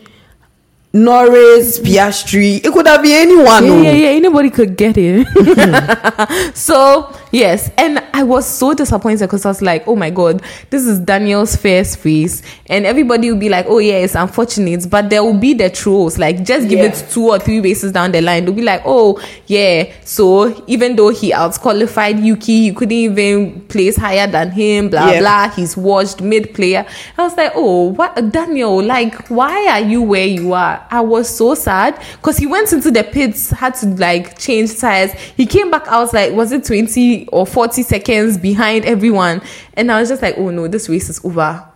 Norris, 0.96 1.78
Piastri, 1.80 2.64
it 2.64 2.72
could 2.72 2.86
have 2.86 3.02
been 3.02 3.12
anyone. 3.28 3.64
yeah, 3.64 3.70
oh. 3.70 3.82
yeah, 3.82 3.90
yeah. 3.92 4.08
Anybody 4.08 4.50
could 4.50 4.76
get 4.76 4.96
it. 4.96 5.26
so 6.56 7.14
yes, 7.32 7.70
and 7.76 8.02
I 8.14 8.22
was 8.22 8.46
so 8.46 8.72
disappointed 8.72 9.26
because 9.26 9.44
I 9.44 9.48
was 9.48 9.60
like, 9.60 9.86
oh 9.86 9.94
my 9.94 10.10
god, 10.10 10.42
this 10.70 10.86
is 10.86 10.98
Daniel's 10.98 11.54
first 11.56 12.04
race, 12.04 12.42
and 12.66 12.86
everybody 12.86 13.30
will 13.30 13.38
be 13.38 13.48
like, 13.48 13.66
oh 13.68 13.78
yeah, 13.78 13.96
it's 13.96 14.14
unfortunate, 14.14 14.88
but 14.88 15.10
there 15.10 15.22
will 15.22 15.36
be 15.38 15.52
the 15.54 15.68
trolls. 15.70 16.18
Like, 16.18 16.44
just 16.44 16.68
give 16.68 16.78
Yeah. 16.78 16.86
it 16.86 17.06
two 17.10 17.28
or 17.28 17.38
three 17.38 17.60
races 17.60 17.92
down 17.92 18.12
the 18.12 18.22
line, 18.22 18.44
they'll 18.44 18.54
be 18.54 18.62
like, 18.62 18.82
oh 18.86 19.20
yeah. 19.46 19.92
So 20.04 20.64
even 20.66 20.96
though 20.96 21.10
he 21.10 21.32
outqualified 21.32 22.24
Yuki, 22.24 22.62
he 22.62 22.72
couldn't 22.72 22.92
even 22.92 23.60
place 23.68 23.96
higher 23.96 24.26
than 24.26 24.50
him. 24.50 24.88
Blah 24.88 25.10
Yeah. 25.12 25.20
blah. 25.20 25.48
He's 25.50 25.76
washed 25.76 26.20
mid 26.22 26.54
player. 26.54 26.86
I 27.18 27.22
was 27.22 27.36
like, 27.36 27.52
oh, 27.54 27.90
what, 27.92 28.32
Daniel? 28.32 28.82
Like, 28.82 29.28
why 29.28 29.66
are 29.68 29.80
you 29.80 30.02
where 30.02 30.26
you 30.26 30.52
are? 30.54 30.85
I 30.90 31.00
was 31.00 31.28
so 31.28 31.54
sad 31.54 32.00
because 32.16 32.36
he 32.36 32.46
went 32.46 32.72
into 32.72 32.90
the 32.90 33.04
pits, 33.04 33.50
had 33.50 33.74
to 33.76 33.86
like 33.86 34.38
change 34.38 34.78
tires. 34.78 35.12
He 35.36 35.46
came 35.46 35.70
back. 35.70 35.86
I 35.88 36.00
was 36.00 36.12
like, 36.12 36.32
was 36.32 36.52
it 36.52 36.64
twenty 36.64 37.26
or 37.28 37.46
forty 37.46 37.82
seconds 37.82 38.38
behind 38.38 38.84
everyone? 38.84 39.42
And 39.74 39.90
I 39.92 40.00
was 40.00 40.08
just 40.08 40.22
like, 40.22 40.36
oh 40.38 40.50
no, 40.50 40.68
this 40.68 40.88
race 40.88 41.08
is 41.08 41.24
over. 41.24 41.66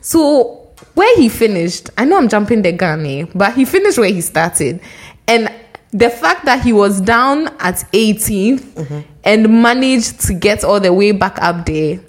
So 0.00 0.68
where 0.94 1.16
he 1.16 1.28
finished, 1.28 1.90
I 1.96 2.04
know 2.04 2.16
I'm 2.18 2.28
jumping 2.28 2.62
the 2.62 2.72
gun, 2.72 3.04
eh, 3.06 3.24
but 3.34 3.54
he 3.54 3.64
finished 3.64 3.98
where 3.98 4.08
he 4.12 4.20
started, 4.20 4.80
and 5.26 5.50
the 5.92 6.10
fact 6.10 6.44
that 6.44 6.62
he 6.62 6.72
was 6.72 7.00
down 7.00 7.46
at 7.58 7.76
18th 7.92 8.60
Mm-hmm. 8.60 9.00
and 9.24 9.62
managed 9.62 10.20
to 10.26 10.34
get 10.34 10.62
all 10.64 10.78
the 10.80 10.92
way 10.92 11.12
back 11.12 11.38
up 11.40 11.64
there. 11.64 12.00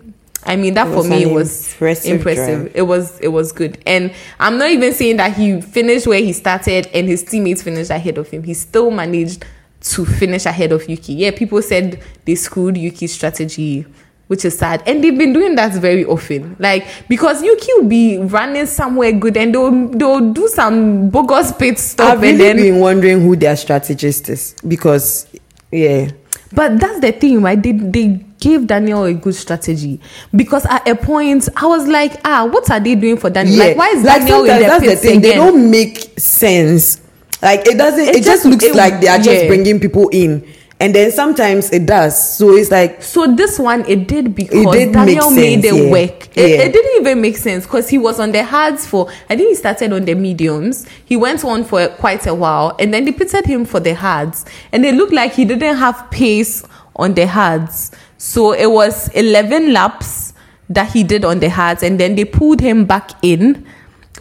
I 0.48 0.56
mean, 0.56 0.74
that 0.76 0.88
for 0.88 1.04
me 1.04 1.26
was 1.26 1.74
impressive 1.74 2.16
impressive. 2.16 2.72
It 2.74 2.84
was 2.84 3.20
it 3.20 3.28
was 3.28 3.52
good, 3.52 3.78
and 3.86 4.14
I'm 4.40 4.58
not 4.58 4.70
even 4.70 4.94
saying 4.94 5.18
that 5.18 5.36
he 5.36 5.62
finished 5.62 6.08
where 6.08 6.22
he 6.22 6.32
started 6.34 6.88
and 6.94 7.08
his 7.08 7.22
teammates 7.24 7.62
finished 7.62 7.90
ahead 7.92 8.18
of 8.18 8.30
him. 8.30 8.44
He 8.44 8.54
still 8.54 8.90
managed 8.90 9.46
to 9.82 10.06
finish 10.06 10.46
ahead 10.46 10.72
of 10.72 10.88
Yuki. 10.90 11.14
Yeah, 11.14 11.32
people 11.32 11.62
said 11.62 12.02
they 12.26 12.36
screwed 12.36 12.78
Yuki's 12.78 13.14
strategy, 13.14 13.86
which 14.28 14.46
is 14.46 14.58
sad, 14.58 14.84
and 14.88 15.04
they've 15.04 15.18
been 15.18 15.34
doing 15.34 15.56
that 15.56 15.74
very 15.74 16.06
often. 16.06 16.56
Like 16.60 16.88
because 17.10 17.44
Yuki 17.44 17.68
will 17.78 17.90
be 17.90 18.18
running 18.18 18.66
somewhere 18.68 19.12
good 19.12 19.36
and 19.36 19.54
they'll 19.54 19.90
they'll 19.90 20.32
do 20.34 20.48
some 20.48 21.10
bogus 21.10 21.52
pit 21.52 21.78
stop 21.78 22.14
I've 22.14 22.24
and 22.24 22.38
really 22.38 22.38
then 22.38 22.56
been 22.56 22.80
wondering 22.80 23.22
who 23.22 23.36
their 23.36 23.56
strategist 23.58 24.30
is 24.30 24.56
because, 24.66 25.28
yeah, 25.72 26.10
But 26.54 26.80
that's 26.80 27.02
the 27.02 27.12
thing, 27.12 27.42
right? 27.42 27.62
They 27.62 27.74
they 27.74 28.24
gave 28.40 28.68
Daniel 28.68 29.04
a 29.06 29.14
good 29.14 29.36
strategy 29.36 30.00
because 30.36 30.66
at 30.66 30.88
a 30.88 30.96
point 30.96 31.50
I 31.56 31.66
was 31.66 31.88
like, 31.88 32.20
ah, 32.26 32.46
what 32.46 32.70
are 32.70 32.80
they 32.80 32.96
doing 32.96 33.18
for 33.18 33.30
Daniel? 33.30 33.56
yeah. 33.58 33.64
Like, 33.66 33.78
why 33.78 33.90
is 33.90 34.04
Daniel 34.04 34.44
in 34.46 34.62
the 34.62 34.64
that's 34.68 34.86
the 34.86 34.96
thing. 34.96 35.22
They 35.22 35.34
don't 35.34 35.72
make 35.72 36.20
sense. 36.20 37.02
Like 37.42 37.68
it 37.68 37.78
doesn't. 37.78 38.00
It 38.10 38.16
It, 38.18 38.24
just 38.24 38.46
looks 38.46 38.64
it- 38.64 38.76
like 38.76 39.00
they 39.02 39.08
are 39.08 39.20
just 39.20 39.48
bringing 39.48 39.80
people 39.80 40.10
in, 40.10 40.44
and 40.80 40.94
then 40.96 41.12
sometimes 41.12 41.72
it 41.72 41.86
does. 41.86 42.36
So 42.38 42.56
it's 42.56 42.72
like 42.72 43.04
So 43.04 43.28
this 43.36 43.60
one 43.60 43.86
it 43.88 44.08
did 44.08 44.34
because 44.34 44.56
It 44.66 44.72
did 44.72 44.94
Daniel 44.94 45.30
made 45.32 45.62
sense, 45.64 45.66
it 45.66 45.84
yeah. 45.86 45.92
work. 45.92 46.28
It, 46.38 46.50
Yeah. 46.50 46.64
it 46.66 46.74
didn't 46.74 47.02
even 47.02 47.22
make 47.22 47.38
sense 47.38 47.66
because 47.66 47.90
he 47.90 47.98
was 48.00 48.20
on 48.20 48.32
the 48.32 48.44
hards 48.44 48.88
for. 48.88 49.08
I 49.30 49.36
think 49.36 49.50
he 49.50 49.56
started 49.56 49.94
on 49.94 50.06
the 50.06 50.16
mediums. 50.16 50.88
He 51.06 51.16
went 51.16 51.44
on 51.46 51.64
for 51.64 51.88
quite 51.90 52.26
a 52.26 52.34
while, 52.34 52.76
and 52.80 52.92
then 52.94 53.06
they 53.06 53.12
pitted 53.12 53.46
him 53.46 53.66
for 53.66 53.80
the 53.80 53.94
hards, 53.94 54.46
and 54.72 54.84
it 54.86 54.96
looked 54.96 55.14
like 55.14 55.34
he 55.34 55.46
didn't 55.46 55.78
have 55.78 56.10
pace 56.10 56.64
on 56.96 57.14
the 57.14 57.28
hards. 57.28 57.92
So 58.18 58.52
it 58.52 58.72
was 58.72 59.10
eleven 59.10 59.74
laps 59.74 60.34
that 60.70 60.92
he 60.92 61.04
did 61.04 61.24
on 61.24 61.40
the 61.40 61.50
hards, 61.50 61.84
and 61.84 62.00
then 62.00 62.16
they 62.16 62.26
pulled 62.26 62.60
him 62.60 62.86
back 62.86 63.12
in 63.22 63.66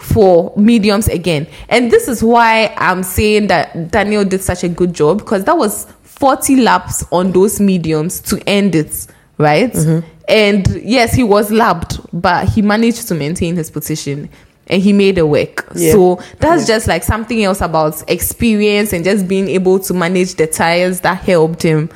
for 0.00 0.52
mediums 0.56 1.08
again. 1.08 1.46
And 1.68 1.90
this 1.90 2.08
is 2.08 2.22
why 2.22 2.74
I'm 2.76 3.02
saying 3.02 3.46
that 3.48 3.90
Daniel 3.90 4.24
did 4.24 4.42
such 4.42 4.62
a 4.62 4.68
good 4.68 4.92
job 4.92 5.18
because 5.18 5.44
that 5.44 5.56
was 5.56 5.86
40 6.02 6.56
laps 6.56 7.04
on 7.10 7.32
those 7.32 7.60
mediums 7.60 8.20
to 8.22 8.40
end 8.46 8.74
it, 8.74 9.06
right? 9.38 9.72
Mm-hmm. 9.72 10.06
And 10.28 10.66
yes, 10.82 11.14
he 11.14 11.22
was 11.22 11.50
lapped, 11.50 12.00
but 12.12 12.48
he 12.48 12.62
managed 12.62 13.08
to 13.08 13.14
maintain 13.14 13.56
his 13.56 13.70
position 13.70 14.28
and 14.66 14.82
he 14.82 14.92
made 14.92 15.18
it 15.18 15.28
work. 15.28 15.66
Yeah. 15.74 15.92
So 15.92 16.20
that's 16.38 16.66
just 16.66 16.88
like 16.88 17.04
something 17.04 17.42
else 17.44 17.60
about 17.60 18.02
experience 18.10 18.92
and 18.92 19.04
just 19.04 19.28
being 19.28 19.48
able 19.48 19.78
to 19.80 19.94
manage 19.94 20.34
the 20.34 20.46
tires 20.46 21.00
that 21.00 21.18
helped 21.18 21.62
him 21.62 21.90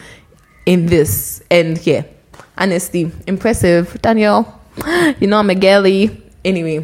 in 0.70 0.86
this. 0.86 1.42
And 1.50 1.84
yeah, 1.86 2.02
honestly, 2.56 3.10
impressive. 3.26 4.00
Daniel, 4.00 4.46
you 5.20 5.26
know 5.26 5.38
I'm 5.38 5.50
a 5.50 5.54
girly. 5.54 6.02
Anyway. 6.44 6.78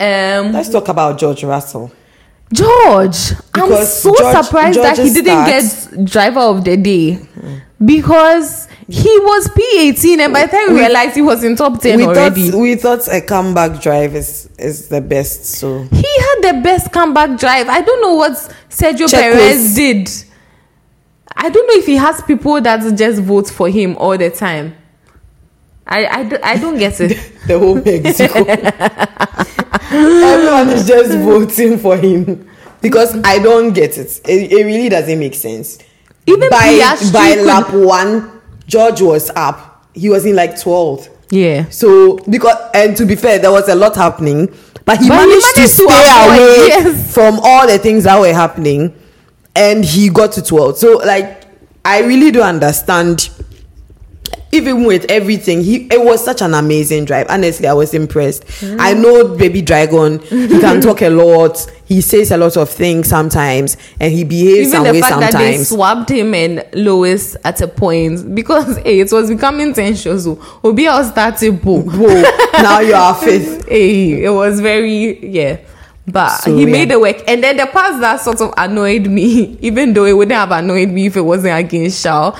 Um 0.00 0.52
Let's 0.52 0.70
talk 0.70 0.88
about 0.88 1.18
George 1.18 1.44
Russell. 1.44 1.90
George, 2.52 3.32
I'm 3.54 3.84
so 3.84 4.14
George- 4.14 4.36
surprised 4.44 4.78
that 4.78 4.96
he 4.98 5.10
didn't 5.12 5.44
starts- 5.46 5.86
get 5.88 6.04
driver 6.04 6.40
of 6.40 6.62
the 6.64 6.76
day 6.76 7.18
because 7.84 8.68
he 8.86 9.08
was 9.30 9.48
P18 9.48 10.18
and 10.20 10.32
by 10.32 10.46
the 10.46 10.52
time 10.52 10.68
we, 10.68 10.74
We- 10.74 10.80
realized 10.80 11.14
he 11.16 11.22
was 11.22 11.42
in 11.42 11.56
top 11.56 11.80
10 11.80 11.96
we 11.98 12.04
already. 12.06 12.50
thought 12.50 12.60
we 12.60 12.74
thought 12.76 13.08
a 13.08 13.20
comeback 13.22 13.80
drive 13.82 14.14
is 14.14 14.48
is 14.58 14.88
the 14.88 15.00
best. 15.00 15.46
So 15.46 15.82
he 15.90 16.10
had 16.26 16.38
the 16.54 16.60
best 16.62 16.92
comeback 16.92 17.38
drive. 17.38 17.68
I 17.68 17.80
don't 17.80 18.00
know 18.02 18.14
what 18.14 18.32
Sergio 18.70 19.10
Perez 19.10 19.74
did. 19.74 20.08
I 21.36 21.50
don't 21.50 21.66
know 21.66 21.74
if 21.74 21.86
he 21.86 21.96
has 21.96 22.22
people 22.22 22.60
that 22.60 22.96
just 22.96 23.20
vote 23.22 23.48
for 23.50 23.68
him 23.68 23.96
all 23.98 24.16
the 24.16 24.30
time. 24.30 24.76
I, 25.86 26.06
I, 26.06 26.24
do- 26.24 26.38
I 26.42 26.56
don't 26.56 26.78
get 26.78 26.98
it. 27.00 27.10
the 27.46 27.58
whole 27.58 27.74
Mexico, 27.74 28.44
everyone 29.90 30.68
is 30.70 30.86
just 30.86 31.12
voting 31.18 31.78
for 31.78 31.96
him 31.96 32.48
because 32.80 33.16
I 33.24 33.38
don't 33.38 33.72
get 33.72 33.98
it. 33.98 34.20
It, 34.26 34.52
it 34.52 34.64
really 34.64 34.88
doesn't 34.88 35.18
make 35.18 35.34
sense. 35.34 35.78
Even 36.26 36.48
by 36.48 36.78
Piastri 36.78 37.12
by 37.12 37.34
could- 37.34 37.44
lap 37.46 37.72
one, 37.74 38.40
George 38.66 39.02
was 39.02 39.30
up. 39.36 39.86
He 39.94 40.08
was 40.08 40.24
in 40.24 40.34
like 40.36 40.52
12th. 40.52 41.10
Yeah. 41.30 41.68
So 41.68 42.16
because 42.30 42.56
and 42.74 42.96
to 42.96 43.04
be 43.06 43.14
fair, 43.16 43.38
there 43.38 43.52
was 43.52 43.68
a 43.68 43.74
lot 43.74 43.94
happening, 43.96 44.46
but 44.46 44.54
he 44.56 44.84
But 44.86 45.00
he 45.02 45.08
managed, 45.08 45.28
managed 45.30 45.54
to 45.56 45.60
to 45.62 45.68
stay 45.68 45.84
away 45.84 46.66
yes. 46.68 47.12
from 47.14 47.40
all 47.42 47.66
the 47.66 47.78
things 47.78 48.04
that 48.04 48.18
were 48.20 48.32
happening, 48.32 48.94
and 49.56 49.84
he 49.84 50.08
got 50.08 50.32
to 50.32 50.42
12. 50.42 50.78
So 50.78 50.96
like, 50.98 51.42
I 51.84 52.00
really 52.02 52.30
do 52.30 52.42
understand. 52.42 53.30
Even 54.52 54.84
with 54.84 55.10
everything, 55.10 55.62
he 55.62 55.88
it 55.90 56.00
was 56.00 56.24
such 56.24 56.40
an 56.40 56.54
amazing 56.54 57.06
drive. 57.06 57.26
Honestly, 57.28 57.66
I 57.66 57.72
was 57.72 57.92
impressed. 57.92 58.44
Mm. 58.44 58.76
I 58.78 58.92
know 58.94 59.36
Baby 59.36 59.62
Dragon. 59.62 60.20
He 60.20 60.60
can 60.60 60.80
talk 60.80 61.02
a 61.02 61.10
lot. 61.10 61.58
He 61.86 62.00
says 62.00 62.30
a 62.30 62.36
lot 62.36 62.56
of 62.56 62.70
things 62.70 63.08
sometimes, 63.08 63.76
and 63.98 64.12
he 64.12 64.22
behaves 64.22 64.68
Even 64.68 64.70
some 64.70 64.84
the 64.84 64.92
way 64.92 65.00
fact 65.00 65.18
that 65.18 65.32
they 65.32 65.56
sometimes. 65.56 65.68
swapped 65.70 66.08
him 66.10 66.34
and 66.34 66.64
Lewis 66.72 67.36
at 67.44 67.60
a 67.62 67.66
point 67.68 68.32
because 68.32 68.76
hey, 68.78 69.00
it 69.00 69.10
was 69.10 69.28
becoming 69.28 69.74
tension. 69.74 70.20
So 70.20 70.40
Obi 70.62 70.84
was 70.86 71.10
starting 71.10 71.60
now 71.64 72.78
you 72.78 72.94
are 72.94 73.14
fifth. 73.20 73.68
Hey, 73.68 74.22
it 74.24 74.30
was 74.30 74.60
very 74.60 75.26
yeah. 75.26 75.58
But 76.06 76.36
So, 76.38 76.54
he 76.54 76.64
yeah. 76.64 76.70
made 76.70 76.90
it 76.90 77.00
work. 77.00 77.22
And 77.26 77.42
then 77.42 77.56
the 77.56 77.66
part 77.66 78.00
that 78.00 78.20
sort 78.20 78.40
of 78.40 78.52
annoyed 78.56 79.06
me, 79.06 79.56
even 79.60 79.92
though 79.94 80.04
it 80.04 80.12
wouldn't 80.12 80.36
have 80.36 80.50
annoyed 80.50 80.90
me 80.90 81.06
if 81.06 81.16
it 81.16 81.22
wasn't 81.22 81.58
against 81.58 82.02
Shaw, 82.02 82.36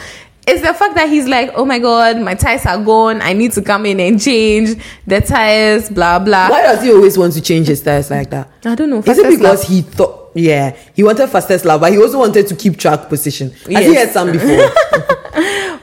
is 0.47 0.61
the 0.61 0.75
fact 0.75 0.95
that 0.97 1.09
he's 1.09 1.27
like, 1.27 1.51
oh 1.55 1.65
my 1.65 1.79
god, 1.79 2.21
my 2.21 2.35
tires 2.35 2.67
are 2.67 2.83
gone. 2.83 3.23
I 3.23 3.33
need 3.33 3.53
to 3.53 3.63
come 3.63 3.87
in 3.87 3.99
and 4.01 4.21
change 4.21 4.77
the 5.07 5.21
tires, 5.23 5.89
blah 5.89 6.19
blah. 6.19 6.51
Why 6.51 6.63
does 6.63 6.83
he 6.83 6.93
always 6.93 7.17
want 7.17 7.33
to 7.35 7.41
change 7.41 7.69
his 7.69 7.81
tires 7.81 8.11
like 8.11 8.29
that? 8.31 8.51
I 8.65 8.75
don't 8.75 8.91
know. 8.91 8.99
Is 8.99 9.19
it 9.19 9.31
because 9.39 9.65
he 9.65 9.81
thought, 9.81 10.24
yeah, 10.35 10.77
he 10.95 11.03
wanted 11.03 11.29
fastest 11.29 11.65
lap, 11.65 11.81
but 11.81 11.93
he 11.93 11.99
also 11.99 12.19
wanted 12.19 12.47
to 12.49 12.57
keep 12.57 12.77
track 12.77 13.09
position? 13.09 13.51
Has 13.51 13.67
he 13.67 13.93
Yes. 13.93 14.07
had 14.07 14.13
some 14.13 14.33
before? 14.33 14.71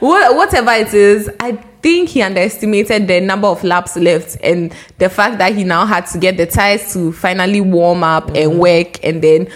Wha- 0.00 0.34
whatever 0.34 0.72
it 0.72 0.92
is, 0.92 1.30
I 1.40 1.52
think 1.82 2.10
he 2.10 2.22
underestimated 2.22 3.06
the 3.08 3.20
number 3.20 3.48
of 3.48 3.62
laps 3.64 3.96
left 3.96 4.36
and 4.42 4.74
the 4.98 5.08
fact 5.08 5.38
that 5.38 5.54
he 5.54 5.64
now 5.64 5.86
had 5.86 6.06
to 6.08 6.18
get 6.18 6.36
the 6.36 6.46
tires 6.46 6.92
to 6.92 7.12
finally 7.12 7.60
warm 7.60 8.04
up 8.04 8.28
and 8.28 8.52
mm. 8.52 8.56
work 8.58 9.02
and 9.04 9.22
then 9.22 9.48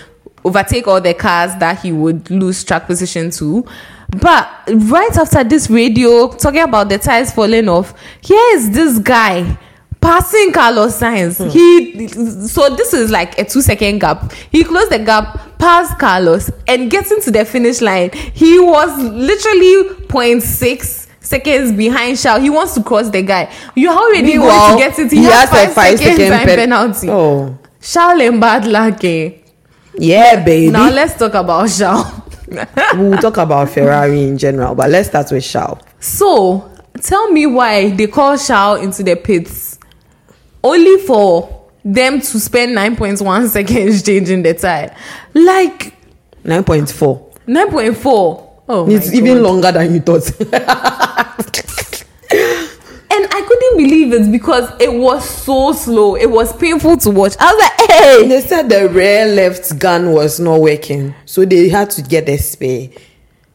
overtake 0.44 0.86
all 0.86 1.01
the 1.01 1.14
cars 1.14 1.55
that 1.57 1.80
he 1.80 1.92
would 1.92 2.30
lose 2.30 2.62
track 2.64 2.86
position 2.86 3.30
to. 3.32 3.64
But 4.20 4.49
right 4.68 5.16
after 5.16 5.42
this 5.42 5.68
radio 5.68 6.28
talking 6.32 6.62
about 6.62 6.88
the 6.88 6.99
tires 6.99 7.32
falling 7.32 7.68
off, 7.68 7.92
here 8.22 8.57
is 8.57 8.70
this 8.70 8.99
guy 8.99 9.59
passing 10.07 10.52
Carlos 10.52 11.00
Sainz. 11.00 11.50
He 11.50 12.07
so 12.46 12.74
this 12.76 12.94
is 12.94 13.11
like 13.11 13.38
a 13.38 13.44
two 13.44 13.61
second 13.61 13.98
gap. 13.98 14.32
He 14.50 14.62
closed 14.62 14.92
the 14.92 15.00
gap, 15.00 15.59
passed 15.59 15.98
Carlos, 15.98 16.50
and 16.68 16.90
getting 16.90 17.20
to 17.22 17.30
the 17.30 17.44
finish 17.44 17.80
line. 17.80 18.11
He 18.12 18.59
was 18.61 18.90
literally 18.98 19.96
0.6 20.07 21.09
seconds 21.20 21.72
behind 21.72 22.18
Charles. 22.18 22.42
He 22.42 22.50
wants 22.50 22.74
to 22.74 22.82
cross 22.84 23.11
the 23.11 23.22
guy. 23.22 23.52
You 23.74 23.90
already 23.90 24.36
going 24.36 24.72
to 24.72 24.78
get 24.78 24.98
it. 24.98 25.11
He, 25.11 25.18
he 25.18 25.24
has, 25.24 25.48
has 25.48 25.50
five, 25.50 25.74
five 25.74 25.98
seconds 25.98 26.16
second 26.18 26.30
time 26.30 26.46
pen- 26.46 26.59
penalty. 26.59 27.09
Oh, 27.11 28.20
in 28.20 28.40
bad 28.40 28.66
luck. 28.66 29.02
Eh? 29.02 29.32
yeah, 29.98 30.44
baby. 30.44 30.70
Now 30.70 30.90
let's 30.90 31.18
talk 31.18 31.34
about 31.34 31.68
Charles. 31.68 32.07
we'll 32.94 33.18
talk 33.18 33.38
about 33.38 33.70
Ferrari 33.70 34.22
in 34.22 34.38
general, 34.38 34.76
but 34.76 34.88
let's 34.88 35.09
start 35.09 35.32
with 35.32 35.44
Charles. 35.44 35.80
So 35.98 36.70
tell 37.02 37.32
me 37.32 37.46
why 37.46 37.90
they 37.90 38.07
call 38.07 38.38
Charles 38.38 38.82
into 38.82 39.02
the 39.02 39.16
pits 39.16 39.66
only 40.62 40.98
for 41.02 41.64
them 41.84 42.20
to 42.20 42.40
spend 42.40 42.76
9.1 42.76 43.48
seconds 43.48 44.02
changing 44.02 44.42
the 44.42 44.54
tire. 44.54 44.94
Like 45.34 45.94
9.4. 46.44 47.44
9.4. 47.46 48.42
Oh, 48.68 48.90
It's 48.90 49.12
even 49.14 49.42
longer 49.42 49.70
than 49.70 49.94
you 49.94 50.00
thought. 50.00 50.28
And 53.09 53.24
I 53.32 53.40
couldn't 53.40 53.76
believe 53.78 54.12
it 54.12 54.32
because 54.32 54.68
it 54.80 54.92
was 54.92 55.26
so 55.28 55.72
slow. 55.72 56.16
It 56.16 56.28
was 56.30 56.54
painful 56.57 56.96
to 56.98 57.11
watch. 57.11 57.34
I 57.38 57.52
was 57.52 57.62
like, 57.62 57.90
hey. 57.90 58.28
they 58.28 58.40
said 58.40 58.68
the 58.68 58.88
rear 58.88 59.26
left 59.26 59.78
gun 59.78 60.11
was 60.12 60.38
not 60.40 60.61
working, 60.61 61.14
so 61.24 61.44
they 61.44 61.68
had 61.68 61.88
to 61.90 62.02
get 62.02 62.28
a 62.28 62.36
spare. 62.36 62.88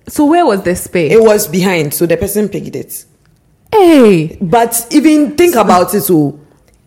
So 0.08 0.26
where 0.26 0.46
was 0.46 0.64
the 0.64 0.76
spare? 0.76 1.12
It 1.12 1.22
was 1.22 1.48
behind, 1.48 1.94
so 1.94 2.06
the 2.06 2.18
person 2.18 2.48
picked 2.50 2.76
it. 2.76 3.06
hey. 3.72 4.38
But 4.42 4.88
even 4.92 5.36
think 5.36 5.56
about 5.56 5.94
it, 5.94 6.02
so 6.02 6.40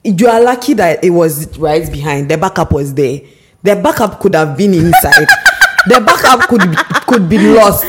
you 0.05 0.29
are 0.29 0.41
lucky 0.43 0.75
that 0.75 1.03
it 1.03 1.11
was 1.11 1.59
right 1.59 1.91
behind. 1.91 2.31
The 2.31 2.37
backup 2.37 2.73
was 2.73 2.93
there. 2.95 3.21
The 3.63 3.77
backup 3.77 4.21
could 4.21 4.35
have 4.35 4.57
been 4.57 4.75
inside. 4.75 5.27
the 5.89 6.01
backup 6.01 6.49
could 6.49 6.71
be, 6.71 6.77
could 7.07 7.29
be 7.29 7.39
lost. 7.39 7.85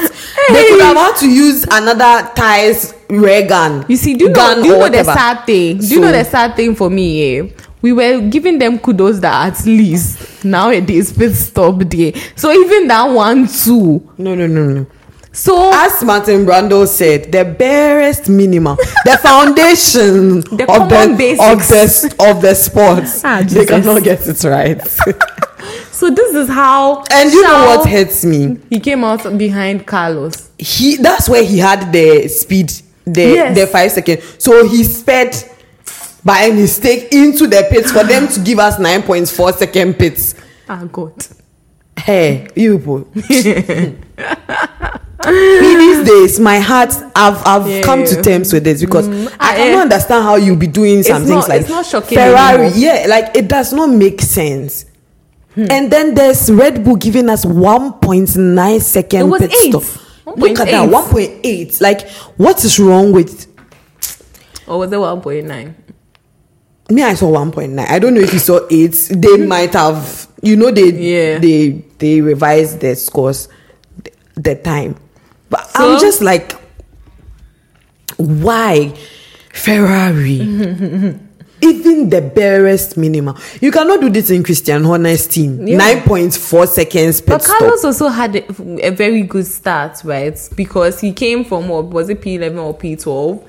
They 0.48 0.70
could 0.70 0.82
have 0.82 0.96
had 0.96 1.18
to 1.18 1.30
use 1.30 1.66
another 1.70 2.32
tires 2.34 2.94
rear 3.10 3.46
gun. 3.48 3.86
You 3.90 3.98
see, 3.98 4.16
do 4.16 4.26
you 4.26 4.30
know, 4.32 4.56
do 4.62 4.68
you 4.68 4.78
know 4.78 4.90
the 4.90 5.04
sad 5.04 5.46
thing? 5.46 5.78
Do 5.80 5.88
you 5.88 6.00
know 6.00 6.12
the 6.12 6.24
sad 6.24 6.56
thing 6.56 6.76
for 6.76 6.90
me? 6.90 7.40
Eh? 7.40 7.50
We 7.82 7.94
were 7.94 8.22
giving 8.30 8.58
them 8.58 8.80
kudos 8.80 9.20
that 9.20 9.60
at 9.60 9.66
least 9.66 10.44
nowadays 10.46 11.12
pit 11.12 11.36
stop 11.36 11.80
there. 11.80 12.14
So 12.36 12.52
even 12.52 12.88
that 12.88 13.06
one 13.06 13.48
too. 13.48 14.10
No, 14.18 14.34
no, 14.36 14.48
no, 14.48 14.66
no. 14.66 14.88
So 15.36 15.70
As 15.74 16.02
Martin 16.04 16.46
Brundle 16.46 16.88
said, 16.88 17.30
the 17.32 17.44
barest 17.44 18.30
minimum, 18.30 18.78
the 19.04 19.18
foundation 19.22 20.40
The 20.40 20.66
of 20.70 20.90
the 20.90 21.16
basics. 21.18 21.44
of 21.52 21.68
the 21.68 22.26
of 22.30 22.42
the 22.42 22.54
sports, 22.56 23.22
Ah, 23.24 23.42
they 23.46 23.66
cannot 23.66 24.02
get 24.04 24.26
it 24.26 24.42
right. 24.46 24.82
so 25.92 26.10
this 26.10 26.34
is 26.36 26.48
how 26.50 27.04
and 27.12 27.32
you 27.34 27.42
know 27.44 27.66
what 27.66 27.88
hurts 27.90 28.24
me? 28.24 28.58
He 28.70 28.80
came 28.80 29.04
out 29.04 29.38
behind 29.38 29.86
Carlos. 29.86 30.50
he 30.58 30.96
that's 30.98 31.28
where 31.28 31.44
he 31.44 31.58
had 31.60 31.92
the 31.92 32.28
speed 32.30 32.72
the 33.06 33.22
Yes. 33.38 33.58
the 33.58 33.68
five 33.68 33.92
second 33.92 34.22
so 34.40 34.68
he 34.68 34.84
sped 34.84 35.36
by 36.24 36.50
mistake 36.50 37.12
into 37.12 37.46
the 37.48 37.68
pits 37.70 37.92
for 37.92 38.04
them 38.04 38.28
to 38.30 38.40
give 38.40 38.58
us 38.60 38.78
9.4 38.78 39.54
second 39.58 39.94
pits 40.00 40.34
Ah 40.70 40.84
God. 40.92 41.14
hey 42.00 42.48
you 42.56 42.78
people 42.80 43.08
Me 45.26 45.76
these 45.76 46.08
days 46.08 46.40
my 46.40 46.60
heart 46.60 46.94
i've 47.16 47.42
i've 47.46 47.68
Yeah. 47.68 47.82
come 47.84 48.04
to 48.06 48.22
terms 48.22 48.54
with 48.54 48.64
this 48.64 48.82
because 48.82 49.08
mm. 49.08 49.28
i 49.40 49.54
I- 49.54 49.56
cannot 49.56 49.78
eh, 49.78 49.82
understand 49.82 50.24
how 50.24 50.36
you 50.36 50.56
be 50.56 50.68
doing 50.68 51.04
some 51.04 51.24
things 51.24 51.30
not- 51.30 51.50
like 51.50 51.62
it's 51.62 51.70
not 51.70 51.86
shocking 51.86 52.18
ferrari 52.18 52.66
anymore. 52.66 52.78
yeah 52.78 53.06
like 53.10 53.36
it 53.36 53.48
does 53.48 53.74
not 53.74 53.88
make 53.90 54.22
sense 54.22 54.86
hmm. 55.56 55.66
and 55.72 55.92
then 55.92 56.14
there's 56.16 56.52
red 56.52 56.84
bull 56.84 56.96
giving 56.96 57.30
us 57.30 57.44
1.9 57.46 58.82
second 58.82 59.20
It 59.20 59.24
was 59.24 59.42
pit 59.42 59.52
eight. 59.64 59.74
stop 59.74 60.38
look 60.38 60.60
at 60.60 60.68
that 60.68 60.90
1.8. 60.90 61.42
1.8 61.44 61.82
like 61.82 62.10
what 62.38 62.64
is 62.64 62.80
wrong 62.80 63.12
with 63.12 63.48
Or 64.68 64.80
was 64.80 64.92
it 64.92 64.98
one 65.00 65.22
point 65.22 65.46
nine? 65.46 65.76
me 66.92 67.02
i 67.02 67.14
saw 67.16 67.32
1.9 67.32 67.80
i 67.90 67.98
don't 68.00 68.14
know 68.14 68.22
if 68.22 68.32
you 68.34 68.40
saw 68.40 68.60
8 68.70 68.92
they 69.16 69.38
hmm. 69.38 69.48
might 69.48 69.74
have 69.74 70.28
you 70.44 70.56
know 70.56 70.70
they 70.72 70.92
Yeah. 70.92 71.40
they 71.40 71.84
they 71.98 72.22
revised 72.22 72.80
their 72.82 72.96
scores 72.96 73.48
th- 74.04 74.16
the 74.36 74.54
time 74.56 74.96
but 75.50 75.68
So? 75.72 75.94
i'm 75.94 76.00
just 76.00 76.22
like 76.22 76.54
why 78.18 78.94
Ferrari. 79.54 80.40
Even 81.62 82.10
the 82.10 82.22
barest 82.22 82.98
minimum. 82.98 83.36
You 83.62 83.72
cannot 83.72 84.02
do 84.02 84.10
this 84.10 84.30
in 84.30 84.44
Christian 84.44 84.84
Horner's 84.84 85.26
team. 85.28 85.66
Yeah. 85.66 85.80
9.4 85.80 86.68
seconds 86.68 87.22
per 87.22 87.32
But 87.34 87.44
stop. 87.44 87.58
Carlos 87.60 87.84
also 87.86 88.10
had 88.10 88.36
a, 88.36 88.88
a 88.88 88.90
very 88.92 89.22
good 89.24 89.48
start, 89.48 90.02
right? 90.04 90.38
Because 90.56 91.00
he 91.00 91.14
came 91.14 91.44
from 91.46 91.70
what 91.70 91.86
was 91.86 92.10
it 92.10 92.22
P11 92.22 92.62
or 92.62 92.78
P12, 92.78 93.48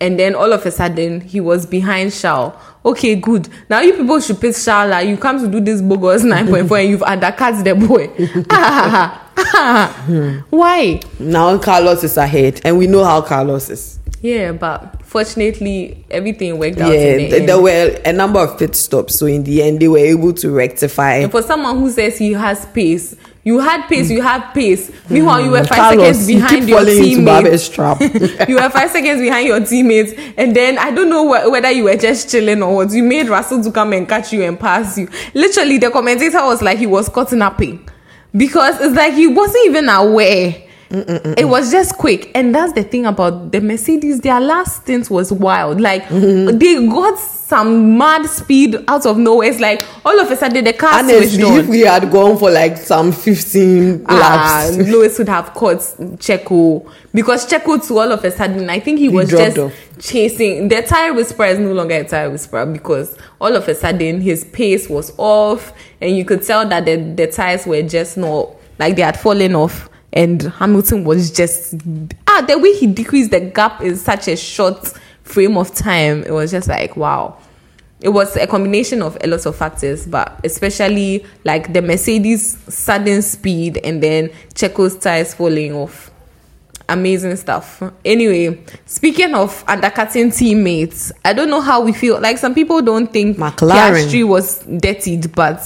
and 0.00 0.18
then 0.18 0.34
all 0.36 0.52
of 0.52 0.64
a 0.64 0.70
sudden 0.70 1.20
he 1.20 1.40
was 1.40 1.66
behind 1.66 2.12
Shaw. 2.12 2.52
Okay, 2.84 3.16
good. 3.16 3.48
Now 3.68 3.80
you 3.80 3.92
people 3.94 4.20
should 4.20 4.40
pick 4.40 4.54
Shaw. 4.56 4.84
Like 4.84 5.08
you 5.08 5.16
come 5.16 5.38
to 5.40 5.48
do 5.48 5.60
this 5.60 5.82
bogus 5.82 6.22
9.4 6.24 6.80
and 6.80 6.90
you've 6.90 7.02
undercut 7.02 7.64
the 7.64 7.74
boy. 7.74 8.08
Ah, 8.50 9.27
Why? 10.50 11.00
Now 11.18 11.58
Carlos 11.58 12.04
is 12.04 12.16
ahead, 12.16 12.60
and 12.64 12.78
we 12.78 12.86
know 12.86 13.04
how 13.04 13.20
Carlos 13.22 13.70
is. 13.70 13.98
Yeah, 14.20 14.50
but 14.50 15.00
fortunately 15.04 16.04
everything 16.10 16.58
worked 16.58 16.78
out. 16.78 16.92
Yeah, 16.92 16.98
in 16.98 17.16
the 17.18 17.28
th- 17.28 17.32
end. 17.34 17.48
there 17.48 17.60
were 17.60 18.00
a 18.04 18.12
number 18.12 18.40
of 18.40 18.58
pit 18.58 18.74
stops, 18.74 19.16
so 19.16 19.26
in 19.26 19.44
the 19.44 19.62
end, 19.62 19.80
they 19.80 19.86
were 19.88 19.98
able 19.98 20.32
to 20.34 20.50
rectify. 20.50 21.14
And 21.16 21.30
for 21.30 21.42
someone 21.42 21.78
who 21.78 21.88
says 21.90 22.18
he 22.18 22.32
has 22.32 22.66
pace, 22.66 23.14
you 23.44 23.60
had 23.60 23.86
pace, 23.86 24.10
you 24.10 24.20
have 24.20 24.52
pace. 24.52 24.90
Meanwhile, 25.08 25.42
you 25.42 25.50
were 25.52 25.62
five 25.64 25.68
Mm. 25.68 25.76
Carlos, 25.76 26.04
seconds 26.16 26.30
you 26.30 26.36
behind 26.40 26.60
keep 26.60 26.68
your 26.68 26.78
falling 26.80 26.98
into 26.98 27.20
teammate. 27.20 27.72
Trap. 27.72 28.00
you 28.48 28.54
were 28.56 28.70
five 28.70 28.90
seconds 28.90 29.20
behind 29.20 29.46
your 29.46 29.64
teammates, 29.64 30.12
and 30.36 30.54
then 30.56 30.78
I 30.78 30.90
don't 30.90 31.08
know 31.08 31.24
wh- 31.28 31.50
whether 31.52 31.70
you 31.70 31.84
were 31.84 31.96
just 31.96 32.28
chilling 32.28 32.60
or 32.60 32.74
what. 32.74 32.90
You 32.90 33.04
made 33.04 33.28
Russell 33.28 33.62
to 33.62 33.70
come 33.70 33.92
and 33.92 34.08
catch 34.08 34.32
you 34.32 34.42
and 34.42 34.58
pass 34.58 34.98
you. 34.98 35.08
Literally, 35.32 35.78
the 35.78 35.90
commentator 35.90 36.42
was 36.44 36.60
like 36.60 36.78
he 36.78 36.86
was 36.86 37.08
cutting 37.08 37.40
up 37.40 37.62
because 38.36 38.80
it's 38.80 38.94
like 38.96 39.14
he 39.14 39.26
wasn't 39.26 39.66
even 39.66 39.88
aware. 39.88 40.67
It 40.90 41.46
was 41.46 41.70
just 41.70 41.98
quick, 41.98 42.30
and 42.34 42.54
that's 42.54 42.72
the 42.72 42.82
thing 42.82 43.04
about 43.06 43.52
the 43.52 43.60
Mercedes. 43.60 44.20
Their 44.20 44.40
last 44.40 44.82
stint 44.82 45.10
was 45.10 45.30
wild. 45.32 45.80
Like 45.80 46.08
they 46.08 46.86
got 46.86 47.18
some 47.18 47.96
mad 47.98 48.26
speed 48.26 48.76
out 48.88 49.04
of 49.04 49.18
nowhere. 49.18 49.48
It's 49.50 49.60
like 49.60 49.84
all 50.04 50.18
of 50.18 50.30
a 50.30 50.36
sudden 50.36 50.64
the 50.64 50.72
car 50.72 50.94
Honestly, 51.00 51.28
switched 51.28 51.44
on. 51.44 51.58
if 51.60 51.66
we 51.68 51.80
had 51.80 52.10
gone 52.10 52.38
for 52.38 52.50
like 52.50 52.76
some 52.78 53.12
15 53.12 54.04
Ah, 54.06 54.14
laps, 54.70 54.76
Lewis 54.78 55.18
would 55.18 55.28
have 55.28 55.52
caught 55.54 55.78
Checo 55.78 56.90
because 57.12 57.46
Checo 57.50 57.86
too 57.86 57.98
all 57.98 58.10
of 58.12 58.24
a 58.24 58.30
sudden 58.30 58.68
I 58.70 58.80
think 58.80 58.98
he 58.98 59.08
was 59.08 59.28
just 59.30 59.58
off. 59.58 59.72
chasing 59.98 60.68
the 60.68 60.82
tire 60.82 61.12
whisperer 61.14 61.46
is 61.46 61.58
no 61.58 61.72
longer 61.72 61.94
a 61.96 62.04
tire 62.04 62.30
whisperer 62.30 62.66
because 62.66 63.16
all 63.40 63.54
of 63.54 63.66
a 63.68 63.74
sudden 63.74 64.20
his 64.20 64.44
pace 64.44 64.88
was 64.88 65.12
off 65.18 65.72
and 66.00 66.16
you 66.16 66.24
could 66.24 66.42
tell 66.42 66.66
that 66.68 66.84
the, 66.84 66.96
the 66.96 67.26
tires 67.26 67.66
were 67.66 67.82
just 67.82 68.16
not 68.18 68.50
like 68.78 68.94
they 68.96 69.02
had 69.02 69.18
fallen 69.18 69.54
off 69.54 69.87
and 70.12 70.42
Hamilton 70.42 71.04
was 71.04 71.30
just 71.30 71.74
ah 72.26 72.44
the 72.46 72.58
way 72.58 72.72
he 72.74 72.86
decreased 72.86 73.30
the 73.30 73.40
gap 73.40 73.80
in 73.82 73.96
such 73.96 74.28
a 74.28 74.36
short 74.36 74.86
frame 75.22 75.56
of 75.56 75.74
time 75.74 76.22
it 76.24 76.32
was 76.32 76.50
just 76.50 76.68
like 76.68 76.96
wow 76.96 77.36
it 78.00 78.10
was 78.10 78.36
a 78.36 78.46
combination 78.46 79.02
of 79.02 79.18
a 79.22 79.26
lot 79.26 79.44
of 79.44 79.56
factors, 79.56 80.06
but 80.06 80.38
especially 80.44 81.24
like 81.44 81.72
the 81.72 81.82
Mercedes 81.82 82.56
sudden 82.72 83.22
speed 83.22 83.78
and 83.78 84.02
then 84.02 84.30
Checo's 84.54 84.96
tires 84.96 85.34
falling 85.34 85.74
off. 85.74 86.10
Amazing 86.88 87.36
stuff. 87.36 87.82
Anyway, 88.04 88.62
speaking 88.86 89.34
of 89.34 89.62
undercutting 89.66 90.30
teammates, 90.30 91.12
I 91.24 91.32
don't 91.32 91.50
know 91.50 91.60
how 91.60 91.82
we 91.82 91.92
feel. 91.92 92.20
Like 92.20 92.38
some 92.38 92.54
people 92.54 92.80
don't 92.80 93.12
think 93.12 93.36
McLaren. 93.36 94.06
Piastri 94.06 94.26
was 94.26 94.60
dirtied, 94.64 95.34
but 95.34 95.60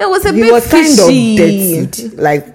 it 0.00 0.08
was 0.08 0.24
a 0.24 0.32
he 0.32 0.40
bit 0.42 0.52
was 0.52 0.70
kind 0.70 0.86
fishy. 0.86 1.82
of 1.82 1.90
dirty. 1.90 2.08
Like, 2.16 2.46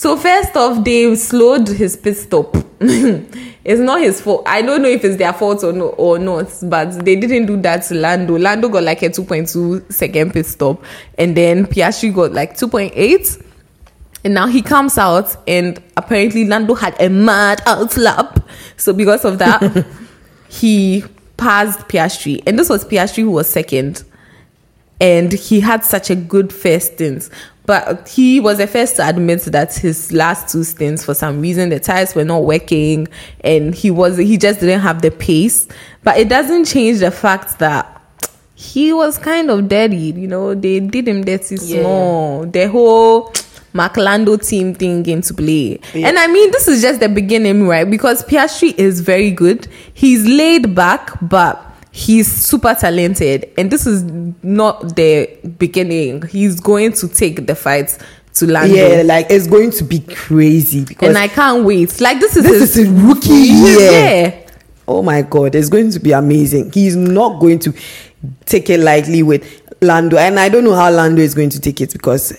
So 0.00 0.16
first 0.16 0.56
off, 0.56 0.82
they 0.82 1.14
slowed 1.14 1.68
his 1.68 1.94
pit 1.94 2.16
stop. 2.16 2.56
it's 2.80 3.80
not 3.80 4.00
his 4.00 4.18
fault. 4.18 4.44
I 4.46 4.62
don't 4.62 4.80
know 4.80 4.88
if 4.88 5.04
it's 5.04 5.16
their 5.16 5.34
fault 5.34 5.62
or 5.62 5.74
no 5.74 5.88
or 5.90 6.18
not, 6.18 6.46
but 6.62 7.04
they 7.04 7.16
didn't 7.16 7.44
do 7.44 7.60
that 7.60 7.82
to 7.88 7.94
Lando. 7.96 8.38
Lando 8.38 8.70
got 8.70 8.82
like 8.82 9.02
a 9.02 9.10
2.2 9.10 9.92
second 9.92 10.32
pit 10.32 10.46
stop, 10.46 10.82
and 11.18 11.36
then 11.36 11.66
Piastri 11.66 12.14
got 12.14 12.32
like 12.32 12.56
2.8. 12.56 13.46
And 14.24 14.32
now 14.32 14.46
he 14.46 14.62
comes 14.62 14.96
out, 14.96 15.36
and 15.46 15.82
apparently 15.98 16.46
Lando 16.46 16.74
had 16.74 16.98
a 16.98 17.10
mad 17.10 17.58
outlap. 17.66 18.42
So 18.78 18.94
because 18.94 19.26
of 19.26 19.38
that, 19.40 19.86
he 20.48 21.04
passed 21.36 21.80
Piastri, 21.88 22.42
and 22.46 22.58
this 22.58 22.70
was 22.70 22.86
Piastri 22.86 23.24
who 23.24 23.32
was 23.32 23.50
second 23.50 24.04
and 25.00 25.32
he 25.32 25.60
had 25.60 25.84
such 25.84 26.10
a 26.10 26.14
good 26.14 26.52
first 26.52 26.94
stint. 26.94 27.30
But 27.70 28.08
he 28.08 28.40
was 28.40 28.58
the 28.58 28.66
first 28.66 28.96
to 28.96 29.08
admit 29.08 29.42
that 29.42 29.72
his 29.76 30.10
last 30.10 30.50
two 30.50 30.64
stints, 30.64 31.04
for 31.04 31.14
some 31.14 31.40
reason, 31.40 31.68
the 31.68 31.78
tires 31.78 32.16
were 32.16 32.24
not 32.24 32.42
working, 32.42 33.06
and 33.44 33.72
he 33.72 33.92
was 33.92 34.16
he 34.16 34.38
just 34.38 34.58
didn't 34.58 34.80
have 34.80 35.02
the 35.02 35.12
pace. 35.12 35.68
But 36.02 36.18
it 36.18 36.28
doesn't 36.28 36.64
change 36.64 36.98
the 36.98 37.12
fact 37.12 37.60
that 37.60 38.02
he 38.56 38.92
was 38.92 39.18
kind 39.18 39.52
of 39.52 39.68
dirty. 39.68 39.96
You 39.96 40.26
know, 40.26 40.52
they 40.52 40.80
did 40.80 41.06
him 41.06 41.22
dirty 41.22 41.58
Yeah. 41.60 41.82
small. 41.82 42.44
The 42.46 42.66
whole 42.68 43.32
McLando 43.72 44.44
team 44.44 44.74
thing 44.74 45.04
came 45.04 45.22
to 45.22 45.32
play. 45.32 45.78
Yeah. 45.94 46.08
And 46.08 46.18
I 46.18 46.26
mean, 46.26 46.50
this 46.50 46.66
is 46.66 46.82
just 46.82 46.98
the 46.98 47.08
beginning, 47.08 47.68
right? 47.68 47.88
Because 47.88 48.24
Piastri 48.24 48.76
is 48.76 48.98
very 49.00 49.30
good. 49.30 49.68
He's 49.94 50.26
laid 50.26 50.74
back, 50.74 51.12
but 51.22 51.69
he's 51.92 52.30
super 52.30 52.74
talented. 52.74 53.50
And 53.58 53.70
this 53.70 53.86
is 53.86 54.02
not 54.42 54.96
the 54.96 55.38
beginning. 55.58 56.22
He's 56.22 56.60
going 56.60 56.92
to 56.94 57.08
take 57.08 57.46
the 57.46 57.54
fight 57.54 57.96
to 58.34 58.46
Lando. 58.46 58.74
yeah, 58.74 59.02
like 59.02 59.26
it's 59.28 59.46
going 59.46 59.70
to 59.72 59.84
be 59.84 60.00
crazy 60.00 60.84
because 60.84 61.08
and 61.08 61.18
I 61.18 61.28
can't 61.28 61.64
wait. 61.64 62.00
Like 62.00 62.20
this 62.20 62.36
is 62.36 62.44
this 62.44 62.74
his 62.74 62.78
is 62.78 62.88
rookie 62.88 63.28
year. 63.28 63.90
Yeah. 63.90 64.46
Oh 64.86 65.02
my 65.02 65.22
god, 65.22 65.54
it's 65.54 65.68
going 65.68 65.90
to 65.90 66.00
be 66.00 66.12
amazing. 66.12 66.72
He's 66.72 66.96
not 66.96 67.40
going 67.40 67.58
to 67.60 67.74
take 68.46 68.70
it 68.70 68.80
lightly 68.80 69.22
with 69.22 69.62
Lando, 69.80 70.16
and 70.16 70.38
I 70.38 70.48
don't 70.48 70.64
know 70.64 70.74
how 70.74 70.90
Lando 70.90 71.22
is 71.22 71.34
going 71.34 71.50
to 71.50 71.60
take 71.60 71.80
it 71.80 71.92
because 71.92 72.36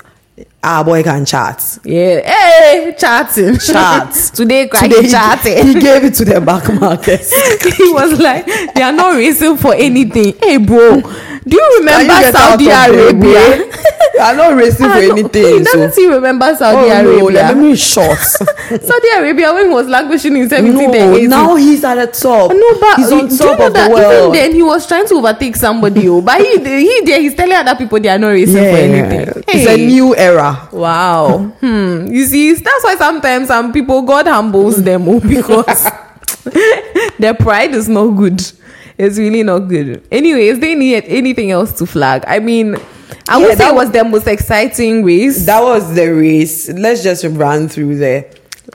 our 0.63 0.83
boy 0.85 1.01
can 1.03 1.25
chat. 1.25 1.79
Yeah. 1.83 2.21
Hey, 2.21 2.95
chatting. 2.97 3.57
Chat. 3.57 4.13
Today, 4.33 4.67
Today, 4.67 5.01
he- 5.01 5.09
chatting. 5.09 5.67
He 5.67 5.73
gave 5.79 6.03
it 6.03 6.13
to 6.15 6.25
the 6.25 6.39
back 6.41 6.71
market. 6.79 7.21
he 7.77 7.91
was 7.91 8.19
like, 8.19 8.45
they 8.75 8.81
are 8.83 8.91
not 8.91 9.15
racing 9.15 9.57
for 9.57 9.73
anything. 9.73 10.33
Hey, 10.41 10.57
bro, 10.57 11.01
do 11.47 11.55
you 11.57 11.77
remember 11.79 12.13
you 12.19 12.31
Saudi 12.31 12.69
Arabia? 12.69 13.71
are 14.21 14.35
not 14.35 14.55
racing 14.55 14.85
for 14.85 14.97
anything. 14.97 15.57
He 15.59 15.63
doesn't 15.63 15.95
he 15.95 16.07
remember 16.07 16.53
Saudi 16.55 16.91
Oh 16.91 17.03
no, 17.03 17.09
Arabia? 17.27 17.31
let 17.41 17.57
me 17.57 17.75
short. 17.75 18.17
Saudi 18.19 19.07
Arabia 19.15 19.53
when 19.53 19.67
he 19.67 19.73
was 19.73 19.87
languishing 19.87 20.35
in 20.37 20.47
17th 20.47 21.27
no, 21.27 21.27
now 21.27 21.55
he's 21.55 21.83
at 21.83 21.95
the 21.95 22.07
top. 22.07 22.51
no, 22.51 22.79
but 22.79 22.97
he's 22.97 23.11
on 23.11 23.27
do 23.27 23.33
you 23.33 23.37
top 23.39 23.59
know 23.59 23.67
of 23.67 23.73
that 23.73 23.89
the 23.89 23.97
even 24.19 24.31
then 24.31 24.53
he 24.53 24.61
was 24.63 24.85
trying 24.87 25.07
to 25.07 25.15
overtake 25.15 25.55
somebody. 25.55 26.07
oh, 26.07 26.21
but 26.21 26.39
he 26.39 26.57
he 26.59 27.01
there 27.05 27.19
he's 27.19 27.33
telling 27.35 27.55
other 27.55 27.75
people 27.75 27.99
they 27.99 28.09
are 28.09 28.19
not 28.19 28.29
racing 28.29 28.55
for 28.55 28.59
anything. 28.77 29.43
it's 29.47 29.69
a 29.69 29.77
new 29.77 30.15
era. 30.15 30.69
Wow. 30.71 31.39
hmm. 31.59 32.07
You 32.11 32.25
see, 32.25 32.53
that's 32.53 32.83
why 32.83 32.95
sometimes 32.97 33.47
some 33.47 33.73
people 33.73 34.01
God 34.03 34.27
humbles 34.27 34.81
them 34.83 35.07
oh, 35.07 35.19
because 35.19 35.89
their 37.19 37.33
pride 37.33 37.73
is 37.73 37.89
not 37.89 38.07
good. 38.09 38.41
It's 39.03 39.17
really 39.17 39.43
not 39.43 39.59
good. 39.67 40.03
Anyway, 40.11 40.47
is 40.47 40.59
there 40.59 40.71
any, 40.71 40.95
anything 40.95 41.51
else 41.51 41.71
to 41.79 41.85
flag? 41.85 42.23
I 42.27 42.39
mean, 42.39 42.75
I 43.27 43.39
Yeah, 43.39 43.47
would 43.47 43.49
say 43.49 43.55
that 43.65 43.71
it 43.71 43.75
was 43.75 43.91
the 43.91 44.03
most 44.03 44.27
exciting 44.27 45.03
race. 45.03 45.45
That 45.45 45.61
was 45.61 45.95
the 45.95 46.07
race. 46.13 46.69
Let's 46.69 47.01
just 47.03 47.23
run 47.25 47.67
through 47.67 47.97
the 47.97 48.25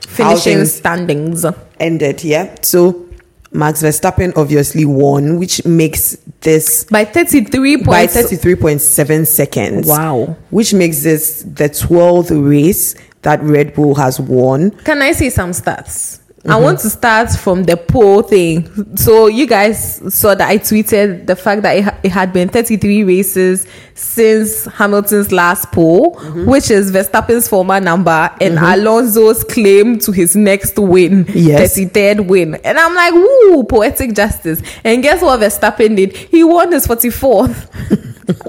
finishing 0.07 0.65
standings. 0.65 1.45
ended. 1.79 2.23
Yeah. 2.23 2.55
So 2.61 3.05
Max 3.51 3.81
Verstappen 3.81 4.33
obviously 4.35 4.85
won, 4.85 5.39
which 5.39 5.65
makes 5.65 6.17
this 6.41 6.83
By 6.85 7.05
33 7.05 7.77
points. 7.77 7.87
by 7.87 8.07
thirty 8.07 8.35
three 8.35 8.55
point 8.55 8.81
seven 8.81 9.25
seconds. 9.25 9.87
Wow. 9.87 10.35
Which 10.49 10.73
makes 10.73 11.03
this 11.03 11.43
the 11.43 11.69
twelfth 11.69 12.31
race 12.31 12.95
that 13.21 13.41
Red 13.41 13.73
Bull 13.73 13.95
has 13.95 14.19
won. 14.19 14.71
Can 14.71 15.01
I 15.01 15.13
say 15.13 15.29
some 15.29 15.51
stats? 15.51 16.19
I 16.45 16.49
Mm-hmm. 16.51 16.63
want 16.63 16.79
to 16.79 16.89
start 16.89 17.29
from 17.31 17.63
the 17.63 17.75
pole 17.75 18.21
thing. 18.21 18.95
So 18.95 19.25
you 19.27 19.47
guys 19.47 20.01
saw 20.13 20.33
that 20.35 20.47
I 20.47 20.57
tweeted 20.59 21.25
the 21.25 21.35
fact 21.35 21.63
that 21.63 21.75
it, 21.77 21.83
ha- 21.83 21.97
it 22.03 22.11
had 22.11 22.31
been 22.31 22.47
33 22.47 23.03
races 23.03 23.65
since 23.95 24.65
Hamilton's 24.65 25.31
last 25.31 25.71
pole, 25.71 26.15
Mm-hmm. 26.15 26.45
which 26.45 26.69
is 26.71 26.91
Verstappen's 26.91 27.47
former 27.49 27.79
number 27.81 28.31
and 28.39 28.57
Alonso's 28.59 29.43
claim 29.43 29.97
to 29.99 30.11
his 30.11 30.35
next 30.35 30.77
win, 30.77 31.25
Yes. 31.33 31.77
33rd 31.77 32.27
win. 32.27 32.55
And 32.63 32.77
I'm 32.77 32.93
like, 32.93 33.13
woo, 33.13 33.63
poetic 33.63 34.13
justice. 34.13 34.61
And 34.83 35.01
guess 35.03 35.21
what 35.21 35.39
Verstappen 35.41 35.95
did? 35.97 36.15
He 36.15 36.43
won 36.43 36.71
his 36.71 36.87
44th. 36.87 37.67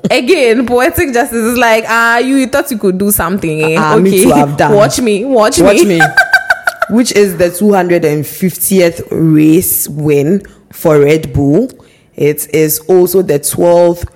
Again, 0.11 0.67
poetic 0.67 1.13
justice 1.15 1.39
is 1.39 1.57
like, 1.59 1.85
ah, 1.89 2.19
you 2.19 2.47
thought 2.47 2.71
you 2.71 2.79
could 2.79 2.99
do 2.99 3.11
something. 3.11 3.63
Eh? 3.63 3.77
Ah, 3.79 3.97
me 3.97 4.23
too, 4.25 4.33
I've 4.33 4.57
done. 4.57 4.75
Watch 4.75 5.01
me, 5.01 5.25
watch, 5.25 5.59
Watch 5.61 5.79
me. 5.83 5.99
me. 5.99 6.01
Which 6.91 7.13
is 7.13 7.37
the 7.37 7.47
250th 7.47 9.09
race 9.11 9.89
win 9.89 10.43
for 10.73 11.01
Red 11.01 11.33
Bull. 11.33 11.71
It 12.15 12.53
is 12.55 12.81
also 12.81 13.23
the 13.23 13.39
12th 13.39 14.09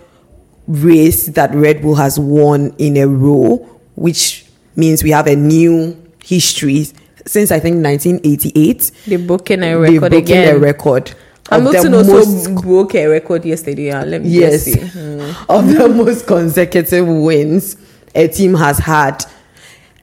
race 0.67 1.27
that 1.27 1.55
Red 1.55 1.83
Bull 1.83 1.95
has 1.97 2.19
won 2.19 2.75
in 2.79 2.97
a 2.97 3.07
row, 3.07 3.57
which 3.95 4.47
means 4.75 5.03
we 5.03 5.11
have 5.11 5.27
a 5.27 5.37
new 5.37 5.97
history 6.25 6.87
since 7.27 7.51
I 7.51 7.61
think 7.61 7.85
1988. 7.85 8.91
They're 9.07 9.19
booking 9.19 9.63
a 9.63 9.79
record 9.79 10.01
broken 10.01 10.19
again. 10.19 10.57
a 10.57 10.59
record. 10.59 11.15
Hamilton 11.51 11.93
the 11.93 11.99
also 11.99 12.13
most 12.13 12.63
broke 12.63 12.95
a 12.95 13.07
record 13.07 13.45
yesterday. 13.45 13.91
Uh, 13.91 14.05
let 14.07 14.23
me 14.23 14.31
yes 14.31 14.65
just 14.65 14.93
see. 14.93 15.35
of 15.49 15.69
the 15.69 15.89
most 15.95 16.27
consecutive 16.27 17.07
wins 17.07 17.77
a 18.15 18.29
team 18.29 18.55
has 18.55 18.79
had. 18.79 19.25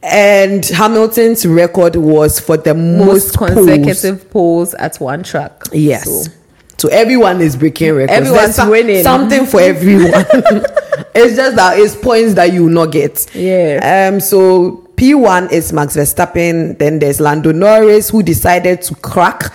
And 0.01 0.63
Hamilton's 0.63 1.45
record 1.45 1.95
was 1.97 2.39
for 2.39 2.55
the 2.57 2.73
Most 2.73 3.05
most, 3.05 3.35
poles. 3.35 3.53
consecutive 3.67 4.29
poles 4.29 4.73
at 4.75 4.95
one 4.97 5.23
track. 5.23 5.63
Yes. 5.73 6.05
So, 6.05 6.31
So, 6.77 6.87
everyone 6.89 7.41
is 7.41 7.57
breaking 7.57 7.93
records. 7.93 8.13
Everyone's 8.17 8.55
There's 8.55 8.69
winning. 8.69 9.03
Something 9.03 9.45
for 9.45 9.59
everyone. 9.73 10.11
it's 11.13 11.35
just 11.35 11.55
that 11.57 11.77
it's 11.77 11.95
points 11.95 12.35
that 12.35 12.53
you 12.53 12.63
will 12.63 12.71
not 12.71 12.91
get. 12.93 13.25
Yeah. 13.35 14.09
Um. 14.13 14.21
So 14.21 14.87
P1 14.95 15.51
is 15.51 15.73
Max 15.73 15.97
Verstappen. 15.97 16.77
Then 16.77 16.99
there's 16.99 17.19
Lando 17.19 17.51
Norris 17.51 18.09
who 18.09 18.23
decided 18.23 18.81
to 18.83 18.95
crack. 18.95 19.51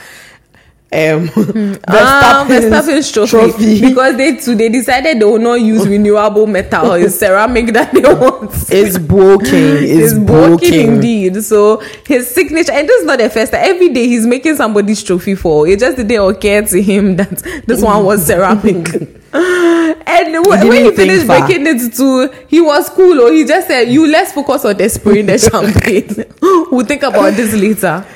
Um, 0.93 1.29
Ah, 1.89 2.47
Verstappen's 2.49 3.11
Verstappen's 3.11 3.31
trophy. 3.31 3.81
because 3.89 4.17
they 4.17 4.37
too 4.37 4.55
they 4.55 4.69
decided 4.69 5.19
they 5.21 5.25
will 5.25 5.39
not 5.39 5.55
use 5.55 5.89
renewable 5.89 6.47
metal 6.47 6.93
it's 6.93 7.17
ceramic 7.17 7.73
that 7.73 7.93
they 7.93 8.03
want. 8.03 8.53
It's 8.71 8.97
broken. 8.99 9.49
It's, 9.55 10.13
It's 10.13 10.15
broken. 10.15 10.27
broken 10.59 10.75
indeed. 10.75 11.43
So 11.43 11.83
his 12.07 12.31
signature, 12.33 12.73
and 12.73 12.89
this 12.89 13.01
is 13.01 13.07
not 13.07 13.19
the 13.19 13.29
first 13.29 13.51
time. 13.53 13.63
Every 13.65 13.89
day 13.89 14.07
he's 14.07 14.25
making 14.27 14.55
somebody's 14.57 15.03
trophy 15.03 15.35
for. 15.35 15.67
It 15.67 15.81
just 15.81 15.97
didn't 15.97 16.21
occur 16.21 16.63
to 16.63 16.81
him 16.83 17.17
that 17.17 17.43
this 17.67 17.83
one 17.83 18.05
was 18.05 18.25
ceramic. 18.27 18.87
and 19.35 20.47
when, 20.47 20.69
when 20.69 20.85
he 20.85 20.91
finished 20.93 21.27
far. 21.27 21.45
breaking 21.45 21.67
it 21.67 21.93
too, 21.93 22.31
he 22.47 22.61
was 22.61 22.89
cool. 22.91 23.21
Or 23.21 23.33
he 23.33 23.45
just 23.45 23.67
said, 23.67 23.89
"You 23.89 24.07
let's 24.07 24.31
focus 24.33 24.65
on 24.65 24.77
the 24.77 24.89
spraying 24.89 25.27
the 25.27 25.39
champagne. 25.39 26.25
we'll 26.71 26.87
think 26.87 27.03
about 27.03 27.33
this 27.35 27.53
later." 27.53 28.07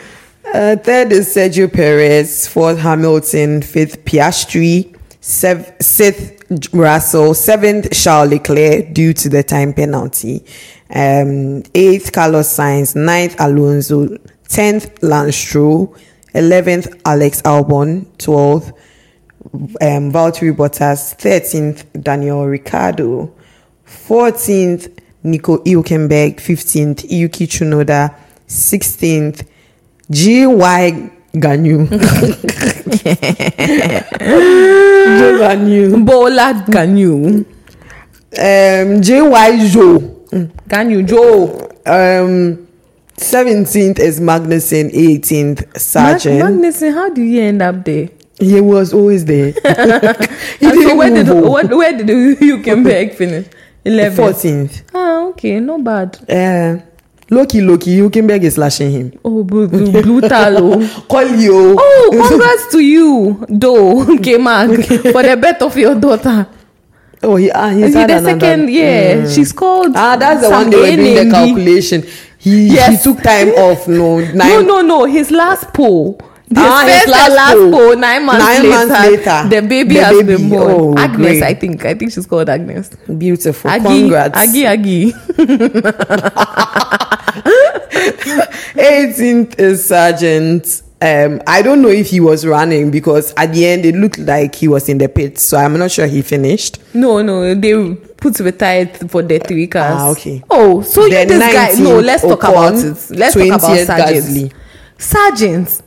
Uh, 0.54 0.76
third 0.76 1.12
is 1.12 1.28
Sergio 1.34 1.70
Perez. 1.70 2.48
Fourth, 2.48 2.78
Hamilton. 2.78 3.60
Fifth, 3.60 4.04
Piastri. 4.04 4.96
Sev- 5.20 5.74
sixth, 5.80 6.72
Russell. 6.72 7.34
Seventh, 7.34 7.92
Charles 7.92 8.30
Leclerc 8.30 8.94
due 8.94 9.12
to 9.12 9.28
the 9.28 9.42
time 9.42 9.74
penalty. 9.74 10.44
Um, 10.88 11.62
eighth, 11.74 12.12
Carlos 12.12 12.48
Sainz. 12.48 12.96
Ninth, 12.96 13.36
Alonso. 13.38 14.16
Tenth, 14.48 15.02
Lance 15.02 15.36
Stroll. 15.36 15.94
Eleventh, 16.34 16.98
Alex 17.04 17.42
Albon. 17.42 18.06
Twelfth, 18.16 18.72
um, 19.52 20.10
Valtteri 20.12 20.56
Bottas. 20.56 21.14
Thirteenth, 21.18 21.84
Daniel 22.02 22.46
Ricciardo. 22.46 23.30
14th, 23.86 24.98
Nico 25.24 25.58
Hülkenberg. 25.58 26.40
15th, 26.40 27.04
Yuki 27.10 27.46
Tsunoda. 27.46 28.14
16th, 30.10 30.14
G.Y. 30.14 31.10
Guanyu. 31.34 31.88
Joe 35.18 35.38
Guanyu. 35.38 36.04
Bola 36.04 36.64
Guanyu, 36.66 37.44
Um, 38.38 39.00
J.Y. 39.02 39.68
Joe. 39.68 39.98
Guanyu 40.68 41.06
Joe. 41.06 41.68
Um, 41.86 42.66
17th 43.16 43.98
is 43.98 44.20
Magnussen. 44.20 44.90
18th, 44.92 45.60
Mag- 45.66 45.74
Sargeant. 45.74 46.42
Magnussen, 46.42 46.92
how 46.92 47.08
do 47.10 47.22
you 47.22 47.42
end 47.42 47.62
up 47.62 47.84
there? 47.84 48.10
he 48.40 48.60
was 48.60 48.92
always 48.94 49.24
there. 49.24 49.50
didn't 50.60 50.96
where 50.96 51.10
did 51.10 51.26
move. 51.26 51.70
where, 51.70 51.92
did 51.96 52.06
Hülkenberg 52.06 53.14
finish? 53.14 53.46
Eleven. 53.84 54.24
14th. 54.26 54.82
Ah, 54.94 55.24
okay, 55.28 55.58
not 55.58 55.82
bad. 55.82 56.18
Uh, 56.30 56.78
Loki, 57.30 57.60
Loki, 57.60 57.96
Hülkenberg 58.00 58.42
is 58.44 58.54
slashing 58.54 58.90
him. 58.90 59.12
Oh, 59.24 59.44
bru- 59.44 59.68
bru- 59.68 59.90
brutal. 60.02 60.56
oh. 60.62 61.04
Call 61.08 61.26
you. 61.36 61.76
Oh, 61.78 62.10
congrats 62.28 62.68
to 62.72 62.80
you, 62.80 63.44
though, 63.48 64.06
K-Mag, 64.22 64.84
for 65.12 65.22
the 65.22 65.36
birth 65.36 65.60
of 65.62 65.76
your 65.76 65.94
daughter. 65.94 66.46
Oh, 67.22 67.36
he, 67.36 67.50
ah, 67.50 67.68
he's 67.68 67.88
Is 67.88 67.94
had 67.94 68.08
the 68.10 68.20
second? 68.22 68.70
Yeah, 68.70 69.28
she's 69.28 69.52
called. 69.52 69.92
Ah, 69.96 70.16
that's 70.16 70.40
the 70.40 70.50
one 70.50 70.70
they 70.70 70.76
were 70.78 70.96
doing 70.96 71.26
the 71.26 71.30
calculation. 71.30 72.02
He 72.38 72.68
Yes. 72.68 73.04
he 73.04 73.10
took 73.12 73.22
time 73.22 73.48
off. 73.48 73.88
No, 73.88 74.20
nine. 74.20 74.36
No, 74.36 74.60
no, 74.62 74.80
no. 74.82 75.04
His 75.04 75.30
last 75.30 75.74
pole. 75.74 76.18
His 76.50 76.56
Ah, 76.58 76.84
his 76.86 76.94
first 76.96 77.08
last 77.08 77.34
last 77.34 77.54
pole. 77.56 77.70
pole. 77.72 77.96
Nine 77.96 78.24
months 78.24 78.44
Nine 78.44 78.62
later. 78.62 78.68
months 78.86 79.06
later, 79.06 79.48
the 79.50 79.60
baby 79.68 79.94
the 79.94 80.00
has 80.04 80.16
baby. 80.16 80.36
been 80.36 80.48
born. 80.48 80.70
Oh, 80.70 80.94
Agnes, 80.96 81.16
great. 81.18 81.42
I 81.42 81.54
think. 81.54 81.84
I 81.84 81.94
think 81.94 82.12
she's 82.12 82.26
called 82.26 82.48
Agnes. 82.48 82.90
Beautiful. 83.18 83.70
Aggie, 83.70 83.84
Congrats. 84.00 84.36
Aggie, 84.38 84.66
Aggie. 84.66 85.12
18th 88.74 89.58
is 89.58 89.88
Sargeant. 89.90 90.82
Um, 91.00 91.40
I 91.46 91.62
don't 91.62 91.80
know 91.80 91.88
if 91.90 92.08
he 92.10 92.18
was 92.18 92.44
running 92.44 92.90
because 92.90 93.32
at 93.36 93.52
the 93.52 93.64
end 93.66 93.84
it 93.84 93.94
looked 93.94 94.18
like 94.18 94.56
he 94.56 94.66
was 94.66 94.88
in 94.88 94.98
the 94.98 95.08
pit, 95.08 95.38
so 95.38 95.56
I'm 95.56 95.78
not 95.78 95.92
sure 95.92 96.06
he 96.08 96.22
finished. 96.22 96.78
No, 96.92 97.22
no, 97.22 97.54
they 97.54 97.94
put 97.94 98.40
retired 98.40 99.08
for 99.08 99.22
the 99.22 99.38
three 99.38 99.68
cars. 99.68 99.94
Ah, 99.96 100.08
okay. 100.10 100.42
Oh, 100.50 100.82
so 100.82 101.04
you 101.04 101.10
Then 101.10 101.28
this 101.28 101.52
guy? 101.54 101.74
No, 101.82 102.00
let's 102.00 102.22
talk 102.22 102.42
about 102.42 102.74
it. 102.74 102.96
Let's 103.10 103.34
talk 103.34 103.46
about 103.46 103.60
20th 103.60 103.86
Sargeants. 103.86 104.52
Sargeants, 104.98 105.82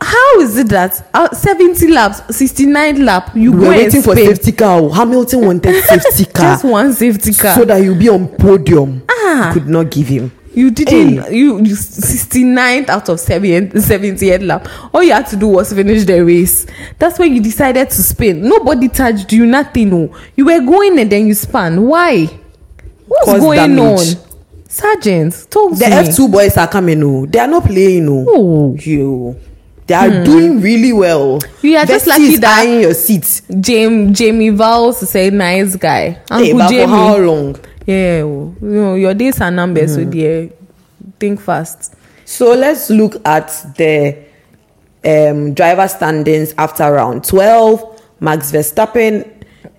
how 0.00 0.40
is 0.40 0.56
it 0.56 0.68
that 0.68 1.08
uh, 1.12 1.32
70 1.34 1.88
laps, 1.88 2.36
69 2.36 3.04
lap, 3.04 3.30
you 3.34 3.50
We 3.52 3.60
go 3.60 3.68
waiting 3.70 4.02
for 4.02 4.14
safety 4.14 4.52
car. 4.52 4.88
Hamilton 4.90 5.40
wanted 5.46 5.82
safety 5.84 6.24
car 6.26 6.52
just 6.54 6.64
one 6.64 6.92
safety 6.92 7.32
car? 7.34 7.54
so 7.56 7.64
that 7.64 7.78
you'll 7.82 7.98
be 7.98 8.08
on 8.08 8.28
podium. 8.28 9.02
Ah. 9.10 9.50
Could 9.52 9.68
not 9.68 9.90
give 9.90 10.06
him. 10.08 10.30
you 10.54 10.70
didn't. 10.70 11.32
You, 11.32 11.58
you 11.58 11.74
69th 11.74 12.88
out 12.88 13.08
of 13.08 13.18
70, 13.20 13.78
70th 13.78 14.46
lap. 14.46 14.68
All 14.94 15.02
you 15.02 15.12
had 15.12 15.26
to 15.28 15.36
do 15.36 15.48
was 15.48 15.72
finish 15.72 16.04
the 16.04 16.24
race. 16.24 16.66
That's 16.98 17.18
when 17.18 17.34
you 17.34 17.42
decided 17.42 17.90
to 17.90 18.02
spin. 18.02 18.42
Nobody 18.42 18.88
touched 18.88 19.32
you. 19.32 19.46
Nothing. 19.46 19.90
No, 19.90 20.16
you 20.36 20.44
were 20.46 20.60
going 20.60 20.98
and 20.98 21.10
then 21.10 21.26
you 21.26 21.34
spun. 21.34 21.86
Why? 21.86 22.26
What's 23.06 23.24
Cause 23.24 23.40
going 23.40 23.56
damage. 23.56 23.78
on? 23.78 24.28
Sargeants, 24.68 25.48
talk 25.48 25.72
The 25.72 25.84
to 25.86 25.90
me. 25.90 25.96
F2 26.08 26.30
boys 26.30 26.56
are 26.56 26.68
coming. 26.68 27.00
No, 27.00 27.24
they 27.26 27.38
are 27.38 27.46
not 27.48 27.64
playing. 27.64 28.04
No, 28.06 28.24
Oh. 28.28 28.76
you. 28.78 29.36
They 29.88 29.94
are 29.94 30.22
doing 30.24 30.60
really 30.60 30.92
well. 30.92 31.40
You 31.62 31.76
are 31.78 31.86
just 31.86 32.04
Vesty 32.04 32.10
lucky 32.22 32.32
is 32.34 32.40
that- 32.40 32.64
your 32.64 32.94
seat. 32.94 33.42
Jamie 33.60 34.12
Jamie 34.12 34.50
Vowles 34.50 35.02
is 35.02 35.16
a 35.16 35.30
nice 35.30 35.74
guy. 35.76 36.18
Uncle 36.30 36.46
Hey, 36.46 36.52
but 36.52 36.70
Jamie. 36.70 36.84
for 36.84 36.88
how 36.90 37.16
long? 37.16 37.56
Yeah, 37.86 38.18
you 38.18 38.54
know, 38.60 38.94
your 38.96 39.14
days 39.14 39.40
are 39.40 39.50
numbers, 39.50 39.94
so 39.94 40.04
dear, 40.04 40.50
think 41.18 41.40
fast. 41.40 41.94
So 42.26 42.52
let's 42.54 42.90
look 42.90 43.16
at 43.24 43.48
the 43.78 44.18
um, 45.04 45.54
driver 45.54 45.88
standings 45.88 46.52
after 46.58 46.92
round 46.92 47.24
12. 47.24 48.02
Max 48.20 48.52
Verstappen 48.52 49.26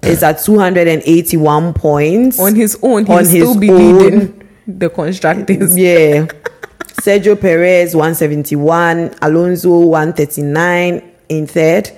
is 0.01 0.24
at 0.24 0.39
281 0.41 1.74
points. 1.74 2.39
On 2.39 2.55
his 2.55 2.80
own, 2.82 3.05
he'll 3.05 3.16
On 3.18 3.26
still 3.26 3.47
his 3.49 3.57
be 3.57 3.70
own. 3.70 3.97
leading 3.99 4.49
the 4.68 4.89
constructors. 4.89 5.78
yeah. 5.78 6.26
Sergio 7.02 7.39
Perez 7.39 7.95
171, 7.95 9.16
Alonso 9.22 9.80
139 9.80 11.02
in 11.30 11.47
third. 11.47 11.91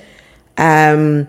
Um, 0.57 1.27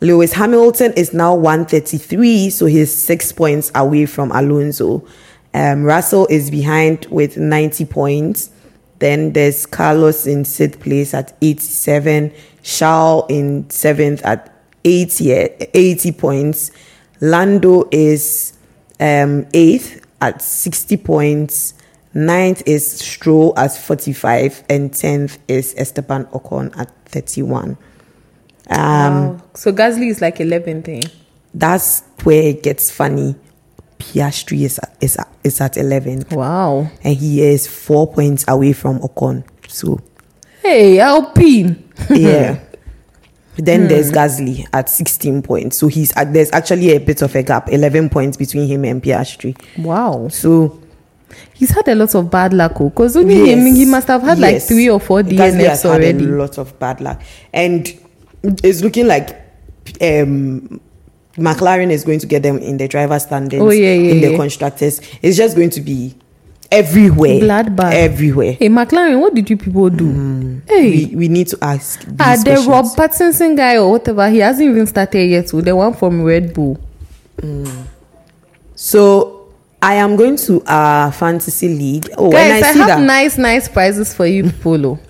Lewis 0.00 0.32
Hamilton 0.32 0.92
is 0.94 1.14
now 1.14 1.34
133, 1.34 2.50
so 2.50 2.66
he's 2.66 2.92
six 2.92 3.30
points 3.30 3.70
away 3.74 4.06
from 4.06 4.32
Alonso. 4.32 5.06
Um, 5.54 5.84
Russell 5.84 6.26
is 6.28 6.50
behind 6.50 7.06
with 7.06 7.36
90 7.36 7.84
points. 7.84 8.50
Then 8.98 9.32
there's 9.32 9.66
Carlos 9.66 10.26
in 10.26 10.44
sixth 10.44 10.80
place 10.80 11.14
at 11.14 11.36
87, 11.40 12.32
Charles 12.62 13.26
in 13.28 13.70
seventh 13.70 14.24
at 14.24 14.52
80, 14.84 15.30
80 15.32 16.12
points. 16.12 16.72
Lando 17.20 17.88
is 17.92 18.54
um, 18.98 19.46
eighth 19.54 20.04
at 20.20 20.42
60 20.42 20.96
points. 20.96 21.74
Ninth 22.14 22.62
is 22.66 22.90
Stroll 23.00 23.54
at 23.56 23.74
45, 23.76 24.64
and 24.68 24.92
tenth 24.92 25.38
is 25.48 25.74
Esteban 25.78 26.26
Ocon 26.26 26.76
at 26.78 26.90
31. 27.06 27.76
Um, 28.68 28.76
Wow. 28.78 29.42
So 29.54 29.72
Gasly 29.72 30.08
is 30.10 30.20
like 30.20 30.36
11th. 30.38 30.88
Eh? 30.88 31.08
That's 31.54 32.02
where 32.22 32.42
it 32.42 32.62
gets 32.62 32.90
funny. 32.90 33.34
Piastri 33.98 34.62
is, 34.62 34.80
is, 35.00 35.16
is 35.44 35.60
at 35.60 35.76
11, 35.76 36.24
Wow. 36.32 36.90
and 37.04 37.16
he 37.16 37.42
is 37.42 37.66
four 37.66 38.12
points 38.12 38.44
away 38.48 38.72
from 38.72 38.98
Ocon. 39.00 39.44
So, 39.68 40.00
Hey, 40.60 40.98
Alpine. 41.00 41.88
yeah. 42.10 42.58
Then 43.56 43.86
there's 43.86 44.10
Gasly 44.10 44.66
at 44.72 44.88
16 44.88 45.42
points. 45.42 45.76
So 45.78 45.86
he's 45.86 46.12
at, 46.16 46.32
there's 46.32 46.50
actually 46.52 46.96
a 46.96 46.98
bit 47.00 47.20
of 47.22 47.34
a 47.36 47.42
gap, 47.42 47.68
11 47.70 48.08
points 48.10 48.36
between 48.36 48.66
him 48.66 48.84
and 48.84 49.02
Piastri. 49.02 49.56
Wow. 49.78 50.28
So 50.28 50.80
He's 51.54 51.70
had 51.70 51.86
a 51.88 51.94
lot 51.94 52.14
of 52.14 52.30
bad 52.30 52.52
luck 52.52 52.78
because 52.78 53.16
only 53.16 53.50
him, 53.50 53.66
he 53.66 53.84
must 53.84 54.08
have 54.08 54.22
had 54.22 54.38
like 54.38 54.62
three 54.62 54.88
or 54.88 55.00
four 55.00 55.22
DNFs 55.22 55.82
had 55.82 55.86
already. 55.86 56.24
a 56.24 56.28
lot 56.28 56.58
of 56.58 56.78
bad 56.78 57.00
luck, 57.00 57.20
and 57.52 57.92
it's 58.42 58.82
looking 58.82 59.06
like 59.06 59.30
um, 60.00 60.80
McLaren 61.36 61.90
is 61.90 62.04
going 62.04 62.18
to 62.20 62.26
get 62.26 62.42
them 62.42 62.58
in 62.58 62.76
the 62.76 62.88
driver 62.88 63.18
standings 63.18 63.62
Oh, 63.62 63.70
yeah, 63.70 63.92
yeah, 63.94 64.12
in 64.12 64.20
the 64.20 64.30
yeah. 64.32 64.36
constructors. 64.36 65.00
It's 65.22 65.36
just 65.36 65.56
going 65.56 65.70
to 65.70 65.80
be 65.80 66.14
everywhere. 66.70 67.40
Bloodbath. 67.40 67.92
Everywhere. 67.92 68.52
Hey, 68.52 68.68
McLaren, 68.68 69.20
what 69.20 69.34
did 69.34 69.48
you 69.48 69.56
people 69.56 69.88
do? 69.90 70.60
Hey, 70.66 71.06
We, 71.06 71.16
we 71.16 71.28
need 71.28 71.48
to 71.48 71.58
ask. 71.62 72.00
These 72.04 72.16
ah, 72.20 72.36
the 72.36 72.42
questions. 72.44 72.66
Rob 72.66 72.84
Pattinson 72.86 73.56
guy 73.56 73.76
or 73.76 73.90
whatever, 73.92 74.28
he 74.30 74.38
hasn't 74.38 74.68
even 74.68 74.86
started 74.86 75.24
yet. 75.30 75.48
So 75.48 75.60
the 75.60 75.74
one 75.76 75.94
from 75.94 76.22
Red 76.22 76.52
Bull. 76.54 76.78
So 78.74 79.41
I 79.82 79.94
am 79.94 80.14
going 80.16 80.36
to 80.36 80.62
our 80.66 81.10
fantasy 81.10 81.68
league. 81.68 82.08
Oh, 82.16 82.30
Guys, 82.30 82.62
and 82.62 82.64
I, 82.64 82.68
I, 82.68 82.72
have 82.72 82.86
that. 82.86 83.00
nice, 83.04 83.36
nice 83.36 83.68
prizes 83.68 84.14
for 84.14 84.26
you, 84.26 84.50
Polo. 84.62 85.00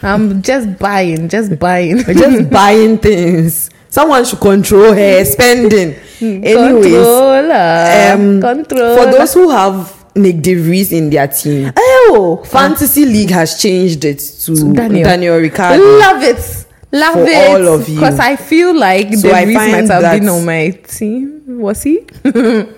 I'm 0.00 0.40
just 0.40 0.78
buying, 0.78 1.28
just 1.28 1.58
buying. 1.58 1.98
Just 2.04 2.48
buying 2.58 2.98
things. 2.98 3.70
Someone 3.90 4.24
should 4.24 4.38
control 4.38 4.92
her 4.92 5.24
spending. 5.24 5.96
Anyways, 6.20 6.54
Controller. 6.84 8.12
um, 8.14 8.40
Controller. 8.40 8.96
for 8.96 9.10
those 9.18 9.34
who 9.34 9.50
have 9.50 9.92
Nyck 10.14 10.42
de 10.42 10.54
Vries 10.54 10.92
in 10.92 11.10
their 11.10 11.26
team, 11.26 11.72
oh, 11.76 12.44
Fantasy 12.46 13.04
League 13.04 13.30
has 13.30 13.60
changed 13.60 14.04
it 14.04 14.18
to 14.20 14.72
Daniel. 14.74 15.02
Daniel, 15.04 15.36
Ricciardo. 15.38 15.82
Love 15.98 16.22
it. 16.22 16.66
Love 16.92 17.14
For 17.14 17.26
it. 17.26 17.50
all 17.50 17.74
of 17.74 17.88
you. 17.88 17.96
Because 17.96 18.18
I 18.20 18.36
feel 18.36 18.78
like 18.78 19.12
So 19.14 19.32
Reese 19.34 19.54
might 19.54 19.88
have 19.90 20.20
been 20.20 20.28
on 20.28 20.44
my 20.44 20.70
team. 20.70 21.42
Was 21.58 21.82
he? 21.82 22.06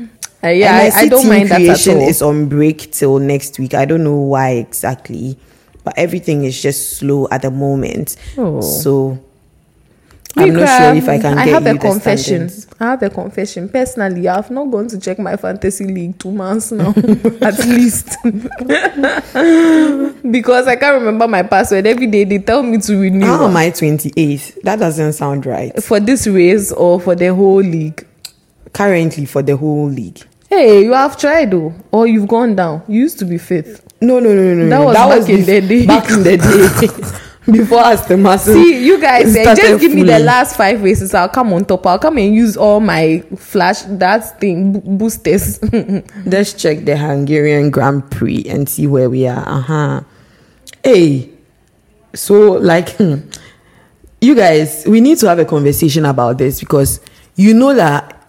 Uh, 0.00 0.46
And 0.46 0.58
yeah, 0.58 0.90
I, 0.94 1.00
I 1.00 1.08
don't 1.08 1.28
mind 1.28 1.50
that 1.50 1.60
at 1.60 1.88
all. 1.88 2.08
is 2.08 2.22
on 2.22 2.48
break 2.48 2.92
till 2.92 3.18
next 3.18 3.58
week. 3.58 3.74
I 3.74 3.84
don't 3.84 4.02
know 4.02 4.16
why 4.16 4.52
exactly, 4.52 5.38
but 5.84 5.98
everything 5.98 6.44
is 6.44 6.60
just 6.60 6.96
slow 6.96 7.28
at 7.30 7.42
the 7.42 7.50
moment. 7.50 8.16
Oh. 8.38 8.60
So 8.60 9.18
I'm 10.36 10.54
not 10.54 10.68
sure 10.80 10.94
if 10.94 11.08
I 11.08 11.18
can 11.18 11.38
I 11.38 11.44
get 11.44 11.54
have 11.54 11.66
you 11.66 11.74
a 11.74 11.78
confession. 11.78 12.50
I 12.78 12.84
have 12.84 13.02
a 13.02 13.10
confession. 13.10 13.68
Personally, 13.68 14.28
I 14.28 14.36
have 14.36 14.50
not 14.50 14.70
gone 14.70 14.88
to 14.88 14.98
check 14.98 15.18
my 15.18 15.36
fantasy 15.36 15.84
league 15.84 16.18
two 16.18 16.30
months 16.30 16.70
now, 16.72 16.90
at 17.42 17.58
least, 17.66 18.16
because 20.30 20.68
I 20.68 20.76
can't 20.76 21.00
remember 21.00 21.26
my 21.26 21.42
password. 21.42 21.86
Every 21.86 22.06
day 22.06 22.24
they 22.24 22.38
tell 22.38 22.62
me 22.62 22.78
to 22.78 22.96
renew 22.96 23.26
How 23.26 23.46
am 23.48 23.56
I 23.56 23.70
28th? 23.70 24.62
That 24.62 24.78
doesn't 24.78 25.14
sound 25.14 25.46
right. 25.46 25.82
for 25.82 25.98
this 26.00 26.26
race 26.26 26.72
or 26.72 27.00
for 27.00 27.14
the 27.14 27.34
whole 27.34 27.56
league. 27.56 28.06
Currently 28.72 29.26
for 29.26 29.42
the 29.42 29.56
whole 29.56 29.88
league. 29.88 30.20
Hey, 30.48 30.84
you 30.84 30.92
have 30.92 31.16
tried 31.16 31.52
though, 31.52 31.72
or 31.92 32.06
you've 32.06 32.28
gone 32.28 32.56
down. 32.56 32.82
You 32.88 33.02
used 33.02 33.18
to 33.20 33.24
be 33.24 33.38
fifth. 33.38 33.86
No, 34.00 34.18
no, 34.18 34.32
no, 34.34 34.54
no, 34.54 34.64
no. 34.64 34.68
That 34.92 35.08
no. 35.08 35.16
was 35.16 35.26
back 35.26 35.30
in 35.30 35.44
the 35.44 35.60
day. 35.60 35.86
Back 35.86 36.10
in 36.10 36.22
the 36.22 36.36
day. 36.36 37.20
Before 37.52 37.80
Aston 37.80 38.22
Martin. 38.22 38.54
See, 38.54 38.84
you 38.84 39.00
guys, 39.00 39.34
eh, 39.34 39.54
just 39.54 39.80
give 39.80 39.94
me 39.94 40.02
the 40.02 40.18
last 40.18 40.56
five 40.56 40.82
races. 40.82 41.14
I'll 41.14 41.28
come 41.28 41.52
on 41.52 41.64
top. 41.64 41.86
I'll 41.86 41.98
come 41.98 42.18
and 42.18 42.34
use 42.34 42.56
all 42.56 42.80
my 42.80 43.24
flash 43.36 43.82
that 43.82 44.40
thing 44.40 44.72
bo- 44.72 44.80
boosters. 44.80 45.60
Let's 46.26 46.52
check 46.52 46.84
the 46.84 46.96
Hungarian 46.96 47.70
Grand 47.70 48.10
Prix 48.10 48.44
and 48.48 48.68
see 48.68 48.86
where 48.86 49.08
we 49.08 49.26
are. 49.26 49.48
Uh 49.48 49.60
huh. 49.60 50.00
Hey, 50.84 51.30
so 52.14 52.52
like, 52.52 52.90
hmm, 52.96 53.16
you 54.20 54.34
guys, 54.34 54.84
we 54.86 55.00
need 55.00 55.18
to 55.18 55.28
have 55.28 55.38
a 55.38 55.44
conversation 55.44 56.04
about 56.04 56.38
this 56.38 56.60
because 56.60 57.00
you 57.36 57.54
know 57.54 57.74
that 57.74 58.19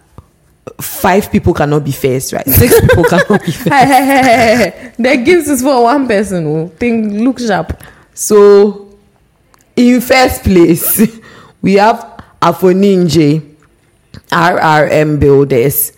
five 0.80 1.30
people 1.30 1.52
cannot 1.54 1.84
be 1.84 1.92
first, 1.92 2.32
right? 2.32 2.46
Six 2.46 2.80
people 2.80 3.04
cannot 3.04 3.44
be 3.44 3.50
first. 3.52 3.68
hey, 3.68 3.86
hey, 3.86 4.04
hey, 4.06 4.56
hey. 4.56 4.92
The 4.98 5.16
gifts 5.24 5.48
is 5.48 5.62
for 5.62 5.82
one 5.82 6.06
person. 6.06 6.46
Oh, 6.46 6.68
think 6.68 7.12
look 7.12 7.38
sharp. 7.40 7.80
So, 8.14 8.96
in 9.76 10.00
first 10.00 10.42
place, 10.42 11.00
we 11.62 11.74
have 11.74 12.22
Afoninje, 12.40 13.54
RRM 14.30 15.18
Builders, 15.18 15.92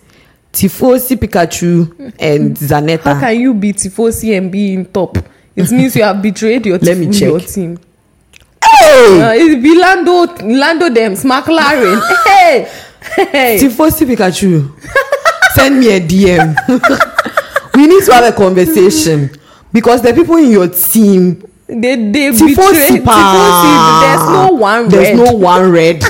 Tifosi 0.53 1.17
Pikachu, 1.17 2.13
and 2.19 2.55
Zanetta. 2.57 3.13
How 3.13 3.19
can 3.19 3.39
you 3.39 3.53
be 3.53 3.73
Tifosi 3.73 4.37
and 4.37 4.51
be 4.51 4.73
in 4.73 4.85
top? 4.85 5.17
It 5.55 5.71
means 5.71 5.95
you 5.95 6.03
have 6.03 6.21
betrayed 6.21 6.65
your, 6.65 6.77
team. 6.79 6.87
Let 6.87 6.97
me 6.97 7.11
team, 7.11 7.29
your 7.29 7.39
check. 7.39 7.49
team. 7.49 7.79
Hey! 8.63 9.21
Uh, 9.21 9.33
it 9.33 9.61
be 9.63 9.77
Lando, 9.79 10.25
Lando 10.45 10.89
them, 10.89 11.13
McLaren. 11.13 12.01
hey, 12.25 12.71
hey. 13.15 13.57
Tifosi 13.59 14.05
Pikachu, 14.05 14.71
send 15.53 15.79
me 15.79 15.91
a 15.95 15.99
DM. 15.99 16.55
we 17.75 17.87
need 17.87 18.03
to 18.05 18.13
have 18.13 18.33
a 18.33 18.35
conversation 18.35 19.29
because 19.71 20.01
the 20.01 20.13
people 20.13 20.35
in 20.37 20.49
your 20.51 20.67
team, 20.69 21.41
They 21.67 21.95
they 22.11 22.31
Tifosi. 22.31 22.99
Tifosi. 23.01 24.01
There's 24.01 24.29
no 24.29 24.49
one 24.53 24.89
There's 24.89 25.17
red. 25.17 25.25
no 25.25 25.33
one 25.33 25.71
red. 25.71 26.03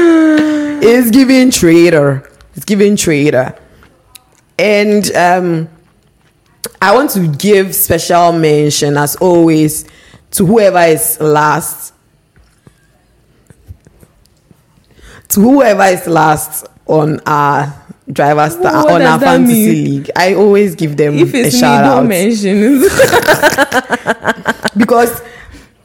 it's 0.00 1.10
giving 1.10 1.50
traitor. 1.50 2.28
It's 2.56 2.64
giving 2.64 2.96
traitor. 2.96 3.54
And 4.58 5.10
um, 5.14 5.68
I 6.82 6.94
want 6.94 7.10
to 7.10 7.26
give 7.28 7.74
special 7.74 8.32
mention, 8.32 8.96
as 8.96 9.16
always, 9.16 9.84
to 10.32 10.44
whoever 10.46 10.80
is 10.80 11.18
last. 11.20 11.94
To 15.30 15.40
whoever 15.40 15.84
is 15.84 16.06
last 16.06 16.66
on 16.86 17.20
our 17.26 17.72
driver 18.10 18.50
star 18.50 18.84
What 18.84 18.94
on 18.94 19.02
our 19.02 19.20
fantasy 19.20 19.66
mean? 19.72 19.84
league. 19.84 20.10
I 20.16 20.34
always 20.34 20.74
give 20.74 20.96
them 20.96 21.14
if 21.18 21.32
a 21.32 21.38
it's 21.42 21.54
me, 21.54 21.60
shout 21.60 21.84
don't 21.84 21.98
out 21.98 22.06
mention. 22.08 22.80
because 24.76 25.22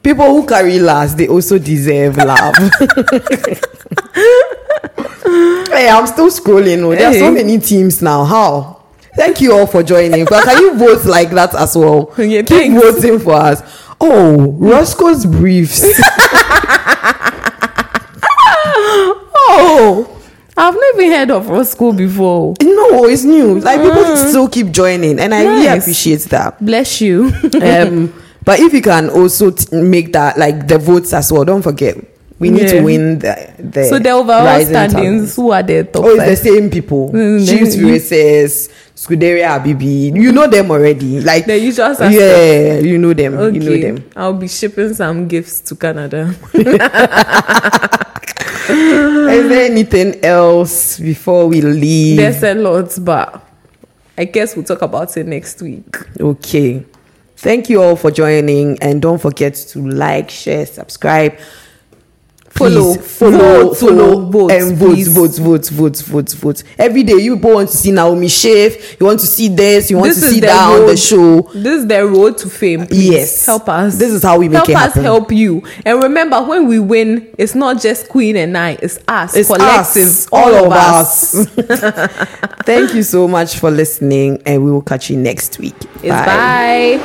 people 0.01 0.25
who 0.25 0.45
carry 0.47 0.79
last 0.79 1.17
they 1.17 1.27
also 1.27 1.59
deserve 1.59 2.17
love. 2.17 2.55
hey, 5.67 5.89
I'm 5.89 6.07
still 6.07 6.29
scrolling. 6.31 6.81
Oh. 6.83 6.95
There 6.95 7.07
are 7.09 7.13
so 7.13 7.31
many 7.31 7.59
teams 7.59 8.01
now. 8.01 8.23
How? 8.25 8.81
Thank 9.15 9.41
you 9.41 9.53
all 9.53 9.67
for 9.67 9.83
joining. 9.83 10.25
But 10.25 10.43
can 10.43 10.57
you 10.61 10.75
vote 10.77 11.05
like 11.05 11.29
that 11.31 11.53
as 11.53 11.75
well? 11.77 12.11
Yeah, 12.17 12.41
Keep 12.41 12.47
thanks. 12.47 12.81
voting 12.83 13.19
for 13.19 13.33
us. 13.33 13.61
Oh, 14.01 14.51
Roscoe's 14.59 15.25
briefs. 15.25 15.85
oh, 19.49 20.21
I've 20.57 20.73
never 20.75 21.15
heard 21.15 21.31
of 21.31 21.49
Roscoe 21.49 21.91
before. 21.93 22.55
no, 22.61 23.05
it's 23.05 23.23
new. 23.23 23.59
Like 23.59 23.81
people 23.81 24.15
still 24.17 24.47
keep 24.47 24.71
joining, 24.71 25.19
and 25.19 25.33
I 25.33 25.43
really 25.45 25.67
appreciate 25.67 26.21
that. 26.31 26.63
Bless 26.63 27.01
you. 27.01 27.25
um, 27.61 28.13
but 28.43 28.59
if 28.59 28.73
you 28.73 28.81
can 28.81 29.09
also 29.09 29.51
t- 29.51 29.75
make 29.75 30.13
that 30.13 30.37
like 30.37 30.67
the 30.67 30.77
votes 30.77 31.13
as 31.13 31.31
well, 31.31 31.43
don't 31.45 31.61
forget 31.61 31.97
we 32.37 32.49
need 32.51 32.63
Yeah. 32.63 32.71
to 32.73 32.81
win 32.83 33.19
the 33.19 33.33
the 33.59 33.85
so 33.85 33.97
the 33.97 34.09
overall 34.11 34.59
standings, 34.63 34.93
Talents. 34.93 35.35
who 35.37 35.51
are 35.51 35.63
the 35.63 35.83
top 35.85 36.03
Oh, 36.03 36.09
it's 36.19 36.41
the 36.43 36.49
same 36.51 36.69
people. 36.69 37.11
Mm, 37.11 37.39
Chiefs 37.47 37.75
versus 37.75 38.69
Scuderia 38.95 39.55
Abibi. 39.59 40.13
You 40.15 40.31
know 40.31 40.47
them 40.47 40.69
already. 40.71 41.21
Like 41.21 41.45
The 41.47 41.57
usual 41.57 41.95
suspects. 41.95 42.15
Yeah, 42.15 42.79
you 42.79 42.97
know 42.97 43.13
them. 43.13 43.35
Okay, 43.39 43.55
You 43.55 43.63
know 43.63 43.77
them. 43.79 44.09
I'll 44.15 44.33
be 44.33 44.47
shipping 44.49 44.93
some 44.93 45.27
gifts 45.27 45.59
to 45.71 45.75
Canada. 45.75 46.35
Is 48.69 49.49
there 49.49 49.71
anything 49.71 50.23
else 50.23 50.99
before 50.99 51.47
we 51.47 51.61
leave? 51.61 52.17
There's 52.17 52.43
a 52.43 52.55
lot, 52.55 52.97
but 53.01 53.43
I 54.17 54.25
guess 54.25 54.55
we'll 54.55 54.65
talk 54.65 54.81
about 54.81 55.15
it 55.17 55.27
next 55.27 55.61
week. 55.61 55.95
Okay. 56.19 56.83
Thank 57.37 57.69
you 57.69 57.81
all 57.81 57.95
for 57.95 58.11
joining, 58.11 58.81
and 58.81 59.01
don't 59.01 59.21
forget 59.21 59.53
to 59.53 59.87
like, 59.87 60.29
share, 60.29 60.65
subscribe. 60.65 61.37
Follow. 62.57 62.93
Follow, 62.93 63.37
Vote, 63.65 63.77
follow, 63.77 64.29
vote, 64.29 64.51
and 64.51 64.77
vote, 64.77 64.97
vote, 65.07 65.35
vote, 65.37 65.67
vote, 65.69 65.97
vote, 65.97 66.29
vote. 66.31 66.63
Every 66.79 67.03
day, 67.03 67.15
you 67.17 67.35
people 67.35 67.53
want 67.55 67.69
to 67.69 67.75
see 67.75 67.91
Naomi 67.91 68.29
shave, 68.29 68.95
you 68.97 69.05
want 69.05 69.19
to 69.19 69.25
see 69.25 69.49
this, 69.49 69.91
you 69.91 69.97
want 69.97 70.13
This 70.15 70.21
to 70.23 70.29
see 70.29 70.39
that 70.39 70.71
on 70.81 70.87
the 70.87 70.95
show. 70.95 71.41
This 71.53 71.81
is 71.81 71.87
the 71.87 72.05
road 72.07 72.37
to 72.39 72.49
fame. 72.49 72.87
Please 72.87 73.09
Yes. 73.11 73.45
help 73.45 73.67
us. 73.67 73.97
This 73.97 74.11
is 74.13 74.23
how 74.23 74.39
we 74.39 74.47
make 74.47 74.55
help 74.57 74.69
it 74.69 74.75
us 74.77 74.83
happen. 74.85 75.03
help 75.03 75.31
you. 75.33 75.63
And 75.85 76.01
remember, 76.01 76.41
when 76.43 76.67
we 76.67 76.79
win, 76.79 77.27
it's 77.37 77.55
not 77.55 77.81
just 77.81 78.07
Queen 78.07 78.37
and 78.37 78.57
I. 78.57 78.77
It's 78.81 78.99
us. 79.05 79.35
It's 79.35 79.49
collective. 79.49 80.07
us, 80.07 80.27
all, 80.31 80.55
of 80.55 80.71
us. 80.71 81.45
Thank 82.65 82.93
you 82.95 83.03
so 83.03 83.27
much 83.27 83.57
for 83.59 83.69
listening, 83.69 84.41
and 84.45 84.63
we 84.63 84.71
will 84.71 84.81
catch 84.81 85.09
you 85.09 85.17
next 85.17 85.59
week. 85.59 85.75
It's 85.95 86.05
bye. 86.07 86.99